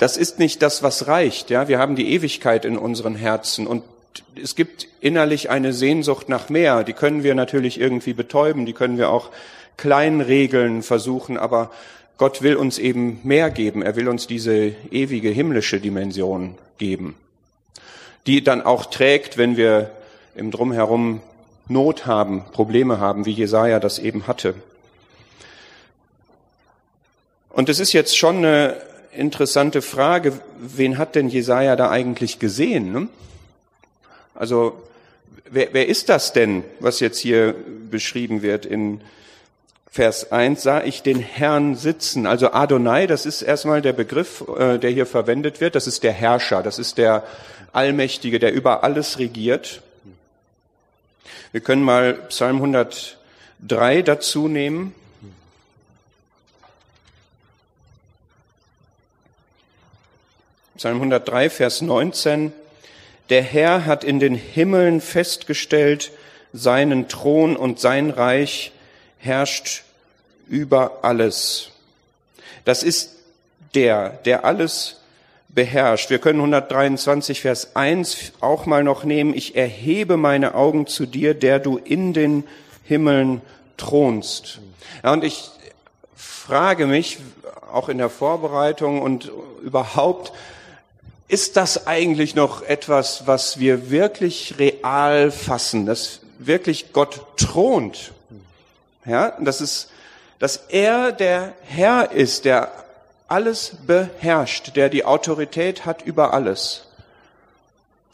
das 0.00 0.16
ist 0.16 0.38
nicht 0.38 0.62
das, 0.62 0.82
was 0.82 1.08
reicht. 1.08 1.50
Ja, 1.50 1.68
wir 1.68 1.78
haben 1.78 1.94
die 1.94 2.14
Ewigkeit 2.14 2.64
in 2.64 2.78
unseren 2.78 3.14
Herzen 3.14 3.66
und 3.66 3.84
es 4.42 4.56
gibt 4.56 4.88
innerlich 5.02 5.50
eine 5.50 5.74
Sehnsucht 5.74 6.30
nach 6.30 6.48
mehr. 6.48 6.84
Die 6.84 6.94
können 6.94 7.22
wir 7.22 7.34
natürlich 7.34 7.78
irgendwie 7.78 8.14
betäuben, 8.14 8.64
die 8.64 8.72
können 8.72 8.96
wir 8.96 9.10
auch 9.10 9.28
klein 9.76 10.22
regeln 10.22 10.82
versuchen, 10.82 11.36
aber 11.36 11.70
Gott 12.16 12.40
will 12.40 12.56
uns 12.56 12.78
eben 12.78 13.20
mehr 13.24 13.50
geben. 13.50 13.82
Er 13.82 13.94
will 13.94 14.08
uns 14.08 14.26
diese 14.26 14.72
ewige 14.90 15.28
himmlische 15.28 15.80
Dimension 15.80 16.56
geben, 16.78 17.14
die 18.26 18.42
dann 18.42 18.62
auch 18.62 18.86
trägt, 18.86 19.36
wenn 19.36 19.58
wir 19.58 19.90
im 20.34 20.50
Drumherum 20.50 21.20
Not 21.68 22.06
haben, 22.06 22.46
Probleme 22.52 23.00
haben, 23.00 23.26
wie 23.26 23.32
Jesaja 23.32 23.78
das 23.78 23.98
eben 23.98 24.26
hatte. 24.26 24.54
Und 27.50 27.68
es 27.68 27.80
ist 27.80 27.92
jetzt 27.92 28.16
schon 28.16 28.38
eine 28.38 28.89
interessante 29.12 29.82
Frage, 29.82 30.32
wen 30.58 30.98
hat 30.98 31.14
denn 31.14 31.28
Jesaja 31.28 31.76
da 31.76 31.90
eigentlich 31.90 32.38
gesehen? 32.38 32.92
Ne? 32.92 33.08
Also 34.34 34.82
wer, 35.50 35.68
wer 35.72 35.88
ist 35.88 36.08
das 36.08 36.32
denn, 36.32 36.64
was 36.78 37.00
jetzt 37.00 37.18
hier 37.18 37.54
beschrieben 37.90 38.42
wird 38.42 38.66
in 38.66 39.00
Vers 39.92 40.30
1, 40.30 40.62
sah 40.62 40.84
ich 40.84 41.02
den 41.02 41.18
Herrn 41.18 41.74
sitzen. 41.74 42.26
Also 42.26 42.52
Adonai, 42.52 43.08
das 43.08 43.26
ist 43.26 43.42
erstmal 43.42 43.82
der 43.82 43.92
Begriff, 43.92 44.44
äh, 44.56 44.78
der 44.78 44.90
hier 44.90 45.06
verwendet 45.06 45.60
wird. 45.60 45.74
Das 45.74 45.88
ist 45.88 46.04
der 46.04 46.12
Herrscher, 46.12 46.62
das 46.62 46.78
ist 46.78 46.96
der 46.96 47.24
Allmächtige, 47.72 48.38
der 48.38 48.52
über 48.52 48.84
alles 48.84 49.18
regiert. 49.18 49.82
Wir 51.50 51.60
können 51.60 51.82
mal 51.82 52.14
Psalm 52.28 52.56
103 52.56 54.02
dazu 54.02 54.46
nehmen. 54.46 54.94
Psalm 60.80 60.96
103, 60.96 61.50
Vers 61.50 61.82
19. 61.82 62.54
Der 63.28 63.42
Herr 63.42 63.84
hat 63.84 64.02
in 64.02 64.18
den 64.18 64.34
Himmeln 64.34 65.02
festgestellt, 65.02 66.10
seinen 66.54 67.06
Thron 67.06 67.54
und 67.54 67.78
sein 67.78 68.08
Reich 68.08 68.72
herrscht 69.18 69.82
über 70.48 71.00
alles. 71.02 71.72
Das 72.64 72.82
ist 72.82 73.16
der, 73.74 74.08
der 74.24 74.46
alles 74.46 75.02
beherrscht. 75.50 76.08
Wir 76.08 76.18
können 76.18 76.38
123 76.38 77.42
Vers 77.42 77.76
1 77.76 78.32
auch 78.40 78.64
mal 78.64 78.82
noch 78.82 79.04
nehmen. 79.04 79.34
Ich 79.34 79.56
erhebe 79.56 80.16
meine 80.16 80.54
Augen 80.54 80.86
zu 80.86 81.04
dir, 81.04 81.34
der 81.34 81.58
du 81.58 81.76
in 81.76 82.14
den 82.14 82.44
Himmeln 82.84 83.42
thronst. 83.76 84.60
Ja, 85.04 85.12
und 85.12 85.24
ich 85.24 85.50
frage 86.16 86.86
mich, 86.86 87.18
auch 87.70 87.90
in 87.90 87.98
der 87.98 88.08
Vorbereitung 88.08 89.02
und 89.02 89.30
überhaupt, 89.62 90.32
ist 91.30 91.56
das 91.56 91.86
eigentlich 91.86 92.34
noch 92.34 92.62
etwas, 92.62 93.26
was 93.26 93.60
wir 93.60 93.90
wirklich 93.90 94.56
real 94.58 95.30
fassen, 95.30 95.86
dass 95.86 96.20
wirklich 96.40 96.92
Gott 96.92 97.20
thront? 97.36 98.12
Ja, 99.04 99.36
das 99.38 99.60
ist, 99.60 99.90
dass 100.40 100.56
er 100.68 101.12
der 101.12 101.54
Herr 101.62 102.10
ist, 102.10 102.44
der 102.44 102.72
alles 103.28 103.76
beherrscht, 103.86 104.74
der 104.74 104.88
die 104.88 105.04
Autorität 105.04 105.86
hat 105.86 106.02
über 106.02 106.34
alles. 106.34 106.86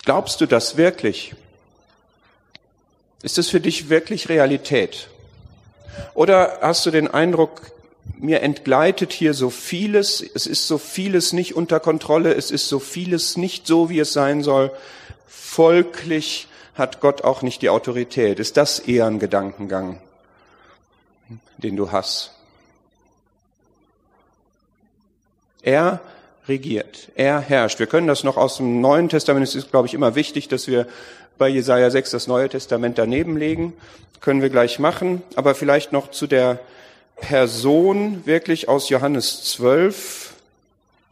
Glaubst 0.05 0.43
du 0.43 0.47
das 0.47 0.77
wirklich? 0.77 1.35
Ist 3.23 3.39
es 3.39 3.49
für 3.49 3.61
dich 3.61 3.89
wirklich 3.89 4.29
Realität? 4.29 5.09
Oder 6.12 6.59
hast 6.61 6.85
du 6.85 6.91
den 6.91 7.09
Eindruck, 7.09 7.62
mir 8.19 8.43
entgleitet 8.43 9.13
hier 9.13 9.35
so 9.35 9.51
vieles, 9.51 10.21
es 10.35 10.47
ist 10.47 10.67
so 10.67 10.79
vieles 10.79 11.33
nicht 11.33 11.55
unter 11.55 11.81
Kontrolle, 11.81 12.35
es 12.35 12.51
ist 12.51 12.69
so 12.69 12.79
vieles 12.79 13.37
nicht 13.37 13.67
so, 13.67 13.91
wie 13.91 13.99
es 13.99 14.13
sein 14.13 14.43
soll. 14.43 14.71
Folglich 15.27 16.49
hat 16.75 17.01
Gott 17.01 17.25
auch 17.25 17.43
nicht 17.43 17.63
die 17.63 17.71
Autorität. 17.71 18.39
Ist 18.39 18.57
das 18.57 18.79
eher 18.79 19.07
ein 19.07 19.19
Gedankengang, 19.19 20.01
den 21.59 21.77
du 21.77 21.93
hast? 21.93 22.33
Er 25.63 26.01
regiert, 26.49 27.09
er 27.17 27.41
herrscht. 27.41 27.81
Wir 27.81 27.87
können 27.87 28.07
das 28.07 28.23
noch 28.23 28.37
aus 28.37 28.59
dem 28.59 28.81
Neuen 28.81 29.09
Testament, 29.09 29.47
es 29.47 29.55
ist, 29.55 29.71
glaube 29.71 29.89
ich, 29.89 29.95
immer 29.95 30.15
wichtig, 30.15 30.49
dass 30.49 30.69
wir 30.69 30.87
bei 31.39 31.49
Jesaja 31.49 31.91
6 31.91 32.13
das 32.13 32.27
Neue 32.27 32.49
Testament 32.49 32.99
daneben 32.99 33.37
legen. 33.37 33.73
Können 34.21 34.43
wir 34.43 34.51
gleich 34.51 34.79
machen. 34.79 35.23
Aber 35.35 35.55
vielleicht 35.55 35.93
noch 35.93 36.11
zu 36.11 36.27
der 36.27 36.61
Person 37.17 38.25
wirklich 38.27 38.69
aus 38.69 38.89
Johannes 38.89 39.45
12. 39.45 40.35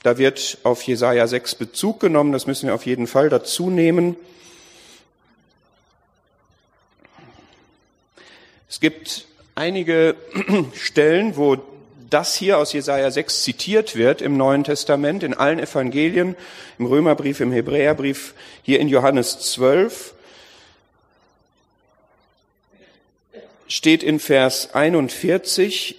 Da 0.02 0.18
wird 0.18 0.58
auf 0.62 0.82
Jesaja 0.82 1.26
6 1.26 1.54
Bezug 1.54 2.00
genommen. 2.00 2.32
Das 2.32 2.46
müssen 2.46 2.66
wir 2.66 2.74
auf 2.74 2.86
jeden 2.86 3.06
Fall 3.06 3.30
dazu 3.30 3.70
nehmen. 3.70 4.16
Es 8.68 8.80
gibt 8.80 9.26
einige 9.54 10.16
Stellen, 10.74 11.36
wo 11.36 11.58
das 12.10 12.34
hier 12.34 12.58
aus 12.58 12.72
Jesaja 12.72 13.10
6 13.10 13.42
zitiert 13.42 13.96
wird 13.96 14.20
im 14.22 14.36
Neuen 14.36 14.62
Testament, 14.62 15.22
in 15.22 15.34
allen 15.34 15.58
Evangelien, 15.58 16.36
im 16.78 16.86
Römerbrief, 16.86 17.40
im 17.40 17.50
Hebräerbrief, 17.50 18.34
hier 18.62 18.80
in 18.80 18.88
Johannes 18.88 19.40
12. 19.52 20.13
steht 23.66 24.02
in 24.02 24.20
Vers 24.20 24.74
41, 24.74 25.96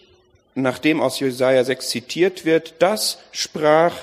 nachdem 0.55 1.01
aus 1.01 1.19
Jesaja 1.19 1.63
6 1.63 1.89
zitiert 1.89 2.45
wird, 2.45 2.75
das 2.79 3.19
sprach 3.31 3.93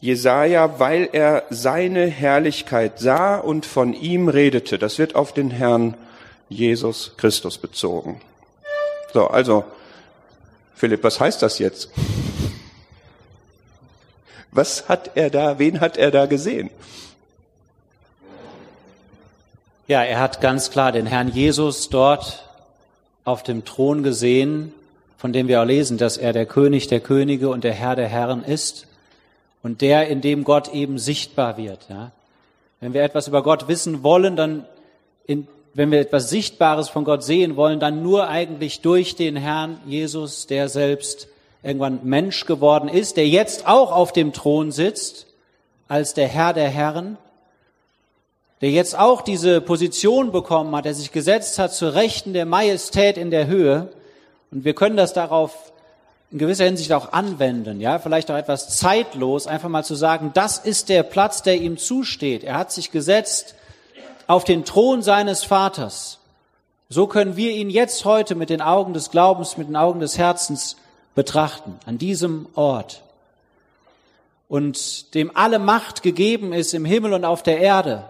Jesaja, 0.00 0.78
weil 0.78 1.08
er 1.12 1.44
seine 1.50 2.06
Herrlichkeit 2.06 3.00
sah 3.00 3.36
und 3.36 3.66
von 3.66 3.94
ihm 3.94 4.28
redete. 4.28 4.78
Das 4.78 4.98
wird 4.98 5.16
auf 5.16 5.32
den 5.32 5.50
Herrn 5.50 5.96
Jesus 6.48 7.12
Christus 7.16 7.58
bezogen. 7.58 8.20
So, 9.12 9.26
also, 9.26 9.64
Philipp, 10.76 11.02
was 11.02 11.18
heißt 11.18 11.42
das 11.42 11.58
jetzt? 11.58 11.90
Was 14.52 14.88
hat 14.88 15.16
er 15.16 15.30
da, 15.30 15.58
wen 15.58 15.80
hat 15.80 15.96
er 15.96 16.10
da 16.10 16.26
gesehen? 16.26 16.70
Ja, 19.88 20.04
er 20.04 20.20
hat 20.20 20.40
ganz 20.40 20.70
klar 20.70 20.92
den 20.92 21.06
Herrn 21.06 21.28
Jesus 21.28 21.88
dort 21.88 22.47
auf 23.28 23.42
dem 23.42 23.66
Thron 23.66 24.02
gesehen, 24.02 24.72
von 25.18 25.32
dem 25.32 25.48
wir 25.48 25.60
auch 25.60 25.66
lesen, 25.66 25.98
dass 25.98 26.16
er 26.16 26.32
der 26.32 26.46
König 26.46 26.86
der 26.88 27.00
Könige 27.00 27.50
und 27.50 27.62
der 27.62 27.74
Herr 27.74 27.94
der 27.94 28.08
Herren 28.08 28.42
ist 28.42 28.86
und 29.62 29.82
der, 29.82 30.08
in 30.08 30.22
dem 30.22 30.44
Gott 30.44 30.72
eben 30.72 30.98
sichtbar 30.98 31.58
wird. 31.58 31.86
Ja. 31.90 32.12
Wenn 32.80 32.94
wir 32.94 33.02
etwas 33.02 33.28
über 33.28 33.42
Gott 33.42 33.68
wissen 33.68 34.02
wollen, 34.02 34.34
dann, 34.34 34.64
in, 35.26 35.46
wenn 35.74 35.90
wir 35.90 36.00
etwas 36.00 36.30
Sichtbares 36.30 36.88
von 36.88 37.04
Gott 37.04 37.22
sehen 37.22 37.56
wollen, 37.56 37.80
dann 37.80 38.02
nur 38.02 38.28
eigentlich 38.28 38.80
durch 38.80 39.14
den 39.14 39.36
Herrn 39.36 39.78
Jesus, 39.84 40.46
der 40.46 40.70
selbst 40.70 41.28
irgendwann 41.62 42.00
Mensch 42.04 42.46
geworden 42.46 42.88
ist, 42.88 43.18
der 43.18 43.28
jetzt 43.28 43.66
auch 43.66 43.92
auf 43.92 44.12
dem 44.12 44.32
Thron 44.32 44.72
sitzt 44.72 45.26
als 45.86 46.14
der 46.14 46.28
Herr 46.28 46.54
der 46.54 46.68
Herren 46.68 47.18
der 48.60 48.70
jetzt 48.70 48.98
auch 48.98 49.22
diese 49.22 49.60
Position 49.60 50.32
bekommen 50.32 50.74
hat, 50.74 50.84
der 50.84 50.94
sich 50.94 51.12
gesetzt 51.12 51.58
hat 51.58 51.72
zur 51.72 51.94
Rechten 51.94 52.32
der 52.32 52.46
Majestät 52.46 53.16
in 53.16 53.30
der 53.30 53.46
Höhe. 53.46 53.88
Und 54.50 54.64
wir 54.64 54.74
können 54.74 54.96
das 54.96 55.12
darauf 55.12 55.72
in 56.30 56.38
gewisser 56.38 56.64
Hinsicht 56.64 56.92
auch 56.92 57.12
anwenden, 57.12 57.80
ja, 57.80 57.98
vielleicht 57.98 58.30
auch 58.30 58.36
etwas 58.36 58.76
zeitlos, 58.76 59.46
einfach 59.46 59.70
mal 59.70 59.84
zu 59.84 59.94
sagen, 59.94 60.32
das 60.34 60.58
ist 60.58 60.90
der 60.90 61.02
Platz, 61.02 61.42
der 61.42 61.56
ihm 61.56 61.78
zusteht. 61.78 62.44
Er 62.44 62.58
hat 62.58 62.70
sich 62.70 62.90
gesetzt 62.90 63.54
auf 64.26 64.44
den 64.44 64.64
Thron 64.64 65.00
seines 65.00 65.44
Vaters. 65.44 66.18
So 66.90 67.06
können 67.06 67.36
wir 67.36 67.52
ihn 67.52 67.70
jetzt 67.70 68.04
heute 68.04 68.34
mit 68.34 68.50
den 68.50 68.60
Augen 68.60 68.92
des 68.92 69.10
Glaubens, 69.10 69.56
mit 69.56 69.68
den 69.68 69.76
Augen 69.76 70.00
des 70.00 70.18
Herzens 70.18 70.76
betrachten, 71.14 71.78
an 71.86 71.98
diesem 71.98 72.46
Ort. 72.54 73.02
Und 74.48 75.14
dem 75.14 75.34
alle 75.34 75.58
Macht 75.58 76.02
gegeben 76.02 76.52
ist 76.52 76.74
im 76.74 76.84
Himmel 76.84 77.14
und 77.14 77.24
auf 77.24 77.42
der 77.42 77.58
Erde. 77.58 78.04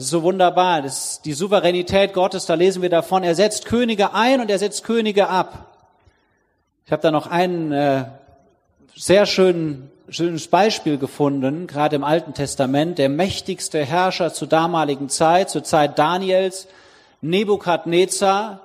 So 0.00 0.22
wunderbar. 0.22 0.82
Das 0.82 1.10
ist 1.10 1.24
die 1.24 1.32
Souveränität 1.32 2.12
Gottes, 2.12 2.46
da 2.46 2.54
lesen 2.54 2.82
wir 2.82 2.88
davon. 2.88 3.24
Er 3.24 3.34
setzt 3.34 3.64
Könige 3.64 4.14
ein 4.14 4.40
und 4.40 4.48
er 4.48 4.60
setzt 4.60 4.84
Könige 4.84 5.26
ab. 5.26 5.66
Ich 6.86 6.92
habe 6.92 7.02
da 7.02 7.10
noch 7.10 7.26
ein 7.26 7.72
äh, 7.72 8.04
sehr 8.94 9.26
schön, 9.26 9.90
schönes 10.08 10.46
Beispiel 10.46 10.98
gefunden, 10.98 11.66
gerade 11.66 11.96
im 11.96 12.04
Alten 12.04 12.32
Testament. 12.32 12.98
Der 12.98 13.08
mächtigste 13.08 13.84
Herrscher 13.84 14.32
zur 14.32 14.46
damaligen 14.46 15.08
Zeit, 15.08 15.50
zur 15.50 15.64
Zeit 15.64 15.98
Daniels, 15.98 16.68
Nebukadnezar, 17.20 18.60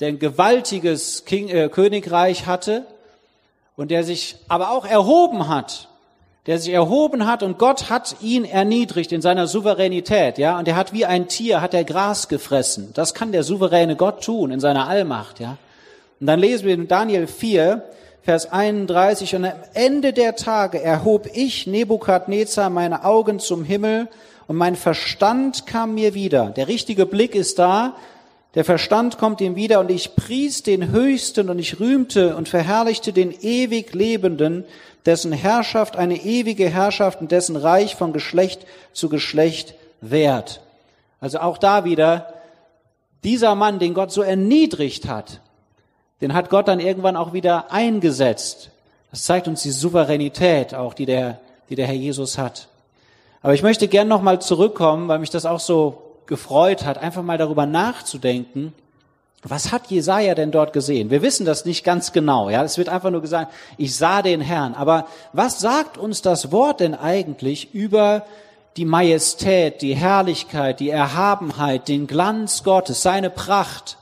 der 0.00 0.08
ein 0.08 0.18
gewaltiges 0.18 1.26
King, 1.26 1.50
äh, 1.50 1.68
Königreich 1.68 2.46
hatte 2.46 2.86
und 3.76 3.90
der 3.90 4.04
sich 4.04 4.36
aber 4.48 4.70
auch 4.70 4.86
erhoben 4.86 5.48
hat 5.48 5.90
der 6.48 6.58
sich 6.58 6.72
erhoben 6.72 7.26
hat 7.26 7.42
und 7.42 7.58
Gott 7.58 7.90
hat 7.90 8.16
ihn 8.22 8.46
erniedrigt 8.46 9.12
in 9.12 9.20
seiner 9.20 9.46
Souveränität, 9.46 10.38
ja, 10.38 10.58
und 10.58 10.66
er 10.66 10.76
hat 10.76 10.94
wie 10.94 11.04
ein 11.04 11.28
Tier, 11.28 11.60
hat 11.60 11.74
er 11.74 11.84
Gras 11.84 12.26
gefressen. 12.26 12.88
Das 12.94 13.12
kann 13.12 13.32
der 13.32 13.42
souveräne 13.42 13.96
Gott 13.96 14.24
tun 14.24 14.50
in 14.50 14.58
seiner 14.58 14.88
Allmacht, 14.88 15.40
ja. 15.40 15.58
Und 16.18 16.26
dann 16.26 16.40
lesen 16.40 16.66
wir 16.66 16.72
in 16.72 16.88
Daniel 16.88 17.26
4, 17.26 17.82
Vers 18.22 18.50
31, 18.50 19.36
und 19.36 19.44
am 19.44 19.52
Ende 19.74 20.14
der 20.14 20.36
Tage 20.36 20.82
erhob 20.82 21.28
ich, 21.34 21.66
Nebukadnezar, 21.66 22.70
meine 22.70 23.04
Augen 23.04 23.40
zum 23.40 23.62
Himmel 23.62 24.08
und 24.46 24.56
mein 24.56 24.74
Verstand 24.74 25.66
kam 25.66 25.96
mir 25.96 26.14
wieder. 26.14 26.46
Der 26.46 26.66
richtige 26.66 27.04
Blick 27.04 27.34
ist 27.34 27.58
da, 27.58 27.94
der 28.54 28.64
Verstand 28.64 29.18
kommt 29.18 29.42
ihm 29.42 29.54
wieder 29.54 29.80
und 29.80 29.90
ich 29.90 30.16
pries 30.16 30.62
den 30.62 30.90
Höchsten 30.90 31.50
und 31.50 31.58
ich 31.58 31.78
rühmte 31.78 32.34
und 32.34 32.48
verherrlichte 32.48 33.12
den 33.12 33.30
ewig 33.42 33.94
Lebenden, 33.94 34.64
dessen 35.06 35.32
Herrschaft 35.32 35.96
eine 35.96 36.16
ewige 36.16 36.68
Herrschaft 36.68 37.20
und 37.20 37.32
dessen 37.32 37.56
Reich 37.56 37.96
von 37.96 38.12
Geschlecht 38.12 38.66
zu 38.92 39.08
Geschlecht 39.08 39.74
währt. 40.00 40.60
Also 41.20 41.40
auch 41.40 41.58
da 41.58 41.84
wieder, 41.84 42.32
dieser 43.24 43.54
Mann, 43.54 43.78
den 43.78 43.94
Gott 43.94 44.12
so 44.12 44.22
erniedrigt 44.22 45.08
hat, 45.08 45.40
den 46.20 46.34
hat 46.34 46.50
Gott 46.50 46.68
dann 46.68 46.80
irgendwann 46.80 47.16
auch 47.16 47.32
wieder 47.32 47.72
eingesetzt. 47.72 48.70
Das 49.10 49.24
zeigt 49.24 49.48
uns 49.48 49.62
die 49.62 49.70
Souveränität 49.70 50.74
auch, 50.74 50.94
die 50.94 51.06
der, 51.06 51.40
die 51.68 51.74
der 51.74 51.86
Herr 51.86 51.94
Jesus 51.94 52.38
hat. 52.38 52.68
Aber 53.40 53.54
ich 53.54 53.62
möchte 53.62 53.88
gern 53.88 54.08
nochmal 54.08 54.40
zurückkommen, 54.40 55.08
weil 55.08 55.20
mich 55.20 55.30
das 55.30 55.46
auch 55.46 55.60
so 55.60 56.02
gefreut 56.26 56.84
hat, 56.84 56.98
einfach 56.98 57.22
mal 57.22 57.38
darüber 57.38 57.66
nachzudenken, 57.66 58.74
was 59.42 59.70
hat 59.70 59.86
Jesaja 59.88 60.34
denn 60.34 60.50
dort 60.50 60.72
gesehen? 60.72 61.10
Wir 61.10 61.22
wissen 61.22 61.46
das 61.46 61.64
nicht 61.64 61.84
ganz 61.84 62.12
genau. 62.12 62.50
Ja, 62.50 62.64
es 62.64 62.76
wird 62.76 62.88
einfach 62.88 63.10
nur 63.10 63.22
gesagt, 63.22 63.52
ich 63.76 63.94
sah 63.94 64.22
den 64.22 64.40
Herrn. 64.40 64.74
Aber 64.74 65.06
was 65.32 65.60
sagt 65.60 65.96
uns 65.96 66.22
das 66.22 66.50
Wort 66.50 66.80
denn 66.80 66.94
eigentlich 66.94 67.72
über 67.72 68.24
die 68.76 68.84
Majestät, 68.84 69.80
die 69.80 69.94
Herrlichkeit, 69.94 70.80
die 70.80 70.90
Erhabenheit, 70.90 71.88
den 71.88 72.08
Glanz 72.08 72.64
Gottes, 72.64 73.02
seine 73.02 73.30
Pracht? 73.30 73.96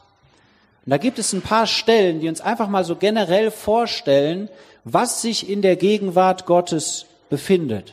Und 0.87 0.91
da 0.91 0.97
gibt 0.97 1.18
es 1.18 1.32
ein 1.32 1.43
paar 1.43 1.66
Stellen, 1.66 2.20
die 2.20 2.28
uns 2.28 2.41
einfach 2.41 2.68
mal 2.68 2.84
so 2.84 2.97
generell 2.97 3.51
vorstellen, 3.51 4.49
was 4.84 5.20
sich 5.20 5.51
in 5.51 5.61
der 5.61 5.76
Gegenwart 5.76 6.47
Gottes 6.47 7.07
befindet. 7.28 7.93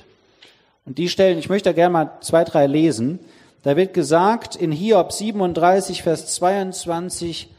Und 0.85 0.97
die 0.97 1.09
Stellen, 1.09 1.39
ich 1.39 1.49
möchte 1.49 1.69
da 1.69 1.73
gerne 1.73 1.91
mal 1.91 2.11
zwei, 2.21 2.43
drei 2.43 2.67
lesen. 2.67 3.19
Da 3.63 3.77
wird 3.77 3.93
gesagt 3.93 4.57
in 4.57 4.73
Hiob 4.73 5.13
37, 5.13 6.03
Vers 6.03 6.35
22, 6.35 7.49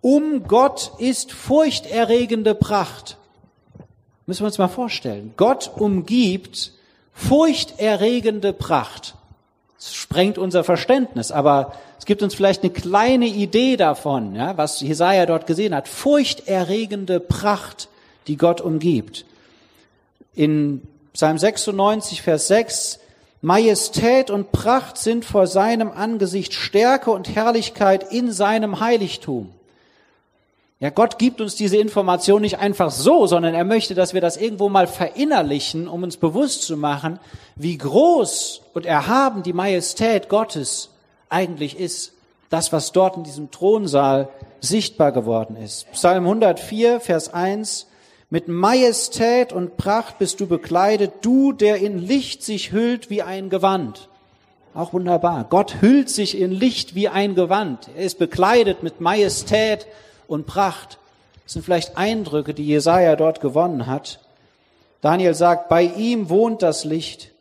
um 0.00 0.44
Gott 0.44 0.92
ist 0.98 1.32
furchterregende 1.32 2.54
Pracht. 2.54 3.18
Müssen 4.24 4.40
wir 4.42 4.46
uns 4.46 4.58
mal 4.58 4.68
vorstellen. 4.68 5.34
Gott 5.36 5.70
umgibt 5.76 6.72
furchterregende 7.12 8.54
Pracht. 8.54 9.14
Es 9.78 9.94
sprengt 9.94 10.38
unser 10.38 10.64
Verständnis, 10.64 11.30
aber 11.30 11.74
es 11.98 12.06
gibt 12.06 12.22
uns 12.22 12.34
vielleicht 12.34 12.62
eine 12.62 12.72
kleine 12.72 13.26
Idee 13.26 13.76
davon, 13.76 14.34
ja, 14.34 14.56
was 14.56 14.80
Jesaja 14.80 15.26
dort 15.26 15.46
gesehen 15.46 15.74
hat. 15.74 15.88
Furchterregende 15.88 17.20
Pracht, 17.20 17.88
die 18.26 18.38
Gott 18.38 18.62
umgibt. 18.62 19.26
In 20.34 20.80
Psalm 21.12 21.36
96, 21.36 22.22
Vers 22.22 22.48
6, 22.48 23.00
Majestät 23.42 24.30
und 24.30 24.52
Pracht 24.52 24.98
sind 24.98 25.24
vor 25.24 25.46
seinem 25.46 25.90
Angesicht 25.90 26.52
Stärke 26.52 27.10
und 27.10 27.34
Herrlichkeit 27.34 28.12
in 28.12 28.32
seinem 28.32 28.80
Heiligtum. 28.80 29.50
Ja, 30.78 30.88
Gott 30.88 31.18
gibt 31.18 31.42
uns 31.42 31.56
diese 31.56 31.76
Information 31.76 32.40
nicht 32.40 32.58
einfach 32.58 32.90
so, 32.90 33.26
sondern 33.26 33.54
er 33.54 33.64
möchte, 33.64 33.94
dass 33.94 34.14
wir 34.14 34.22
das 34.22 34.38
irgendwo 34.38 34.70
mal 34.70 34.86
verinnerlichen, 34.86 35.88
um 35.88 36.02
uns 36.02 36.16
bewusst 36.16 36.62
zu 36.62 36.76
machen, 36.76 37.18
wie 37.54 37.76
groß 37.76 38.62
und 38.72 38.86
erhaben 38.86 39.42
die 39.42 39.52
Majestät 39.52 40.30
Gottes 40.30 40.88
eigentlich 41.28 41.78
ist. 41.78 42.12
Das, 42.48 42.72
was 42.72 42.92
dort 42.92 43.16
in 43.16 43.24
diesem 43.24 43.50
Thronsaal 43.50 44.28
sichtbar 44.60 45.12
geworden 45.12 45.56
ist. 45.56 45.90
Psalm 45.92 46.24
104, 46.24 47.00
Vers 47.00 47.32
1. 47.32 47.86
Mit 48.32 48.46
Majestät 48.46 49.52
und 49.52 49.76
Pracht 49.76 50.18
bist 50.20 50.38
du 50.38 50.46
bekleidet, 50.46 51.12
du, 51.22 51.52
der 51.52 51.78
in 51.78 51.98
Licht 51.98 52.44
sich 52.44 52.70
hüllt 52.70 53.10
wie 53.10 53.22
ein 53.22 53.50
Gewand. 53.50 54.08
Auch 54.72 54.92
wunderbar. 54.92 55.46
Gott 55.50 55.82
hüllt 55.82 56.08
sich 56.08 56.38
in 56.38 56.52
Licht 56.52 56.94
wie 56.94 57.08
ein 57.08 57.34
Gewand. 57.34 57.90
Er 57.96 58.04
ist 58.04 58.20
bekleidet 58.20 58.84
mit 58.84 59.00
Majestät 59.00 59.88
und 60.28 60.46
Pracht. 60.46 60.98
Das 61.42 61.54
sind 61.54 61.64
vielleicht 61.64 61.96
Eindrücke, 61.96 62.54
die 62.54 62.66
Jesaja 62.66 63.16
dort 63.16 63.40
gewonnen 63.40 63.88
hat. 63.88 64.20
Daniel 65.00 65.34
sagt, 65.34 65.68
bei 65.68 65.82
ihm 65.82 66.28
wohnt 66.28 66.62
das 66.62 66.84
Licht. 66.84 67.32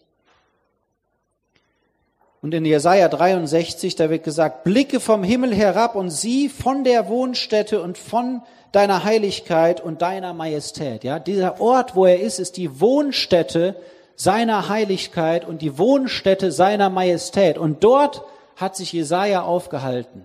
Und 2.41 2.55
in 2.55 2.65
Jesaja 2.65 3.09
63, 3.09 3.95
da 3.95 4.09
wird 4.09 4.23
gesagt, 4.23 4.63
blicke 4.63 4.99
vom 4.99 5.23
Himmel 5.23 5.53
herab 5.53 5.93
und 5.93 6.09
sieh 6.09 6.49
von 6.49 6.83
der 6.83 7.09
Wohnstätte 7.09 7.79
und 7.79 7.99
von 7.99 8.41
deiner 8.71 9.03
Heiligkeit 9.03 9.81
und 9.81 10.01
deiner 10.01 10.33
Majestät. 10.33 11.03
Ja, 11.03 11.19
dieser 11.19 11.59
Ort, 11.59 11.95
wo 11.95 12.05
er 12.05 12.19
ist, 12.19 12.39
ist 12.39 12.57
die 12.57 12.79
Wohnstätte 12.79 13.75
seiner 14.15 14.69
Heiligkeit 14.69 15.47
und 15.47 15.61
die 15.61 15.77
Wohnstätte 15.77 16.51
seiner 16.51 16.89
Majestät. 16.89 17.57
Und 17.57 17.83
dort 17.83 18.23
hat 18.55 18.75
sich 18.75 18.93
Jesaja 18.93 19.41
aufgehalten. 19.41 20.23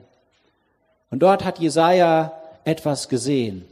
Und 1.10 1.20
dort 1.20 1.44
hat 1.44 1.58
Jesaja 1.58 2.32
etwas 2.64 3.08
gesehen. 3.08 3.64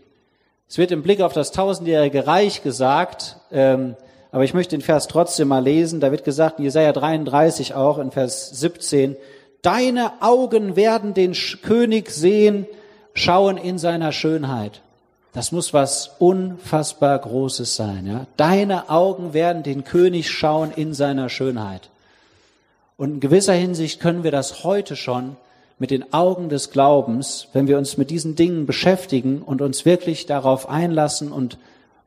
Es 0.68 0.78
wird 0.78 0.90
im 0.90 1.02
Blick 1.02 1.20
auf 1.20 1.32
das 1.32 1.50
tausendjährige 1.50 2.26
Reich 2.26 2.62
gesagt, 2.62 3.36
ähm, 3.50 3.96
aber 4.30 4.44
ich 4.44 4.54
möchte 4.54 4.76
den 4.76 4.82
Vers 4.82 5.08
trotzdem 5.08 5.48
mal 5.48 5.62
lesen. 5.62 6.00
Da 6.00 6.10
wird 6.10 6.24
gesagt 6.24 6.58
in 6.58 6.64
Jesaja 6.64 6.92
33 6.92 7.74
auch 7.74 7.98
in 7.98 8.10
Vers 8.10 8.50
17, 8.58 9.16
Deine 9.62 10.20
Augen 10.20 10.74
werden 10.74 11.14
den 11.14 11.34
König 11.62 12.10
sehen, 12.10 12.66
schauen 13.14 13.56
in 13.56 13.78
seiner 13.78 14.12
Schönheit. 14.12 14.80
Das 15.32 15.50
muss 15.50 15.72
was 15.72 16.10
unfassbar 16.18 17.18
Großes 17.18 17.74
sein. 17.74 18.06
Ja? 18.06 18.26
Deine 18.36 18.90
Augen 18.90 19.32
werden 19.32 19.62
den 19.62 19.84
König 19.84 20.30
schauen 20.30 20.70
in 20.74 20.92
seiner 20.92 21.28
Schönheit. 21.28 21.88
Und 22.98 23.14
in 23.14 23.20
gewisser 23.20 23.54
Hinsicht 23.54 24.00
können 24.00 24.24
wir 24.24 24.30
das 24.30 24.64
heute 24.64 24.94
schon 24.94 25.36
mit 25.78 25.90
den 25.90 26.12
Augen 26.12 26.48
des 26.48 26.70
Glaubens, 26.70 27.48
wenn 27.52 27.66
wir 27.66 27.78
uns 27.78 27.96
mit 27.96 28.10
diesen 28.10 28.36
Dingen 28.36 28.66
beschäftigen 28.66 29.42
und 29.42 29.62
uns 29.62 29.84
wirklich 29.84 30.26
darauf 30.26 30.68
einlassen 30.68 31.32
und, 31.32 31.58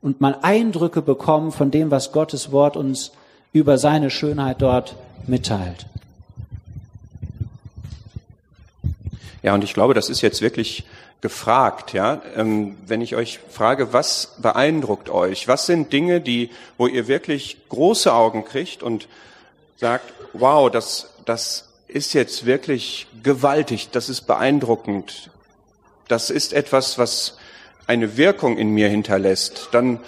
und 0.02 0.22
mal 0.22 0.38
Eindrücke 0.44 1.02
bekommen 1.02 1.52
von 1.52 1.72
dem, 1.72 1.92
was 1.92 2.12
Gottes 2.12 2.52
Wort 2.52 2.78
uns 2.78 3.12
über 3.52 3.78
seine 3.78 4.12
Schönheit 4.12 4.62
dort 4.62 4.96
mitteilt. 5.28 5.88
Ja, 9.46 9.54
und 9.54 9.64
ich 9.64 9.76
glaube, 9.76 9.94
das 9.94 10.10
ist 10.10 10.22
jetzt 10.22 10.42
wirklich 10.42 10.86
gefragt, 11.22 11.94
ja. 11.94 12.20
Ähm, 12.36 12.78
wenn 12.88 13.00
ich 13.00 13.16
euch 13.16 13.40
frage, 13.48 13.94
was 13.94 14.38
beeindruckt 14.40 15.12
euch? 15.12 15.48
Was 15.48 15.68
sind 15.68 15.94
Dinge, 15.94 16.20
die, 16.20 16.50
wo 16.80 16.88
ihr 16.88 17.08
wirklich 17.08 17.58
große 17.70 18.12
Augen 18.12 18.44
kriegt 18.44 18.82
und 18.82 19.08
sagt, 19.78 20.12
wow, 20.34 20.72
das, 20.72 21.14
das 21.26 21.70
ist 21.88 22.16
jetzt 22.16 22.48
wirklich 22.48 23.06
gewaltig, 23.22 23.90
das 23.92 24.10
ist 24.10 24.22
beeindruckend, 24.22 25.30
das 26.08 26.32
ist 26.32 26.52
etwas, 26.52 26.98
was 26.98 27.38
eine 27.86 28.18
Wirkung 28.18 28.58
in 28.58 28.70
mir 28.70 28.90
hinterlässt, 28.90 29.70
dann 29.74 30.00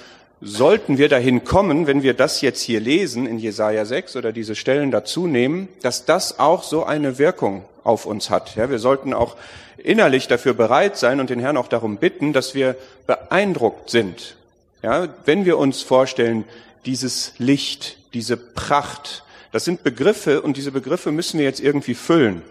sollten 0.41 0.97
wir 0.97 1.09
dahin 1.09 1.43
kommen, 1.43 1.85
wenn 1.85 2.01
wir 2.01 2.15
das 2.15 2.41
jetzt 2.41 2.61
hier 2.61 2.79
lesen 2.79 3.27
in 3.27 3.37
Jesaja 3.37 3.85
6 3.85 4.15
oder 4.15 4.31
diese 4.31 4.55
Stellen 4.55 4.89
dazu 4.89 5.27
nehmen, 5.27 5.67
dass 5.83 6.05
das 6.05 6.39
auch 6.39 6.63
so 6.63 6.85
eine 6.85 7.19
Wirkung 7.19 7.65
auf 7.87 8.05
uns 8.05 8.29
hat. 8.29 8.55
Ja, 8.55 8.69
wir 8.69 8.79
sollten 8.79 9.13
auch 9.13 9.35
innerlich 9.77 10.27
dafür 10.27 10.53
bereit 10.53 10.97
sein 10.97 11.19
und 11.19 11.29
den 11.29 11.39
Herrn 11.39 11.57
auch 11.57 11.67
darum 11.67 11.97
bitten, 11.97 12.33
dass 12.33 12.53
wir 12.53 12.75
beeindruckt 13.05 13.89
sind. 13.89 14.35
Ja, 14.83 15.07
wenn 15.25 15.45
wir 15.45 15.57
uns 15.57 15.81
vorstellen, 15.81 16.45
dieses 16.85 17.33
Licht, 17.37 17.97
diese 18.13 18.37
Pracht, 18.37 19.23
das 19.51 19.65
sind 19.65 19.83
Begriffe 19.83 20.41
und 20.41 20.57
diese 20.57 20.71
Begriffe 20.71 21.11
müssen 21.11 21.39
wir 21.39 21.45
jetzt 21.45 21.59
irgendwie 21.59 21.95
füllen. 21.95 22.41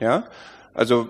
Ja? 0.00 0.24
Also 0.74 1.08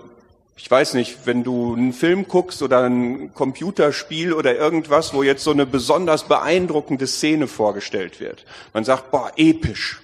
ich 0.57 0.69
weiß 0.69 0.93
nicht, 0.93 1.25
wenn 1.25 1.43
du 1.43 1.73
einen 1.73 1.93
Film 1.93 2.27
guckst 2.27 2.61
oder 2.61 2.83
ein 2.83 3.33
Computerspiel 3.33 4.33
oder 4.33 4.55
irgendwas, 4.55 5.13
wo 5.13 5.23
jetzt 5.23 5.43
so 5.43 5.51
eine 5.51 5.65
besonders 5.65 6.27
beeindruckende 6.27 7.07
Szene 7.07 7.47
vorgestellt 7.47 8.19
wird. 8.19 8.45
Man 8.73 8.83
sagt, 8.83 9.11
boah, 9.11 9.31
episch. 9.37 10.01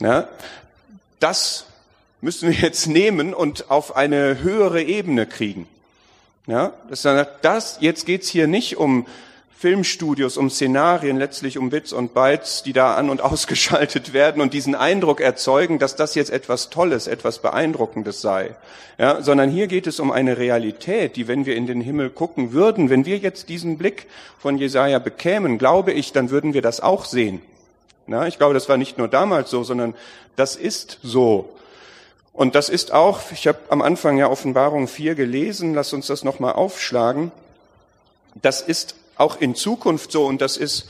Ja? 0.00 0.28
Das 1.18 1.66
müssen 2.24 2.48
wir 2.48 2.58
jetzt 2.58 2.86
nehmen 2.86 3.34
und 3.34 3.70
auf 3.70 3.96
eine 3.96 4.42
höhere 4.42 4.82
Ebene 4.82 5.26
kriegen. 5.26 5.68
Ja? 6.46 6.72
Das, 6.88 7.06
das, 7.42 7.76
jetzt 7.80 8.06
geht's 8.06 8.28
hier 8.28 8.46
nicht 8.46 8.78
um 8.78 9.06
Filmstudios, 9.58 10.38
um 10.38 10.48
Szenarien, 10.48 11.18
letztlich 11.18 11.58
um 11.58 11.68
Bits 11.68 11.92
und 11.92 12.14
Bytes, 12.14 12.62
die 12.62 12.72
da 12.72 12.94
an 12.94 13.10
und 13.10 13.20
ausgeschaltet 13.20 14.14
werden 14.14 14.40
und 14.40 14.54
diesen 14.54 14.74
Eindruck 14.74 15.20
erzeugen, 15.20 15.78
dass 15.78 15.96
das 15.96 16.14
jetzt 16.14 16.30
etwas 16.30 16.70
Tolles, 16.70 17.08
etwas 17.08 17.40
Beeindruckendes 17.40 18.22
sei. 18.22 18.54
Ja, 18.96 19.20
sondern 19.20 19.50
hier 19.50 19.66
geht 19.66 19.86
es 19.86 20.00
um 20.00 20.10
eine 20.10 20.38
Realität, 20.38 21.16
die, 21.16 21.28
wenn 21.28 21.44
wir 21.44 21.56
in 21.56 21.66
den 21.66 21.82
Himmel 21.82 22.08
gucken 22.08 22.52
würden, 22.52 22.88
wenn 22.88 23.04
wir 23.04 23.18
jetzt 23.18 23.50
diesen 23.50 23.76
Blick 23.76 24.06
von 24.38 24.56
Jesaja 24.56 24.98
bekämen, 24.98 25.58
glaube 25.58 25.92
ich, 25.92 26.12
dann 26.12 26.30
würden 26.30 26.54
wir 26.54 26.62
das 26.62 26.80
auch 26.80 27.04
sehen. 27.04 27.42
Ja, 28.06 28.26
ich 28.26 28.38
glaube, 28.38 28.54
das 28.54 28.68
war 28.70 28.78
nicht 28.78 28.96
nur 28.96 29.08
damals 29.08 29.50
so, 29.50 29.62
sondern 29.62 29.94
das 30.36 30.56
ist 30.56 31.00
so. 31.02 31.50
Und 32.34 32.56
das 32.56 32.68
ist 32.68 32.92
auch, 32.92 33.20
ich 33.30 33.46
habe 33.46 33.60
am 33.68 33.80
Anfang 33.80 34.18
ja 34.18 34.28
Offenbarung 34.28 34.88
4 34.88 35.14
gelesen, 35.14 35.72
lass 35.72 35.92
uns 35.92 36.08
das 36.08 36.24
nochmal 36.24 36.54
aufschlagen. 36.54 37.30
Das 38.34 38.60
ist 38.60 38.96
auch 39.16 39.40
in 39.40 39.54
Zukunft 39.54 40.10
so 40.10 40.26
und 40.26 40.42
das 40.42 40.56
ist 40.56 40.88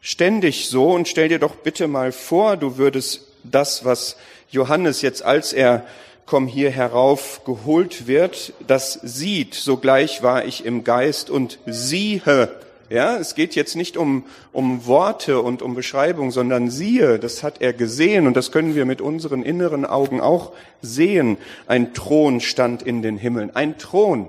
ständig 0.00 0.70
so. 0.70 0.92
Und 0.92 1.06
stell 1.06 1.28
dir 1.28 1.38
doch 1.38 1.56
bitte 1.56 1.86
mal 1.86 2.12
vor, 2.12 2.56
du 2.56 2.78
würdest 2.78 3.26
das, 3.44 3.84
was 3.84 4.16
Johannes 4.50 5.02
jetzt, 5.02 5.22
als 5.22 5.52
er 5.52 5.86
komm 6.24 6.46
hier 6.46 6.70
herauf 6.70 7.42
geholt 7.44 8.06
wird, 8.06 8.54
das 8.66 8.94
sieht, 8.94 9.54
sogleich 9.54 10.22
war 10.22 10.46
ich 10.46 10.64
im 10.64 10.82
Geist 10.82 11.28
und 11.28 11.58
siehe. 11.66 12.48
Ja, 12.88 13.16
es 13.16 13.34
geht 13.34 13.56
jetzt 13.56 13.74
nicht 13.74 13.96
um, 13.96 14.24
um 14.52 14.86
Worte 14.86 15.40
und 15.40 15.60
um 15.60 15.74
Beschreibung, 15.74 16.30
sondern 16.30 16.70
siehe, 16.70 17.18
das 17.18 17.42
hat 17.42 17.60
er 17.60 17.72
gesehen 17.72 18.28
und 18.28 18.36
das 18.36 18.52
können 18.52 18.76
wir 18.76 18.84
mit 18.84 19.00
unseren 19.00 19.42
inneren 19.42 19.84
Augen 19.84 20.20
auch 20.20 20.52
sehen. 20.82 21.36
Ein 21.66 21.94
Thron 21.94 22.40
stand 22.40 22.82
in 22.82 23.02
den 23.02 23.18
Himmeln. 23.18 23.54
Ein 23.56 23.76
Thron 23.76 24.28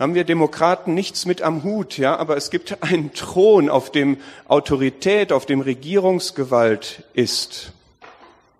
haben 0.00 0.16
wir 0.16 0.24
Demokraten 0.24 0.94
nichts 0.94 1.26
mit 1.26 1.42
am 1.42 1.62
Hut, 1.62 1.96
ja, 1.96 2.16
aber 2.16 2.36
es 2.36 2.50
gibt 2.50 2.82
einen 2.82 3.12
Thron, 3.12 3.70
auf 3.70 3.92
dem 3.92 4.16
Autorität, 4.48 5.30
auf 5.32 5.46
dem 5.46 5.60
Regierungsgewalt 5.60 7.04
ist. 7.12 7.72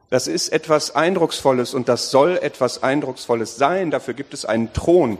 Das 0.08 0.28
ist 0.28 0.50
etwas 0.50 0.94
Eindrucksvolles 0.94 1.74
und 1.74 1.88
das 1.88 2.12
soll 2.12 2.38
etwas 2.40 2.84
Eindrucksvolles 2.84 3.56
sein. 3.56 3.90
Dafür 3.90 4.14
gibt 4.14 4.34
es 4.34 4.44
einen 4.44 4.72
Thron, 4.72 5.18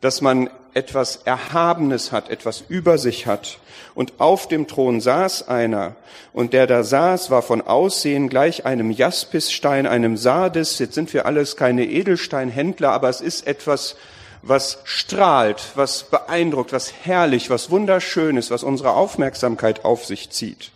dass 0.00 0.20
man 0.20 0.50
etwas 0.76 1.20
Erhabenes 1.24 2.12
hat, 2.12 2.28
etwas 2.28 2.62
über 2.68 2.98
sich 2.98 3.26
hat. 3.26 3.58
Und 3.94 4.20
auf 4.20 4.46
dem 4.46 4.66
Thron 4.66 5.00
saß 5.00 5.48
einer, 5.48 5.96
und 6.34 6.52
der 6.52 6.66
da 6.66 6.84
saß, 6.84 7.30
war 7.30 7.40
von 7.40 7.62
Aussehen 7.62 8.28
gleich 8.28 8.66
einem 8.66 8.90
Jaspisstein, 8.90 9.86
einem 9.86 10.18
Sardes. 10.18 10.78
Jetzt 10.78 10.94
sind 10.94 11.14
wir 11.14 11.24
alles 11.24 11.56
keine 11.56 11.86
Edelsteinhändler, 11.86 12.92
aber 12.92 13.08
es 13.08 13.22
ist 13.22 13.46
etwas 13.46 13.96
was 14.42 14.78
strahlt, 14.84 15.72
was 15.74 16.04
beeindruckt, 16.04 16.72
was 16.72 16.92
herrlich, 17.02 17.50
was 17.50 17.70
wunderschön 17.70 18.36
ist, 18.36 18.50
was 18.50 18.62
unsere 18.62 18.92
Aufmerksamkeit 18.92 19.84
auf 19.84 20.04
sich 20.04 20.30
zieht. 20.30 20.70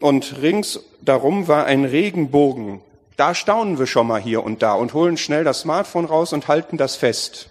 Und 0.00 0.40
rings 0.40 0.80
darum 1.02 1.48
war 1.48 1.66
ein 1.66 1.84
Regenbogen. 1.84 2.80
Da 3.16 3.34
staunen 3.34 3.78
wir 3.78 3.86
schon 3.86 4.06
mal 4.06 4.20
hier 4.20 4.42
und 4.42 4.62
da 4.62 4.74
und 4.74 4.94
holen 4.94 5.16
schnell 5.16 5.44
das 5.44 5.60
Smartphone 5.60 6.04
raus 6.04 6.32
und 6.32 6.48
halten 6.48 6.78
das 6.78 6.96
fest. 6.96 7.48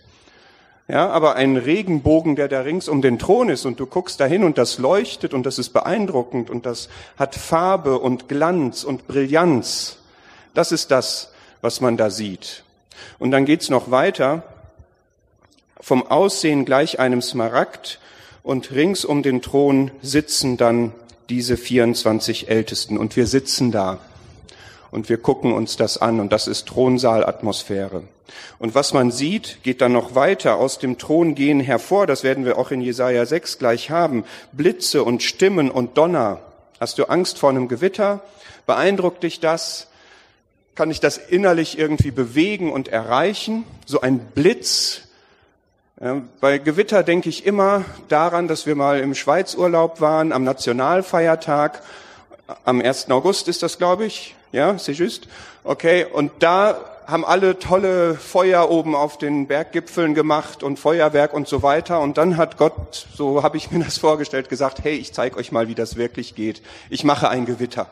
Ja, 0.88 1.10
aber 1.10 1.36
ein 1.36 1.56
Regenbogen, 1.56 2.36
der 2.36 2.50
da 2.50 2.62
rings 2.62 2.90
um 2.90 3.02
den 3.02 3.18
Thron 3.18 3.50
ist 3.50 3.66
und 3.66 3.80
du 3.80 3.86
guckst 3.86 4.20
dahin 4.20 4.44
und 4.44 4.58
das 4.58 4.80
leuchtet 4.80 5.34
und 5.34 5.46
das 5.46 5.58
ist 5.58 5.70
beeindruckend 5.70 6.50
und 6.50 6.66
das 6.66 6.90
hat 7.18 7.36
Farbe 7.36 8.00
und 8.00 8.28
Glanz 8.28 8.84
und 8.84 9.08
Brillanz. 9.08 9.98
Das 10.54 10.74
ist 10.74 10.92
das, 10.92 11.32
was 11.62 11.80
man 11.80 11.96
da 11.96 12.10
sieht. 12.10 12.64
Und 13.18 13.32
dann 13.32 13.46
geht's 13.46 13.70
noch 13.70 13.92
weiter. 13.92 14.44
Vom 15.80 16.06
Aussehen 16.06 16.66
gleich 16.66 17.00
einem 17.00 17.22
Smaragd 17.22 18.00
und 18.44 18.72
rings 18.72 19.06
um 19.06 19.24
den 19.24 19.42
Thron 19.42 19.90
sitzen 20.02 20.58
dann 20.58 20.94
diese 21.30 21.56
24 21.56 22.50
Ältesten 22.50 22.98
und 22.98 23.16
wir 23.16 23.26
sitzen 23.26 23.72
da 23.72 24.00
und 24.94 25.10
wir 25.10 25.18
gucken 25.18 25.54
uns 25.54 25.76
das 25.76 25.98
an 25.98 26.20
und 26.20 26.32
das 26.32 26.48
ist 26.48 26.68
Thronsaalatmosphäre. 26.68 28.04
Und 28.60 28.76
was 28.76 28.94
man 28.94 29.12
sieht, 29.12 29.64
geht 29.64 29.82
dann 29.82 29.92
noch 29.92 30.14
weiter. 30.14 30.58
Aus 30.58 30.78
dem 30.78 31.00
Thron 31.00 31.34
gehen 31.34 31.60
hervor, 31.60 32.06
das 32.06 32.24
werden 32.24 32.46
wir 32.46 32.60
auch 32.60 32.70
in 32.70 32.80
Jesaja 32.80 33.26
6 33.26 33.58
gleich 33.58 33.90
haben, 33.90 34.24
Blitze 34.52 35.04
und 35.04 35.24
Stimmen 35.24 35.72
und 35.72 35.98
Donner. 35.98 36.42
Hast 36.80 37.00
du 37.00 37.06
Angst 37.06 37.40
vor 37.40 37.50
einem 37.50 37.68
Gewitter? 37.68 38.22
Beeindruckt 38.68 39.24
dich 39.24 39.40
das? 39.40 39.88
Kann 40.76 40.92
ich 40.92 41.00
das 41.00 41.18
innerlich 41.18 41.80
irgendwie 41.80 42.12
bewegen 42.12 42.72
und 42.72 42.88
erreichen? 42.88 43.64
So 43.88 44.02
ein 44.02 44.20
Blitz. 44.20 45.02
bei 46.40 46.60
Gewitter 46.60 47.02
denke 47.02 47.30
ich 47.30 47.48
immer 47.48 47.84
daran, 48.10 48.48
dass 48.48 48.68
wir 48.68 48.76
mal 48.76 49.00
im 49.00 49.16
Schweizurlaub 49.16 50.02
waren, 50.02 50.32
am 50.32 50.44
Nationalfeiertag. 50.44 51.82
Am 52.64 52.80
1. 52.80 53.10
August 53.10 53.48
ist 53.48 53.64
das, 53.64 53.80
glaube 53.80 54.06
ich. 54.06 54.36
Ja, 54.54 54.78
c'est 54.78 54.94
juste. 54.94 55.28
Okay, 55.64 56.06
und 56.06 56.32
da 56.40 56.78
haben 57.08 57.26
alle 57.26 57.58
tolle 57.58 58.14
Feuer 58.14 58.70
oben 58.70 58.96
auf 58.96 59.18
den 59.18 59.48
Berggipfeln 59.48 60.14
gemacht 60.14 60.62
und 60.62 60.78
Feuerwerk 60.78 61.34
und 61.34 61.48
so 61.48 61.64
weiter. 61.64 62.00
Und 62.00 62.20
dann 62.20 62.38
hat 62.38 62.58
Gott, 62.58 63.08
so 63.16 63.42
habe 63.42 63.58
ich 63.58 63.72
mir 63.72 63.84
das 63.84 63.98
vorgestellt, 63.98 64.50
gesagt, 64.50 64.84
hey, 64.84 64.94
ich 64.94 65.12
zeige 65.12 65.38
euch 65.38 65.52
mal, 65.52 65.68
wie 65.68 65.76
das 65.76 65.96
wirklich 65.96 66.36
geht. 66.36 66.62
Ich 66.92 67.04
mache 67.04 67.30
ein 67.30 67.46
Gewitter. 67.46 67.88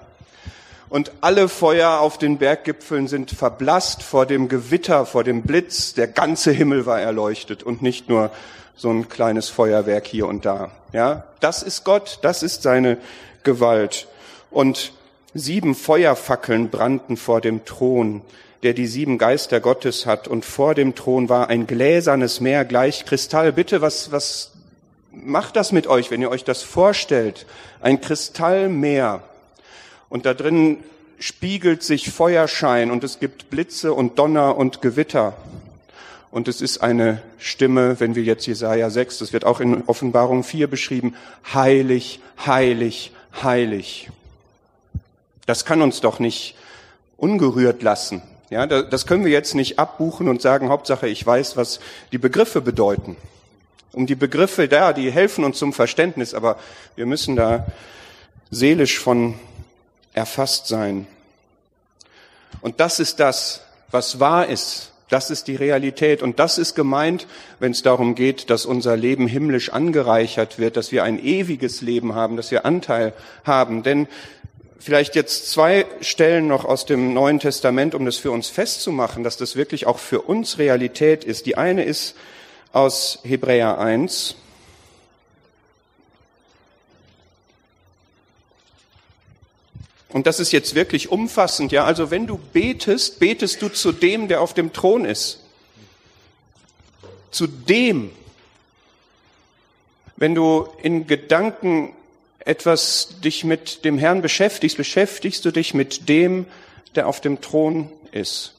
Und 0.87 1.11
alle 1.21 1.49
Feuer 1.49 1.99
auf 1.99 2.19
den 2.19 2.37
Berggipfeln 2.37 3.07
sind 3.07 3.31
verblasst 3.31 4.03
vor 4.03 4.27
dem 4.27 4.47
Gewitter, 4.47 5.07
vor 5.07 5.23
dem 5.23 5.41
Blitz. 5.41 5.95
Der 5.95 6.07
ganze 6.07 6.51
Himmel 6.51 6.85
war 6.85 7.01
erleuchtet 7.01 7.63
und 7.63 7.81
nicht 7.81 8.07
nur 8.07 8.29
so 8.75 8.91
ein 8.91 9.09
kleines 9.09 9.49
Feuerwerk 9.49 10.05
hier 10.05 10.27
und 10.27 10.45
da. 10.45 10.69
Ja, 10.93 11.23
das 11.39 11.63
ist 11.63 11.85
Gott, 11.85 12.19
das 12.21 12.43
ist 12.43 12.61
seine 12.61 12.97
Gewalt. 13.43 14.07
Und 14.51 14.91
sieben 15.33 15.75
Feuerfackeln 15.75 16.69
brannten 16.69 17.17
vor 17.17 17.41
dem 17.41 17.65
Thron 17.65 18.21
der 18.63 18.73
die 18.73 18.87
sieben 18.87 19.17
Geister 19.17 19.59
Gottes 19.59 20.05
hat. 20.05 20.27
Und 20.27 20.45
vor 20.45 20.75
dem 20.75 20.95
Thron 20.95 21.29
war 21.29 21.49
ein 21.49 21.67
gläsernes 21.67 22.41
Meer 22.41 22.65
gleich 22.65 23.05
Kristall. 23.05 23.53
Bitte, 23.53 23.81
was, 23.81 24.11
was 24.11 24.51
macht 25.11 25.55
das 25.55 25.71
mit 25.71 25.87
euch, 25.87 26.11
wenn 26.11 26.21
ihr 26.21 26.29
euch 26.29 26.43
das 26.43 26.61
vorstellt? 26.61 27.45
Ein 27.81 28.01
Kristallmeer. 28.01 29.23
Und 30.09 30.25
da 30.25 30.33
drin 30.33 30.77
spiegelt 31.19 31.83
sich 31.83 32.11
Feuerschein 32.11 32.91
und 32.91 33.03
es 33.03 33.19
gibt 33.19 33.49
Blitze 33.49 33.93
und 33.93 34.19
Donner 34.19 34.57
und 34.57 34.81
Gewitter. 34.81 35.35
Und 36.31 36.47
es 36.47 36.61
ist 36.61 36.79
eine 36.81 37.21
Stimme, 37.37 37.99
wenn 37.99 38.15
wir 38.15 38.23
jetzt 38.23 38.45
Jesaja 38.45 38.89
6, 38.89 39.19
das 39.19 39.33
wird 39.33 39.45
auch 39.45 39.59
in 39.59 39.83
Offenbarung 39.83 40.43
4 40.43 40.67
beschrieben, 40.67 41.15
heilig, 41.53 42.21
heilig, 42.45 43.11
heilig. 43.43 44.09
Das 45.45 45.65
kann 45.65 45.81
uns 45.81 46.01
doch 46.01 46.19
nicht 46.19 46.55
ungerührt 47.17 47.81
lassen. 47.81 48.21
Ja, 48.49 48.65
das 48.65 49.07
können 49.07 49.23
wir 49.23 49.31
jetzt 49.31 49.55
nicht 49.55 49.79
abbuchen 49.79 50.27
und 50.27 50.41
sagen, 50.41 50.69
Hauptsache 50.69 51.07
ich 51.07 51.25
weiß, 51.25 51.55
was 51.55 51.79
die 52.11 52.17
Begriffe 52.17 52.59
bedeuten. 52.61 53.15
Um 53.93 54.07
die 54.07 54.15
Begriffe 54.15 54.67
da, 54.67 54.91
die 54.91 55.11
helfen 55.11 55.45
uns 55.45 55.57
zum 55.57 55.71
Verständnis, 55.71 56.33
aber 56.33 56.57
wir 56.95 57.05
müssen 57.05 57.35
da 57.35 57.67
seelisch 58.49 58.99
von 58.99 59.35
erfasst 60.13 60.67
sein. 60.67 61.07
Und 62.61 62.79
das 62.79 62.99
ist 62.99 63.19
das, 63.19 63.61
was 63.89 64.19
wahr 64.19 64.47
ist. 64.47 64.91
Das 65.09 65.29
ist 65.29 65.47
die 65.47 65.55
Realität. 65.55 66.21
Und 66.23 66.39
das 66.39 66.57
ist 66.57 66.73
gemeint, 66.73 67.27
wenn 67.59 67.73
es 67.73 67.81
darum 67.81 68.15
geht, 68.15 68.49
dass 68.49 68.65
unser 68.65 68.95
Leben 68.95 69.27
himmlisch 69.27 69.71
angereichert 69.71 70.57
wird, 70.57 70.77
dass 70.77 70.91
wir 70.93 71.03
ein 71.03 71.21
ewiges 71.23 71.81
Leben 71.81 72.15
haben, 72.15 72.37
dass 72.37 72.51
wir 72.51 72.65
Anteil 72.65 73.13
haben. 73.43 73.83
Denn 73.83 74.07
Vielleicht 74.81 75.13
jetzt 75.13 75.51
zwei 75.51 75.85
Stellen 76.01 76.47
noch 76.47 76.65
aus 76.65 76.87
dem 76.87 77.13
Neuen 77.13 77.39
Testament, 77.39 77.93
um 77.93 78.03
das 78.03 78.17
für 78.17 78.31
uns 78.31 78.49
festzumachen, 78.49 79.23
dass 79.23 79.37
das 79.37 79.55
wirklich 79.55 79.85
auch 79.85 79.99
für 79.99 80.23
uns 80.23 80.57
Realität 80.57 81.23
ist. 81.23 81.45
Die 81.45 81.55
eine 81.55 81.83
ist 81.83 82.15
aus 82.73 83.19
Hebräer 83.21 83.77
1. 83.77 84.35
Und 90.09 90.25
das 90.25 90.39
ist 90.39 90.51
jetzt 90.51 90.73
wirklich 90.73 91.11
umfassend, 91.11 91.71
ja. 91.71 91.85
Also 91.85 92.09
wenn 92.09 92.25
du 92.25 92.39
betest, 92.39 93.19
betest 93.19 93.61
du 93.61 93.69
zu 93.69 93.91
dem, 93.91 94.27
der 94.29 94.41
auf 94.41 94.55
dem 94.55 94.73
Thron 94.73 95.05
ist. 95.05 95.41
Zu 97.29 97.45
dem. 97.45 98.09
Wenn 100.15 100.33
du 100.33 100.67
in 100.81 101.05
Gedanken 101.05 101.93
etwas 102.45 103.19
dich 103.23 103.43
mit 103.43 103.85
dem 103.85 103.97
Herrn 103.97 104.21
beschäftigst, 104.21 104.77
beschäftigst 104.77 105.45
du 105.45 105.51
dich 105.51 105.73
mit 105.73 106.09
dem, 106.09 106.45
der 106.95 107.07
auf 107.07 107.21
dem 107.21 107.41
Thron 107.41 107.89
ist. 108.11 108.53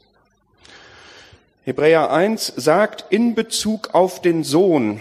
Hebräer 1.64 2.10
1 2.10 2.52
sagt 2.56 3.04
in 3.10 3.34
Bezug 3.34 3.94
auf 3.94 4.20
den 4.20 4.42
Sohn 4.44 5.00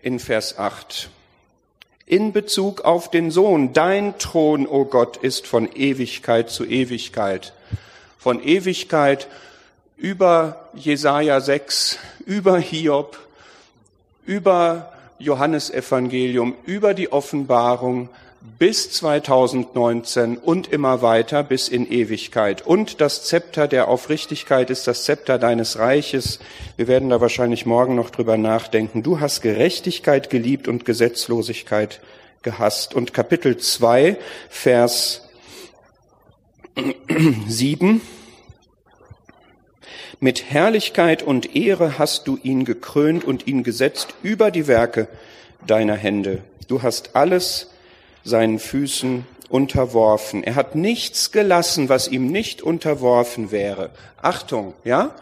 in 0.00 0.18
Vers 0.20 0.58
8, 0.58 1.10
in 2.06 2.32
Bezug 2.32 2.80
auf 2.82 3.10
den 3.10 3.30
Sohn, 3.30 3.74
dein 3.74 4.16
Thron, 4.18 4.66
o 4.66 4.70
oh 4.70 4.84
Gott, 4.86 5.18
ist 5.18 5.46
von 5.46 5.70
Ewigkeit 5.74 6.48
zu 6.48 6.64
Ewigkeit, 6.64 7.52
von 8.18 8.42
Ewigkeit 8.42 9.28
über 9.98 10.70
Jesaja 10.74 11.40
6, 11.40 11.98
über 12.24 12.58
Hiob, 12.58 13.18
über 14.24 14.92
Johannesevangelium 15.18 16.54
über 16.64 16.94
die 16.94 17.12
Offenbarung 17.12 18.08
bis 18.58 18.90
2019 18.92 20.36
und 20.36 20.68
immer 20.72 21.02
weiter 21.02 21.42
bis 21.42 21.68
in 21.68 21.90
Ewigkeit. 21.90 22.64
Und 22.64 23.00
das 23.00 23.24
Zepter 23.24 23.68
der 23.68 23.88
Aufrichtigkeit 23.88 24.70
ist 24.70 24.86
das 24.86 25.04
Zepter 25.04 25.38
deines 25.38 25.78
Reiches. 25.78 26.38
Wir 26.76 26.88
werden 26.88 27.10
da 27.10 27.20
wahrscheinlich 27.20 27.66
morgen 27.66 27.94
noch 27.94 28.10
drüber 28.10 28.36
nachdenken. 28.36 29.02
Du 29.02 29.20
hast 29.20 29.42
Gerechtigkeit 29.42 30.30
geliebt 30.30 30.68
und 30.68 30.84
Gesetzlosigkeit 30.84 32.00
gehasst. 32.42 32.94
Und 32.94 33.12
Kapitel 33.12 33.56
2, 33.56 34.16
Vers 34.48 35.28
7 37.48 38.00
mit 40.20 40.50
Herrlichkeit 40.50 41.22
und 41.22 41.56
Ehre 41.56 41.98
hast 41.98 42.26
du 42.28 42.38
ihn 42.42 42.64
gekrönt 42.64 43.24
und 43.24 43.46
ihn 43.46 43.62
gesetzt 43.62 44.14
über 44.22 44.50
die 44.50 44.66
Werke 44.66 45.08
deiner 45.66 45.96
Hände. 45.96 46.42
Du 46.68 46.82
hast 46.82 47.16
alles 47.16 47.70
seinen 48.24 48.58
Füßen 48.58 49.26
unterworfen. 49.48 50.44
Er 50.44 50.54
hat 50.54 50.74
nichts 50.74 51.32
gelassen, 51.32 51.88
was 51.88 52.08
ihm 52.08 52.26
nicht 52.26 52.62
unterworfen 52.62 53.50
wäre. 53.50 53.90
Achtung, 54.20 54.74
ja? 54.84 55.14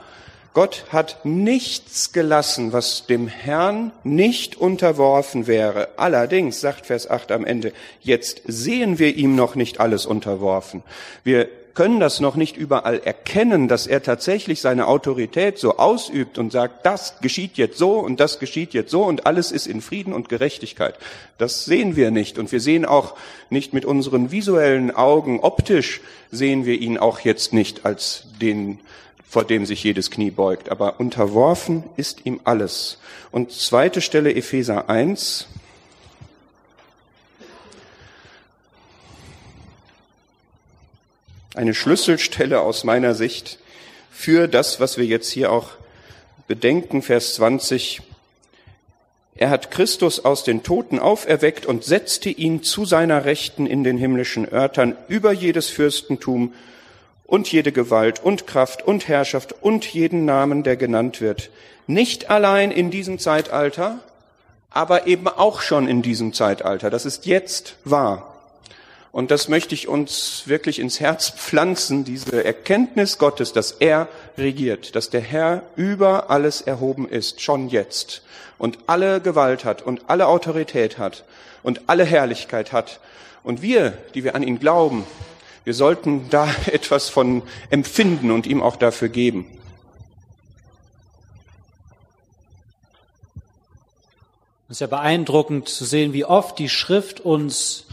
Gott 0.56 0.86
hat 0.88 1.18
nichts 1.24 2.14
gelassen, 2.14 2.72
was 2.72 3.06
dem 3.06 3.28
Herrn 3.28 3.92
nicht 4.04 4.56
unterworfen 4.56 5.46
wäre. 5.46 5.88
Allerdings, 5.98 6.62
sagt 6.62 6.86
Vers 6.86 7.10
8 7.10 7.30
am 7.32 7.44
Ende, 7.44 7.74
jetzt 8.00 8.40
sehen 8.46 8.98
wir 8.98 9.16
ihm 9.16 9.36
noch 9.36 9.54
nicht 9.54 9.80
alles 9.80 10.06
unterworfen. 10.06 10.82
Wir 11.24 11.50
können 11.76 12.00
das 12.00 12.18
noch 12.20 12.34
nicht 12.34 12.56
überall 12.56 12.98
erkennen, 12.98 13.68
dass 13.68 13.86
er 13.86 14.02
tatsächlich 14.02 14.60
seine 14.60 14.88
Autorität 14.88 15.58
so 15.58 15.76
ausübt 15.76 16.38
und 16.38 16.50
sagt, 16.50 16.84
das 16.84 17.20
geschieht 17.20 17.58
jetzt 17.58 17.78
so 17.78 17.98
und 17.98 18.18
das 18.18 18.40
geschieht 18.40 18.72
jetzt 18.72 18.90
so 18.90 19.04
und 19.04 19.26
alles 19.26 19.52
ist 19.52 19.66
in 19.68 19.82
Frieden 19.82 20.12
und 20.12 20.28
Gerechtigkeit. 20.28 20.96
Das 21.38 21.66
sehen 21.66 21.94
wir 21.94 22.10
nicht 22.10 22.38
und 22.38 22.50
wir 22.50 22.60
sehen 22.60 22.86
auch 22.86 23.14
nicht 23.50 23.74
mit 23.74 23.84
unseren 23.84 24.32
visuellen 24.32 24.90
Augen, 24.90 25.40
optisch 25.40 26.00
sehen 26.32 26.64
wir 26.64 26.80
ihn 26.80 26.96
auch 26.96 27.20
jetzt 27.20 27.52
nicht 27.52 27.84
als 27.84 28.24
den, 28.40 28.80
vor 29.28 29.44
dem 29.44 29.66
sich 29.66 29.84
jedes 29.84 30.10
Knie 30.10 30.30
beugt, 30.30 30.70
aber 30.70 30.98
unterworfen 30.98 31.84
ist 31.96 32.24
ihm 32.24 32.40
alles. 32.44 32.98
Und 33.30 33.52
zweite 33.52 34.00
Stelle 34.00 34.34
Epheser 34.34 34.88
1, 34.88 35.46
eine 41.56 41.74
Schlüsselstelle 41.74 42.60
aus 42.60 42.84
meiner 42.84 43.14
Sicht 43.14 43.58
für 44.10 44.46
das, 44.46 44.78
was 44.78 44.98
wir 44.98 45.06
jetzt 45.06 45.30
hier 45.30 45.50
auch 45.50 45.70
bedenken, 46.46 47.02
Vers 47.02 47.34
20. 47.34 48.02
Er 49.34 49.50
hat 49.50 49.70
Christus 49.70 50.24
aus 50.24 50.44
den 50.44 50.62
Toten 50.62 50.98
auferweckt 50.98 51.66
und 51.66 51.82
setzte 51.84 52.28
ihn 52.28 52.62
zu 52.62 52.84
seiner 52.84 53.24
Rechten 53.24 53.66
in 53.66 53.84
den 53.84 53.98
himmlischen 53.98 54.50
Örtern 54.50 54.96
über 55.08 55.32
jedes 55.32 55.68
Fürstentum 55.68 56.54
und 57.24 57.50
jede 57.50 57.72
Gewalt 57.72 58.22
und 58.22 58.46
Kraft 58.46 58.86
und 58.86 59.08
Herrschaft 59.08 59.54
und 59.62 59.86
jeden 59.92 60.24
Namen, 60.24 60.62
der 60.62 60.76
genannt 60.76 61.20
wird. 61.20 61.50
Nicht 61.86 62.30
allein 62.30 62.70
in 62.70 62.90
diesem 62.90 63.18
Zeitalter, 63.18 63.98
aber 64.70 65.06
eben 65.06 65.26
auch 65.26 65.62
schon 65.62 65.88
in 65.88 66.02
diesem 66.02 66.32
Zeitalter. 66.32 66.90
Das 66.90 67.06
ist 67.06 67.26
jetzt 67.26 67.76
wahr. 67.84 68.35
Und 69.16 69.30
das 69.30 69.48
möchte 69.48 69.74
ich 69.74 69.88
uns 69.88 70.42
wirklich 70.44 70.78
ins 70.78 71.00
Herz 71.00 71.30
pflanzen, 71.30 72.04
diese 72.04 72.44
Erkenntnis 72.44 73.16
Gottes, 73.16 73.54
dass 73.54 73.72
er 73.72 74.08
regiert, 74.36 74.94
dass 74.94 75.08
der 75.08 75.22
Herr 75.22 75.62
über 75.74 76.28
alles 76.28 76.60
erhoben 76.60 77.08
ist, 77.08 77.40
schon 77.40 77.70
jetzt, 77.70 78.20
und 78.58 78.78
alle 78.88 79.22
Gewalt 79.22 79.64
hat 79.64 79.80
und 79.80 80.02
alle 80.08 80.26
Autorität 80.26 80.98
hat 80.98 81.24
und 81.62 81.80
alle 81.86 82.04
Herrlichkeit 82.04 82.72
hat. 82.72 83.00
Und 83.42 83.62
wir, 83.62 83.96
die 84.14 84.22
wir 84.22 84.34
an 84.34 84.42
ihn 84.42 84.58
glauben, 84.58 85.06
wir 85.64 85.72
sollten 85.72 86.28
da 86.28 86.46
etwas 86.66 87.08
von 87.08 87.40
empfinden 87.70 88.30
und 88.30 88.46
ihm 88.46 88.62
auch 88.62 88.76
dafür 88.76 89.08
geben. 89.08 89.46
Es 94.68 94.72
ist 94.72 94.80
ja 94.80 94.88
beeindruckend 94.88 95.70
zu 95.70 95.86
sehen, 95.86 96.12
wie 96.12 96.26
oft 96.26 96.58
die 96.58 96.68
Schrift 96.68 97.20
uns 97.20 97.85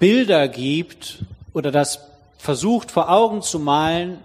Bilder 0.00 0.48
gibt 0.48 1.18
oder 1.52 1.70
das 1.70 2.00
versucht 2.38 2.90
vor 2.90 3.10
Augen 3.10 3.42
zu 3.42 3.58
malen, 3.58 4.18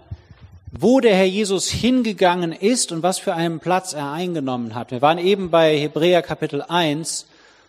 wo 0.72 1.00
der 1.00 1.14
Herr 1.14 1.26
Jesus 1.26 1.68
hingegangen 1.68 2.52
ist 2.52 2.92
und 2.92 3.02
was 3.02 3.18
für 3.18 3.34
einen 3.34 3.60
Platz 3.60 3.92
er 3.92 4.10
eingenommen 4.10 4.74
hat. 4.74 4.90
Wir 4.90 5.02
waren 5.02 5.18
eben 5.18 5.50
bei 5.50 5.76
Hebräer 5.76 6.22
Kapitel 6.22 6.62
1. 6.62 7.26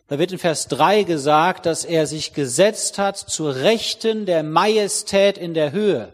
Da 0.07 0.19
wird 0.19 0.31
in 0.31 0.37
Vers 0.37 0.69
3 0.69 1.03
gesagt, 1.03 1.65
dass 1.65 1.83
er 1.83 2.07
sich 2.07 2.31
gesetzt 2.31 2.97
hat 2.97 3.17
zur 3.17 3.55
Rechten 3.55 4.25
der 4.25 4.41
Majestät 4.41 5.37
in 5.37 5.53
der 5.53 5.73
Höhe. 5.73 6.07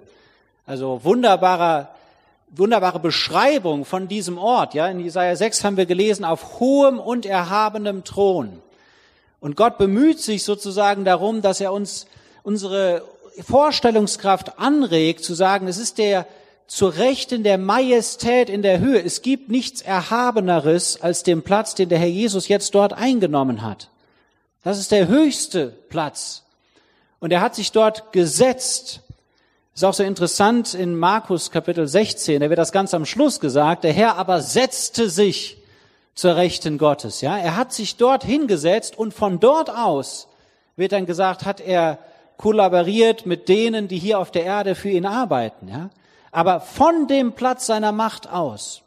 Also 0.66 1.02
wunderbarer 1.04 1.90
wunderbare 2.50 3.00
Beschreibung 3.00 3.86
von 3.86 4.08
diesem 4.08 4.40
Ort. 4.40 4.74
Ja, 4.74 4.88
in 4.88 5.00
Jesaja 5.00 5.36
6 5.36 5.64
haben 5.64 5.78
wir 5.78 5.86
gelesen, 5.86 6.26
auf 6.26 6.60
hohem 6.60 7.00
und 7.00 7.28
erhabenem 7.28 8.04
Thron. 8.04 8.64
Und 9.44 9.58
Gott 9.58 9.78
bemüht 9.78 10.22
sich 10.22 10.46
sozusagen 10.46 11.04
darum, 11.04 11.42
dass 11.42 11.60
er 11.60 11.74
uns 11.74 12.06
unsere 12.44 13.04
Vorstellungskraft 13.46 14.58
anregt, 14.58 15.22
zu 15.22 15.34
sagen, 15.34 15.68
es 15.68 15.78
ist 15.78 15.98
der 15.98 16.26
zur 16.66 16.96
Rechten 16.96 17.44
der 17.44 17.58
Majestät 17.58 18.50
in 18.50 18.62
der 18.62 18.80
Höhe. 18.80 19.04
Es 19.04 19.22
gibt 19.22 19.50
nichts 19.50 19.82
Erhabeneres 19.82 21.02
als 21.02 21.24
den 21.24 21.42
Platz, 21.42 21.76
den 21.76 21.90
der 21.90 22.00
Herr 22.00 22.08
Jesus 22.08 22.48
jetzt 22.48 22.74
dort 22.74 22.94
eingenommen 22.94 23.64
hat. 23.64 23.90
Das 24.64 24.80
ist 24.80 24.94
der 24.94 25.10
höchste 25.10 25.74
Platz. 25.90 26.44
Und 27.20 27.34
er 27.34 27.42
hat 27.42 27.54
sich 27.54 27.74
dort 27.74 28.14
gesetzt 28.14 29.02
ist 29.76 29.84
auch 29.84 29.94
so 29.94 30.04
interessant 30.04 30.76
in 30.76 30.96
Markus 30.96 31.50
Kapitel 31.50 31.88
16, 31.88 32.40
da 32.42 32.50
wird 32.50 32.60
das 32.60 32.72
ganz 32.72 32.94
am 32.94 33.08
Schluss 33.08 33.40
gesagt, 33.40 33.84
der 33.84 33.92
Herr 33.92 34.18
aber 34.18 34.40
setzte 34.40 35.10
sich 35.10 35.63
zur 36.16 36.36
Rechten 36.36 36.78
Gottes, 36.78 37.22
ja. 37.22 37.38
Er 37.38 37.56
hat 37.56 37.74
sich 37.74 37.96
dort 37.98 38.24
hingesetzt 38.24 38.98
und 38.98 39.14
von 39.14 39.40
dort 39.40 39.70
aus 39.70 40.28
wird 40.76 40.92
dann 40.92 41.06
gesagt, 41.06 41.46
hat 41.46 41.60
er 41.62 42.00
kollaboriert 42.38 43.26
mit 43.26 43.48
denen, 43.48 43.88
die 43.88 44.00
hier 44.00 44.20
auf 44.20 44.32
der 44.32 44.44
Erde 44.44 44.76
für 44.76 44.90
ihn 44.90 45.06
arbeiten, 45.06 45.68
ja. 45.68 45.90
Aber 46.32 46.62
von 46.62 47.08
dem 47.08 47.34
Platz 47.34 47.68
seiner 47.68 47.92
Macht 47.92 48.28
aus. 48.28 48.82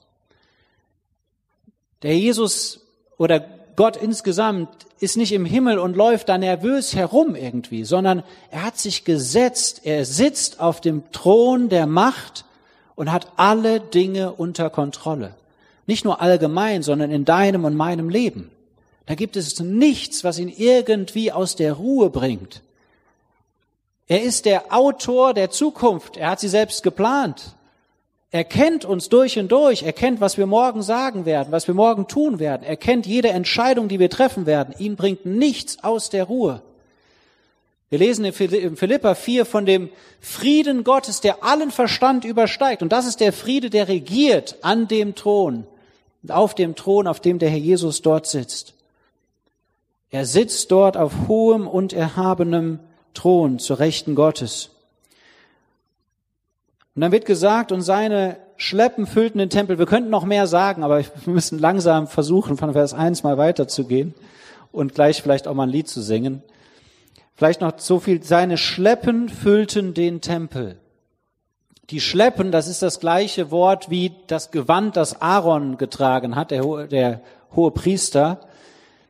Der 2.03 2.17
Jesus 2.17 2.81
oder 3.19 3.41
Gott 3.77 3.97
insgesamt 3.97 4.69
ist 4.99 5.17
nicht 5.17 5.33
im 5.33 5.45
Himmel 5.45 5.79
und 5.79 5.97
läuft 5.97 6.29
da 6.29 6.39
nervös 6.39 6.95
herum 6.95 7.37
irgendwie, 7.37 7.85
sondern 7.85 8.23
er 8.51 8.65
hat 8.65 8.79
sich 8.79 9.05
gesetzt, 9.05 9.83
er 9.85 10.05
sitzt 10.05 10.61
auf 10.61 10.81
dem 10.81 11.11
Thron 11.13 11.69
der 11.69 11.87
Macht 11.87 12.47
und 12.95 13.13
hat 13.13 13.33
alle 13.37 13.81
Dinge 13.81 14.33
unter 14.33 14.71
Kontrolle. 14.71 15.35
Nicht 15.87 16.05
nur 16.05 16.21
allgemein, 16.21 16.83
sondern 16.83 17.11
in 17.11 17.25
deinem 17.25 17.65
und 17.65 17.77
meinem 17.77 18.09
Leben. 18.09 18.51
Da 19.07 19.15
gibt 19.15 19.37
es 19.37 19.61
nichts, 19.61 20.25
was 20.25 20.39
ihn 20.39 20.49
irgendwie 20.49 21.31
aus 21.31 21.55
der 21.55 21.75
Ruhe 21.75 22.11
bringt. 22.11 22.63
Er 24.09 24.23
ist 24.23 24.45
der 24.47 24.73
Autor 24.73 25.35
der 25.35 25.51
Zukunft. 25.51 26.17
Er 26.17 26.31
hat 26.31 26.41
sie 26.41 26.49
selbst 26.49 26.83
geplant. 26.83 27.57
Er 28.31 28.45
kennt 28.45 28.85
uns 28.85 29.09
durch 29.09 29.39
und 29.39 29.51
durch. 29.51 29.85
Er 29.85 29.93
kennt, 29.93 30.21
was 30.21 30.37
wir 30.37 30.47
morgen 30.47 30.83
sagen 30.83 31.25
werden, 31.25 31.53
was 31.53 31.67
wir 31.69 31.75
morgen 31.75 32.09
tun 32.09 32.39
werden. 32.39 32.65
Er 32.65 32.77
kennt 32.77 33.07
jede 33.07 33.29
Entscheidung, 33.29 33.89
die 33.89 33.99
wir 33.99 34.11
treffen 34.11 34.47
werden. 34.47 34.75
Ihm 34.79 34.97
bringt 34.97 35.25
nichts 35.25 35.83
aus 35.83 36.11
der 36.11 36.25
Ruhe. 36.25 36.63
Wir 37.89 38.01
lesen 38.01 38.25
in 38.25 38.33
Philippa 38.33 39.15
4 39.15 39.47
von 39.47 39.65
dem 39.65 39.91
Frieden 40.21 40.83
Gottes, 40.83 41.21
der 41.21 41.45
allen 41.45 41.71
Verstand 41.71 42.25
übersteigt. 42.25 42.83
Und 42.83 42.91
das 42.91 43.07
ist 43.07 43.21
der 43.21 43.33
Friede, 43.33 43.71
der 43.71 43.87
regiert 43.87 44.57
an 44.63 44.89
dem 44.89 45.15
Thron, 45.15 45.65
auf 46.31 46.55
dem 46.55 46.75
Thron, 46.75 47.07
auf 47.07 47.21
dem 47.21 47.39
der 47.39 47.51
Herr 47.51 47.59
Jesus 47.59 48.03
dort 48.03 48.27
sitzt. 48.27 48.75
Er 50.11 50.25
sitzt 50.25 50.71
dort 50.71 50.97
auf 50.97 51.13
hohem 51.29 51.67
und 51.67 51.93
erhabenem 51.93 52.79
Thron 53.15 53.59
zur 53.59 53.79
Rechten 53.79 54.15
Gottes. 54.15 54.71
Und 56.95 57.03
dann 57.03 57.13
wird 57.13 57.27
gesagt, 57.27 57.73
und 57.73 57.83
seine 57.83 58.39
Schleppen 58.57 59.07
füllten 59.07 59.39
den 59.39 59.51
Tempel. 59.51 59.79
Wir 59.79 59.87
könnten 59.87 60.11
noch 60.11 60.25
mehr 60.25 60.47
sagen, 60.47 60.83
aber 60.83 61.01
wir 61.01 61.07
müssen 61.27 61.59
langsam 61.59 62.07
versuchen, 62.07 62.57
von 62.57 62.73
Vers 62.73 62.95
1 62.95 63.23
mal 63.23 63.37
weiterzugehen 63.37 64.15
und 64.73 64.95
gleich 64.95 65.21
vielleicht 65.23 65.49
auch 65.49 65.55
mal 65.55 65.65
ein 65.65 65.71
Lied 65.71 65.89
zu 65.89 66.01
singen. 66.01 66.43
Vielleicht 67.35 67.61
noch 67.61 67.79
so 67.79 68.01
viel, 68.01 68.23
seine 68.23 68.57
Schleppen 68.57 69.29
füllten 69.29 69.93
den 69.93 70.23
Tempel. 70.23 70.79
Die 71.91 72.01
Schleppen, 72.01 72.51
das 72.51 72.67
ist 72.67 72.83
das 72.83 72.99
gleiche 72.99 73.53
Wort 73.53 73.91
wie 73.91 74.13
das 74.27 74.51
Gewand, 74.51 74.97
das 74.97 75.23
Aaron 75.23 75.79
getragen 75.79 76.35
hat, 76.35 76.51
der, 76.51 76.89
der 76.89 77.21
hohe 77.55 77.71
Priester. 77.71 78.41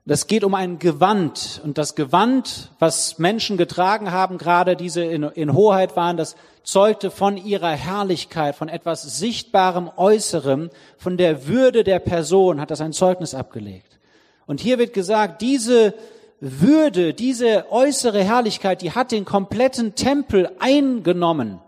Das 0.05 0.27
geht 0.27 0.45
um 0.45 0.55
ein 0.55 0.79
Gewand. 0.79 1.63
Und 1.65 1.79
das 1.79 1.95
Gewand, 1.95 2.71
was 2.79 3.19
Menschen 3.19 3.57
getragen 3.57 4.13
haben, 4.13 4.37
gerade 4.37 4.77
diese 4.77 5.03
in, 5.03 5.23
in, 5.23 5.55
Hoheit 5.55 5.97
waren, 5.97 6.19
das 6.19 6.37
zeugte 6.65 7.11
von 7.11 7.39
ihrer 7.39 7.71
Herrlichkeit, 7.71 8.55
von 8.55 8.69
etwas 8.69 9.03
Sichtbarem 9.03 9.91
Äußerem, 9.97 10.69
von 10.99 11.17
der 11.17 11.47
Würde 11.49 11.83
der 11.83 11.99
Person, 11.99 12.61
hat 12.61 12.71
das 12.71 12.83
ein 12.83 12.93
Zeugnis 12.93 13.35
abgelegt. 13.35 13.99
Und 14.45 14.61
hier 14.61 14.79
wird 14.79 14.93
gesagt, 14.93 15.41
diese 15.41 15.95
Würde, 16.41 17.15
diese 17.15 17.73
äußere 17.73 18.23
Herrlichkeit, 18.23 18.83
die 18.83 18.93
hat 18.93 19.13
den 19.13 19.25
kompletten 19.25 19.95
Tempel 19.95 20.51
eingenommen. 20.59 21.61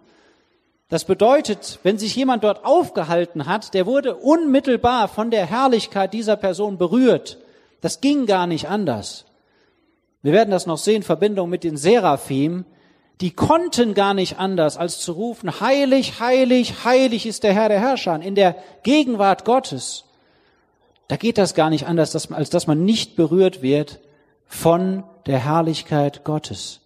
Das 0.88 1.04
bedeutet, 1.04 1.80
wenn 1.82 1.98
sich 1.98 2.16
jemand 2.16 2.44
dort 2.44 2.64
aufgehalten 2.64 3.46
hat, 3.46 3.74
der 3.74 3.84
wurde 3.84 4.16
unmittelbar 4.16 5.08
von 5.08 5.30
der 5.30 5.44
Herrlichkeit 5.44 6.14
dieser 6.14 6.36
Person 6.36 6.78
berührt. 6.78 7.38
Das 7.82 8.00
ging 8.00 8.24
gar 8.24 8.46
nicht 8.46 8.68
anders. 8.68 9.26
Wir 10.22 10.32
werden 10.32 10.50
das 10.50 10.66
noch 10.66 10.78
sehen, 10.78 10.96
in 10.96 11.02
Verbindung 11.02 11.50
mit 11.50 11.62
den 11.62 11.76
Seraphim. 11.76 12.64
Die 13.20 13.32
konnten 13.32 13.94
gar 13.94 14.14
nicht 14.14 14.38
anders, 14.38 14.76
als 14.76 15.00
zu 15.00 15.12
rufen, 15.12 15.60
heilig, 15.60 16.20
heilig, 16.20 16.84
heilig 16.84 17.26
ist 17.26 17.42
der 17.42 17.52
Herr 17.52 17.68
der 17.68 17.80
Herrscher 17.80 18.20
in 18.20 18.34
der 18.34 18.56
Gegenwart 18.82 19.44
Gottes. 19.44 20.04
Da 21.08 21.16
geht 21.16 21.38
das 21.38 21.54
gar 21.54 21.68
nicht 21.68 21.86
anders, 21.86 22.30
als 22.32 22.50
dass 22.50 22.66
man 22.66 22.84
nicht 22.84 23.16
berührt 23.16 23.60
wird 23.60 24.00
von 24.46 25.04
der 25.26 25.38
Herrlichkeit 25.38 26.24
Gottes. 26.24 26.80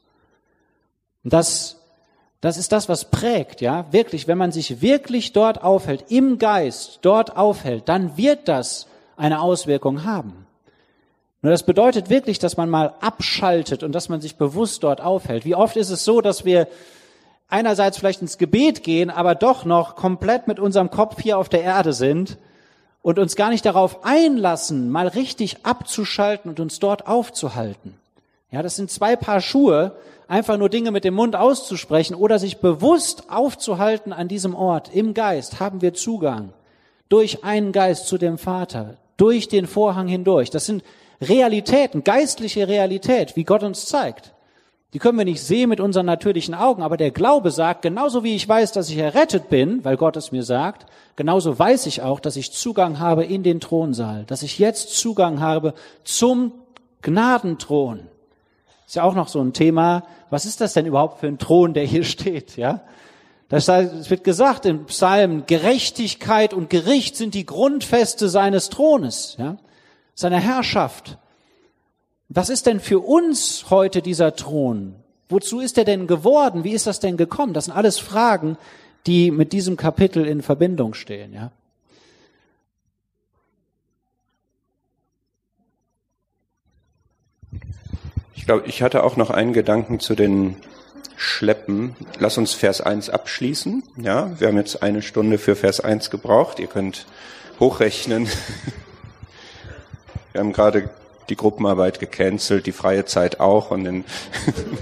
Und 1.22 1.32
das, 1.32 1.81
das 2.42 2.56
ist 2.56 2.72
das, 2.72 2.88
was 2.88 3.04
prägt, 3.04 3.60
ja, 3.60 3.86
wirklich, 3.92 4.26
wenn 4.26 4.36
man 4.36 4.50
sich 4.50 4.82
wirklich 4.82 5.32
dort 5.32 5.62
aufhält, 5.62 6.06
im 6.08 6.38
Geist 6.38 6.98
dort 7.02 7.36
aufhält, 7.36 7.88
dann 7.88 8.16
wird 8.16 8.48
das 8.48 8.88
eine 9.16 9.40
Auswirkung 9.40 10.04
haben. 10.04 10.44
Nur 11.40 11.52
das 11.52 11.62
bedeutet 11.62 12.10
wirklich, 12.10 12.40
dass 12.40 12.56
man 12.56 12.68
mal 12.68 12.94
abschaltet 13.00 13.84
und 13.84 13.92
dass 13.92 14.08
man 14.08 14.20
sich 14.20 14.36
bewusst 14.36 14.82
dort 14.82 15.00
aufhält. 15.00 15.44
Wie 15.44 15.54
oft 15.54 15.76
ist 15.76 15.90
es 15.90 16.04
so, 16.04 16.20
dass 16.20 16.44
wir 16.44 16.66
einerseits 17.48 17.98
vielleicht 17.98 18.22
ins 18.22 18.38
Gebet 18.38 18.82
gehen, 18.82 19.10
aber 19.10 19.36
doch 19.36 19.64
noch 19.64 19.94
komplett 19.94 20.48
mit 20.48 20.58
unserem 20.58 20.90
Kopf 20.90 21.22
hier 21.22 21.38
auf 21.38 21.48
der 21.48 21.62
Erde 21.62 21.92
sind 21.92 22.38
und 23.02 23.20
uns 23.20 23.36
gar 23.36 23.50
nicht 23.50 23.64
darauf 23.64 24.04
einlassen, 24.04 24.90
mal 24.90 25.06
richtig 25.06 25.64
abzuschalten 25.64 26.50
und 26.50 26.58
uns 26.58 26.80
dort 26.80 27.06
aufzuhalten. 27.06 28.01
Ja, 28.52 28.62
das 28.62 28.76
sind 28.76 28.90
zwei 28.90 29.16
Paar 29.16 29.40
Schuhe, 29.40 29.96
einfach 30.28 30.58
nur 30.58 30.68
Dinge 30.68 30.90
mit 30.90 31.04
dem 31.04 31.14
Mund 31.14 31.34
auszusprechen 31.34 32.14
oder 32.14 32.38
sich 32.38 32.58
bewusst 32.58 33.30
aufzuhalten 33.30 34.12
an 34.12 34.28
diesem 34.28 34.54
Ort. 34.54 34.94
Im 34.94 35.14
Geist 35.14 35.58
haben 35.58 35.80
wir 35.80 35.94
Zugang 35.94 36.52
durch 37.08 37.44
einen 37.44 37.72
Geist 37.72 38.06
zu 38.06 38.18
dem 38.18 38.36
Vater, 38.36 38.98
durch 39.16 39.48
den 39.48 39.66
Vorhang 39.66 40.06
hindurch. 40.06 40.50
Das 40.50 40.66
sind 40.66 40.84
Realitäten, 41.22 42.04
geistliche 42.04 42.68
Realität, 42.68 43.36
wie 43.36 43.44
Gott 43.44 43.62
uns 43.62 43.86
zeigt. 43.86 44.34
Die 44.92 44.98
können 44.98 45.16
wir 45.16 45.24
nicht 45.24 45.42
sehen 45.42 45.70
mit 45.70 45.80
unseren 45.80 46.04
natürlichen 46.04 46.54
Augen, 46.54 46.82
aber 46.82 46.98
der 46.98 47.10
Glaube 47.10 47.50
sagt, 47.50 47.80
genauso 47.80 48.22
wie 48.22 48.36
ich 48.36 48.46
weiß, 48.46 48.72
dass 48.72 48.90
ich 48.90 48.98
errettet 48.98 49.48
bin, 49.48 49.82
weil 49.82 49.96
Gott 49.96 50.18
es 50.18 50.30
mir 50.30 50.42
sagt, 50.42 50.84
genauso 51.16 51.58
weiß 51.58 51.86
ich 51.86 52.02
auch, 52.02 52.20
dass 52.20 52.36
ich 52.36 52.52
Zugang 52.52 52.98
habe 52.98 53.24
in 53.24 53.42
den 53.42 53.60
Thronsaal, 53.60 54.24
dass 54.26 54.42
ich 54.42 54.58
jetzt 54.58 54.94
Zugang 54.98 55.40
habe 55.40 55.72
zum 56.04 56.52
Gnadenthron. 57.00 58.11
Ist 58.92 58.96
ja 58.96 59.04
auch 59.04 59.14
noch 59.14 59.28
so 59.28 59.40
ein 59.40 59.54
Thema. 59.54 60.02
Was 60.28 60.44
ist 60.44 60.60
das 60.60 60.74
denn 60.74 60.84
überhaupt 60.84 61.20
für 61.20 61.26
ein 61.26 61.38
Thron, 61.38 61.72
der 61.72 61.86
hier 61.86 62.04
steht, 62.04 62.58
ja? 62.58 62.82
Das 63.48 63.66
wird 63.66 64.22
gesagt 64.22 64.66
im 64.66 64.84
Psalm, 64.84 65.44
Gerechtigkeit 65.46 66.52
und 66.52 66.68
Gericht 66.68 67.16
sind 67.16 67.32
die 67.32 67.46
Grundfeste 67.46 68.28
seines 68.28 68.68
Thrones, 68.68 69.36
ja? 69.38 69.56
seiner 70.14 70.40
Herrschaft. 70.40 71.16
Was 72.28 72.50
ist 72.50 72.66
denn 72.66 72.80
für 72.80 72.98
uns 72.98 73.70
heute 73.70 74.02
dieser 74.02 74.36
Thron? 74.36 74.96
Wozu 75.30 75.60
ist 75.60 75.78
er 75.78 75.86
denn 75.86 76.06
geworden? 76.06 76.62
Wie 76.62 76.72
ist 76.72 76.86
das 76.86 77.00
denn 77.00 77.16
gekommen? 77.16 77.54
Das 77.54 77.64
sind 77.64 77.74
alles 77.74 77.98
Fragen, 77.98 78.58
die 79.06 79.30
mit 79.30 79.54
diesem 79.54 79.78
Kapitel 79.78 80.26
in 80.26 80.42
Verbindung 80.42 80.92
stehen, 80.92 81.32
ja. 81.32 81.50
Ich 88.42 88.46
glaube, 88.46 88.64
ich 88.66 88.82
hatte 88.82 89.04
auch 89.04 89.16
noch 89.16 89.30
einen 89.30 89.52
Gedanken 89.52 90.00
zu 90.00 90.16
den 90.16 90.56
Schleppen. 91.14 91.94
Lass 92.18 92.38
uns 92.38 92.54
Vers 92.54 92.80
1 92.80 93.08
abschließen. 93.08 93.84
Ja, 93.98 94.32
wir 94.40 94.48
haben 94.48 94.56
jetzt 94.56 94.82
eine 94.82 95.00
Stunde 95.00 95.38
für 95.38 95.54
Vers 95.54 95.78
1 95.78 96.10
gebraucht. 96.10 96.58
Ihr 96.58 96.66
könnt 96.66 97.06
hochrechnen. 97.60 98.28
Wir 100.32 100.40
haben 100.40 100.52
gerade 100.52 100.90
die 101.28 101.36
Gruppenarbeit 101.36 102.00
gecancelt, 102.00 102.66
die 102.66 102.72
freie 102.72 103.04
Zeit 103.04 103.38
auch 103.38 103.70
und 103.70 103.84
dann, 103.84 104.04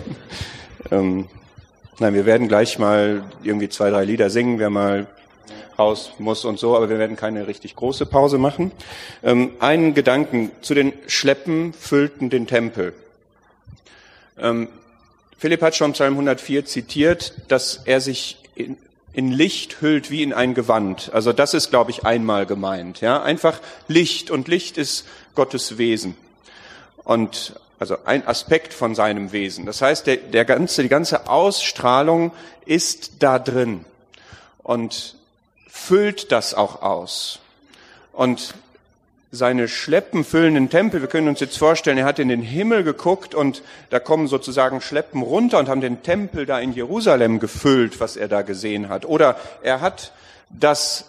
ähm, 0.91 1.29
nein, 1.99 2.15
wir 2.15 2.25
werden 2.25 2.49
gleich 2.49 2.79
mal 2.79 3.25
irgendwie 3.43 3.69
zwei, 3.69 3.91
drei 3.91 4.05
Lieder 4.05 4.31
singen, 4.31 4.59
wer 4.59 4.71
mal 4.71 5.07
raus 5.79 6.13
muss 6.19 6.47
und 6.47 6.59
so, 6.59 6.77
aber 6.77 6.89
wir 6.89 6.99
werden 6.99 7.17
keine 7.17 7.47
richtig 7.47 7.77
große 7.77 8.07
Pause 8.07 8.39
machen. 8.39 8.73
Ähm, 9.23 9.51
einen 9.59 9.93
Gedanken 9.93 10.51
zu 10.63 10.73
den 10.73 10.95
Schleppen 11.09 11.75
füllten 11.75 12.31
den 12.31 12.47
Tempel. 12.47 12.95
Ähm, 14.41 14.69
Philipp 15.39 15.63
hat 15.63 15.75
schon 15.75 15.93
Psalm 15.93 16.15
104 16.15 16.65
zitiert, 16.65 17.35
dass 17.49 17.81
er 17.85 18.01
sich 18.01 18.39
in, 18.55 19.33
Licht 19.33 19.81
hüllt 19.81 20.11
wie 20.11 20.23
in 20.23 20.33
ein 20.33 20.55
Gewand. 20.55 21.11
Also 21.13 21.33
das 21.33 21.55
ist, 21.55 21.71
glaube 21.71 21.91
ich, 21.91 22.05
einmal 22.05 22.47
gemeint. 22.47 23.01
Ja, 23.01 23.23
einfach 23.23 23.61
Licht 23.89 24.31
und 24.31 24.49
Licht 24.49 24.79
ist 24.79 25.07
Gottes 25.35 25.79
Wesen 25.79 26.17
und 27.05 27.55
also 27.79 27.97
ein 28.05 28.27
Aspekt 28.27 28.75
von 28.75 28.95
seinem 28.95 29.33
Wesen. 29.33 29.65
Das 29.65 29.81
heißt, 29.81 30.07
der, 30.07 30.19
der 30.19 30.45
ganze, 30.45 30.83
die 30.83 30.89
ganze 30.89 31.29
Ausstrahlung 31.29 32.33
ist 32.67 33.23
da 33.23 33.39
drin 33.39 33.85
und 34.63 35.17
füllt 35.67 36.31
das 36.31 36.53
auch 36.53 36.83
aus. 36.83 37.41
Und 38.13 38.55
seine 39.33 39.69
Schleppen 39.69 40.25
füllen 40.25 40.55
den 40.55 40.71
Tempel. 40.71 41.01
Wir 41.01 41.09
können 41.09 41.29
uns 41.29 41.41
jetzt 41.41 41.57
vorstellen, 41.57 41.99
er 41.99 42.05
hat 42.05 42.19
in 42.19 42.29
den 42.29 42.43
Himmel 42.43 42.83
geguckt 42.83 43.35
und 43.35 43.63
da 43.91 44.01
kommen 44.01 44.27
sozusagen 44.27 44.81
Schleppen 44.81 45.23
runter 45.23 45.59
und 45.59 45.69
haben 45.69 45.81
den 45.81 46.03
Tempel 46.03 46.47
da 46.47 46.59
in 46.59 46.73
Jerusalem 46.73 47.39
gefüllt, 47.39 48.01
was 48.01 48.17
er 48.17 48.27
da 48.27 48.43
gesehen 48.43 48.89
hat. 48.89 49.07
Oder 49.07 49.37
er 49.63 49.81
hat 49.81 50.13
das 50.49 51.07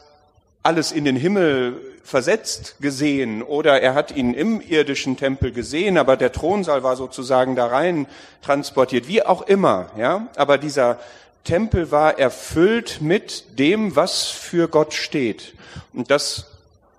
alles 0.61 0.91
in 0.91 1.05
den 1.05 1.15
Himmel 1.15 1.75
versetzt 2.03 2.75
gesehen 2.79 3.41
oder 3.41 3.81
er 3.81 3.95
hat 3.95 4.15
ihn 4.15 4.33
im 4.33 4.61
irdischen 4.61 5.17
Tempel 5.17 5.51
gesehen, 5.51 5.97
aber 5.97 6.17
der 6.17 6.31
Thronsaal 6.31 6.83
war 6.83 6.95
sozusagen 6.95 7.55
da 7.55 7.67
rein 7.67 8.05
transportiert, 8.43 9.07
wie 9.07 9.23
auch 9.23 9.43
immer, 9.43 9.89
ja. 9.97 10.27
Aber 10.35 10.57
dieser 10.57 10.99
Tempel 11.43 11.89
war 11.89 12.19
erfüllt 12.19 13.01
mit 13.01 13.57
dem, 13.57 13.95
was 13.95 14.25
für 14.27 14.67
Gott 14.67 14.93
steht. 14.93 15.53
Und 15.93 16.11
das 16.11 16.50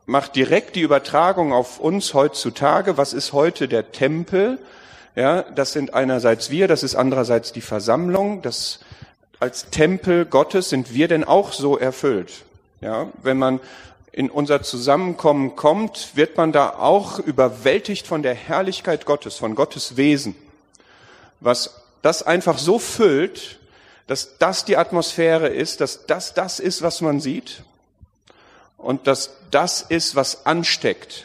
macht 0.06 0.36
direkt 0.36 0.76
die 0.76 0.80
Übertragung 0.80 1.52
auf 1.52 1.78
uns 1.78 2.14
heutzutage. 2.14 2.96
Was 2.96 3.12
ist 3.12 3.32
heute 3.32 3.68
der 3.68 3.92
Tempel? 3.92 4.58
Ja, 5.14 5.42
das 5.42 5.72
sind 5.72 5.94
einerseits 5.94 6.50
wir, 6.50 6.68
das 6.68 6.82
ist 6.82 6.94
andererseits 6.94 7.52
die 7.52 7.60
Versammlung. 7.60 8.42
Das 8.42 8.80
als 9.40 9.70
Tempel 9.70 10.24
Gottes 10.24 10.70
sind 10.70 10.94
wir 10.94 11.08
denn 11.08 11.24
auch 11.24 11.52
so 11.52 11.78
erfüllt. 11.78 12.44
Ja, 12.80 13.08
wenn 13.22 13.38
man 13.38 13.60
in 14.10 14.30
unser 14.30 14.62
Zusammenkommen 14.62 15.56
kommt, 15.56 16.16
wird 16.16 16.36
man 16.36 16.52
da 16.52 16.70
auch 16.70 17.18
überwältigt 17.18 18.06
von 18.06 18.22
der 18.22 18.34
Herrlichkeit 18.34 19.06
Gottes, 19.06 19.36
von 19.36 19.54
Gottes 19.54 19.96
Wesen. 19.96 20.34
Was 21.40 21.82
das 22.02 22.22
einfach 22.22 22.58
so 22.58 22.78
füllt, 22.78 23.58
dass 24.06 24.38
das 24.38 24.64
die 24.64 24.76
Atmosphäre 24.76 25.48
ist, 25.48 25.80
dass 25.80 26.06
das 26.06 26.34
das 26.34 26.60
ist, 26.60 26.82
was 26.82 27.00
man 27.00 27.20
sieht 27.20 27.62
und 28.82 29.06
dass 29.06 29.30
das 29.50 29.82
ist, 29.82 30.16
was 30.16 30.44
ansteckt. 30.44 31.24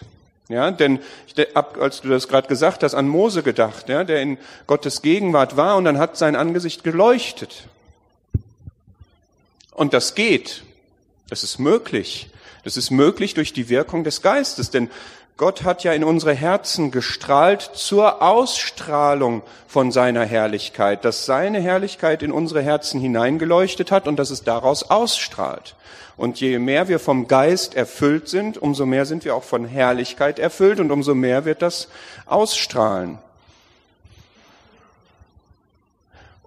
Ja, 0.49 0.71
denn 0.71 0.99
ich 1.27 1.47
hab, 1.55 1.77
als 1.77 2.01
du 2.01 2.07
das 2.07 2.29
gerade 2.29 2.47
gesagt 2.47 2.81
hast, 2.83 2.95
an 2.95 3.07
Mose 3.09 3.43
gedacht, 3.43 3.89
ja, 3.89 4.05
der 4.05 4.21
in 4.21 4.37
Gottes 4.65 5.01
Gegenwart 5.01 5.57
war 5.57 5.75
und 5.75 5.83
dann 5.83 5.97
hat 5.97 6.17
sein 6.17 6.37
Angesicht 6.37 6.85
geleuchtet. 6.85 7.67
Und 9.71 9.93
das 9.93 10.15
geht. 10.15 10.63
Das 11.29 11.43
ist 11.43 11.59
möglich. 11.59 12.29
Das 12.63 12.77
ist 12.77 12.91
möglich 12.91 13.33
durch 13.33 13.51
die 13.51 13.67
Wirkung 13.69 14.05
des 14.05 14.21
Geistes, 14.21 14.71
denn 14.71 14.89
Gott 15.35 15.63
hat 15.63 15.83
ja 15.83 15.93
in 15.93 16.03
unsere 16.03 16.33
Herzen 16.33 16.89
gestrahlt 16.89 17.61
zur 17.75 18.23
Ausstrahlung 18.23 19.43
von 19.67 19.91
seiner 19.91 20.25
Herrlichkeit, 20.25 21.05
dass 21.05 21.27
seine 21.27 21.59
Herrlichkeit 21.61 22.23
in 22.23 22.31
unsere 22.31 22.63
Herzen 22.63 22.99
hineingeleuchtet 22.99 23.91
hat 23.91 24.07
und 24.07 24.17
dass 24.17 24.31
es 24.31 24.43
daraus 24.43 24.89
ausstrahlt. 24.89 25.75
Und 26.17 26.39
je 26.39 26.57
mehr 26.57 26.87
wir 26.87 26.99
vom 26.99 27.27
Geist 27.27 27.75
erfüllt 27.75 28.27
sind, 28.27 28.57
umso 28.57 28.87
mehr 28.87 29.05
sind 29.05 29.23
wir 29.23 29.35
auch 29.35 29.43
von 29.43 29.65
Herrlichkeit 29.65 30.39
erfüllt 30.39 30.79
und 30.79 30.89
umso 30.89 31.13
mehr 31.13 31.45
wird 31.45 31.61
das 31.61 31.87
ausstrahlen. 32.25 33.19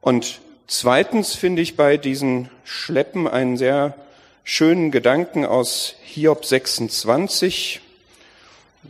Und 0.00 0.40
zweitens 0.66 1.36
finde 1.36 1.62
ich 1.62 1.76
bei 1.76 1.96
diesen 1.96 2.50
Schleppen 2.64 3.28
einen 3.28 3.56
sehr 3.56 3.94
schönen 4.42 4.90
Gedanken 4.90 5.44
aus 5.44 5.94
Hiob 6.02 6.44
26, 6.44 7.80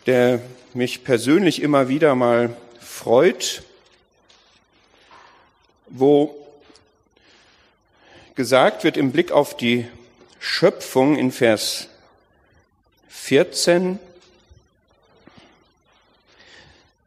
der 0.06 0.40
mich 0.72 1.04
persönlich 1.04 1.60
immer 1.60 1.88
wieder 1.88 2.14
mal 2.14 2.56
freut, 2.80 3.64
wo 5.88 6.34
gesagt 8.34 8.84
wird 8.84 8.96
im 8.96 9.12
Blick 9.12 9.32
auf 9.32 9.54
die 9.54 9.86
Schöpfung 10.42 11.16
in 11.16 11.32
Vers 11.32 11.88
14, 13.10 13.98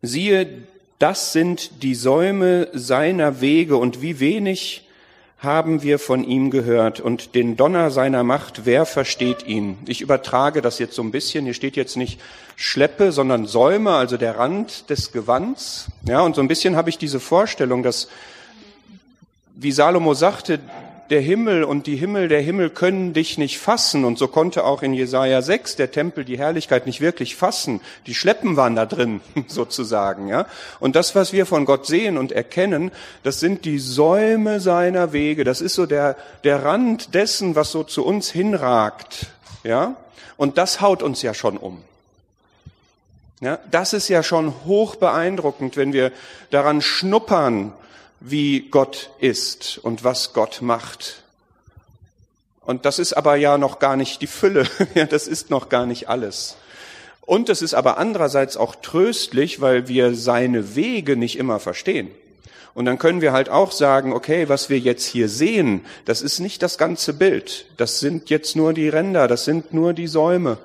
siehe, 0.04 0.48
das 1.00 1.34
sind 1.34 1.82
die 1.82 1.96
Säume 1.96 2.70
seiner 2.74 3.42
Wege 3.42 3.76
und 3.78 4.04
wie 4.04 4.20
wenig 4.20 4.88
haben 5.40 5.82
wir 5.82 5.98
von 5.98 6.24
ihm 6.24 6.52
gehört 6.52 7.00
und 7.02 7.34
den 7.34 7.58
Donner 7.58 7.90
seiner 7.90 8.24
Macht, 8.24 8.66
wer 8.66 8.86
versteht 8.86 9.48
ihn? 9.48 9.80
Ich 9.88 10.02
übertrage 10.02 10.62
das 10.62 10.78
jetzt 10.78 10.94
so 10.94 11.02
ein 11.02 11.12
bisschen. 11.12 11.44
Hier 11.44 11.56
steht 11.56 11.76
jetzt 11.76 11.98
nicht 11.98 12.22
Schleppe, 12.56 13.12
sondern 13.12 13.48
Säume, 13.48 13.94
also 13.96 14.16
der 14.16 14.38
Rand 14.38 14.92
des 14.92 15.12
Gewands. 15.12 15.88
Ja, 16.08 16.22
und 16.22 16.36
so 16.36 16.42
ein 16.42 16.48
bisschen 16.48 16.76
habe 16.76 16.92
ich 16.92 17.00
diese 17.00 17.20
Vorstellung, 17.20 17.82
dass, 17.82 18.08
wie 19.56 19.72
Salomo 19.72 20.14
sagte, 20.14 20.60
der 21.10 21.22
Himmel 21.22 21.64
und 21.64 21.88
die 21.88 21.96
Himmel 21.96 22.28
der 22.28 22.42
Himmel 22.42 22.70
können 22.70 23.14
dich 23.14 23.38
nicht 23.38 23.60
fassen. 23.60 24.06
Und 24.06 24.18
so 24.18 24.28
konnte 24.28 24.64
auch 24.64 24.82
in 24.82 24.94
Jesaja 24.94 25.42
6 25.42 25.76
der 25.76 25.92
Tempel 25.92 26.26
die 26.26 26.38
Herrlichkeit 26.38 26.86
nicht 26.86 27.02
wirklich 27.02 27.36
fassen. 27.36 27.82
Die 28.08 28.16
Schleppen 28.16 28.56
waren 28.56 28.76
da 28.76 28.86
drin, 28.86 29.22
sozusagen, 29.48 30.28
ja. 30.28 30.46
Und 30.80 30.96
das, 30.96 31.16
was 31.16 31.34
wir 31.34 31.46
von 31.46 31.66
Gott 31.66 31.86
sehen 31.86 32.18
und 32.18 32.32
erkennen, 32.32 32.92
das 33.24 33.40
sind 33.40 33.66
die 33.66 33.80
Säume 33.80 34.60
seiner 34.60 35.14
Wege. 35.14 35.44
Das 35.44 35.62
ist 35.62 35.76
so 35.76 35.86
der, 35.86 36.16
der 36.44 36.64
Rand 36.64 37.14
dessen, 37.14 37.56
was 37.56 37.72
so 37.72 37.84
zu 37.84 38.06
uns 38.06 38.30
hinragt, 38.32 39.28
ja. 39.64 39.96
Und 40.38 40.58
das 40.58 40.82
haut 40.82 41.04
uns 41.04 41.22
ja 41.22 41.34
schon 41.34 41.58
um. 41.58 41.84
Ja, 43.44 43.60
das 43.72 43.92
ist 43.92 44.08
ja 44.08 44.24
schon 44.24 44.54
hoch 44.66 44.96
beeindruckend, 44.96 45.76
wenn 45.76 45.92
wir 45.92 46.14
daran 46.50 46.82
schnuppern, 46.82 47.74
wie 48.26 48.70
Gott 48.70 49.10
ist 49.20 49.78
und 49.78 50.06
was 50.06 50.32
Gott 50.32 50.62
macht. 50.62 51.24
Und 52.66 52.86
das 52.86 52.98
ist 52.98 53.14
aber 53.14 53.36
ja 53.36 53.58
noch 53.58 53.80
gar 53.80 53.98
nicht 53.98 54.22
die 54.22 54.28
Fülle, 54.28 54.66
ja, 54.96 55.06
das 55.06 55.28
ist 55.28 55.50
noch 55.50 55.68
gar 55.68 55.86
nicht 55.86 56.08
alles. 56.08 56.56
Und 57.22 57.50
es 57.50 57.62
ist 57.62 57.74
aber 57.74 57.98
andererseits 57.98 58.56
auch 58.56 58.76
tröstlich, 58.76 59.60
weil 59.60 59.90
wir 59.90 60.16
seine 60.16 60.76
Wege 60.76 61.18
nicht 61.18 61.38
immer 61.38 61.60
verstehen. 61.60 62.12
Und 62.74 62.86
dann 62.86 62.98
können 62.98 63.22
wir 63.22 63.34
halt 63.34 63.50
auch 63.50 63.72
sagen, 63.72 64.14
okay, 64.14 64.50
was 64.50 64.70
wir 64.70 64.80
jetzt 64.80 65.06
hier 65.06 65.28
sehen, 65.30 65.86
das 66.06 66.22
ist 66.22 66.40
nicht 66.40 66.64
das 66.64 66.78
ganze 66.78 67.14
Bild. 67.14 67.66
Das 67.78 68.00
sind 68.00 68.30
jetzt 68.30 68.56
nur 68.56 68.74
die 68.74 68.90
Ränder, 68.90 69.28
das 69.28 69.46
sind 69.46 69.74
nur 69.74 69.94
die 69.94 70.08
Säume. 70.08 70.58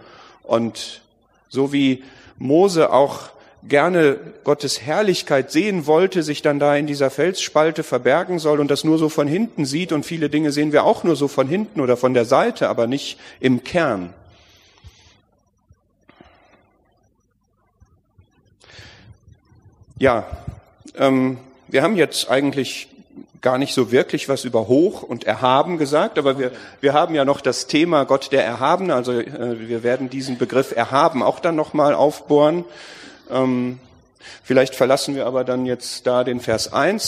Und 0.42 1.02
so 1.48 1.72
wie 1.72 2.04
Mose 2.38 2.92
auch 2.92 3.30
gerne 3.66 4.18
Gottes 4.44 4.82
Herrlichkeit 4.82 5.50
sehen 5.50 5.86
wollte, 5.86 6.22
sich 6.22 6.42
dann 6.42 6.59
da 6.59 6.76
in 6.76 6.86
dieser 6.86 7.11
Felsspalte 7.11 7.82
verbergen 7.82 8.38
soll 8.38 8.61
und 8.61 8.70
das 8.70 8.84
nur 8.84 8.98
so 8.98 9.09
von 9.09 9.26
hinten 9.26 9.64
sieht 9.64 9.92
und 9.92 10.06
viele 10.06 10.30
Dinge 10.30 10.52
sehen 10.52 10.72
wir 10.72 10.84
auch 10.84 11.04
nur 11.04 11.16
so 11.16 11.28
von 11.28 11.48
hinten 11.48 11.80
oder 11.80 11.96
von 11.96 12.14
der 12.14 12.24
Seite, 12.24 12.68
aber 12.68 12.86
nicht 12.86 13.18
im 13.40 13.64
Kern. 13.64 14.14
Ja, 19.98 20.26
ähm, 20.96 21.38
wir 21.66 21.82
haben 21.82 21.96
jetzt 21.96 22.30
eigentlich 22.30 22.88
gar 23.40 23.59
nicht 23.59 23.74
so 23.74 23.90
wirklich 23.90 24.28
was 24.28 24.44
über 24.44 24.68
hoch 24.68 25.02
und 25.02 25.24
erhaben 25.24 25.78
gesagt, 25.78 26.18
aber 26.18 26.38
wir, 26.38 26.52
wir 26.80 26.92
haben 26.92 27.14
ja 27.14 27.24
noch 27.24 27.40
das 27.40 27.66
Thema 27.66 28.04
Gott 28.04 28.30
der 28.30 28.44
Erhabene, 28.44 28.94
also 28.94 29.12
äh, 29.12 29.68
wir 29.68 29.82
werden 29.82 30.09
diesen 30.09 30.38
Begriff 30.38 30.72
erhaben 30.74 31.22
auch 31.22 31.40
dann 31.40 31.56
nochmal 31.56 31.94
aufbohren. 31.94 32.64
Ähm, 33.30 33.78
vielleicht 34.42 34.74
verlassen 34.74 35.14
wir 35.14 35.26
aber 35.26 35.44
dann 35.44 35.66
jetzt 35.66 36.06
da 36.06 36.24
den 36.24 36.40
Vers 36.40 36.72
1. 36.72 37.06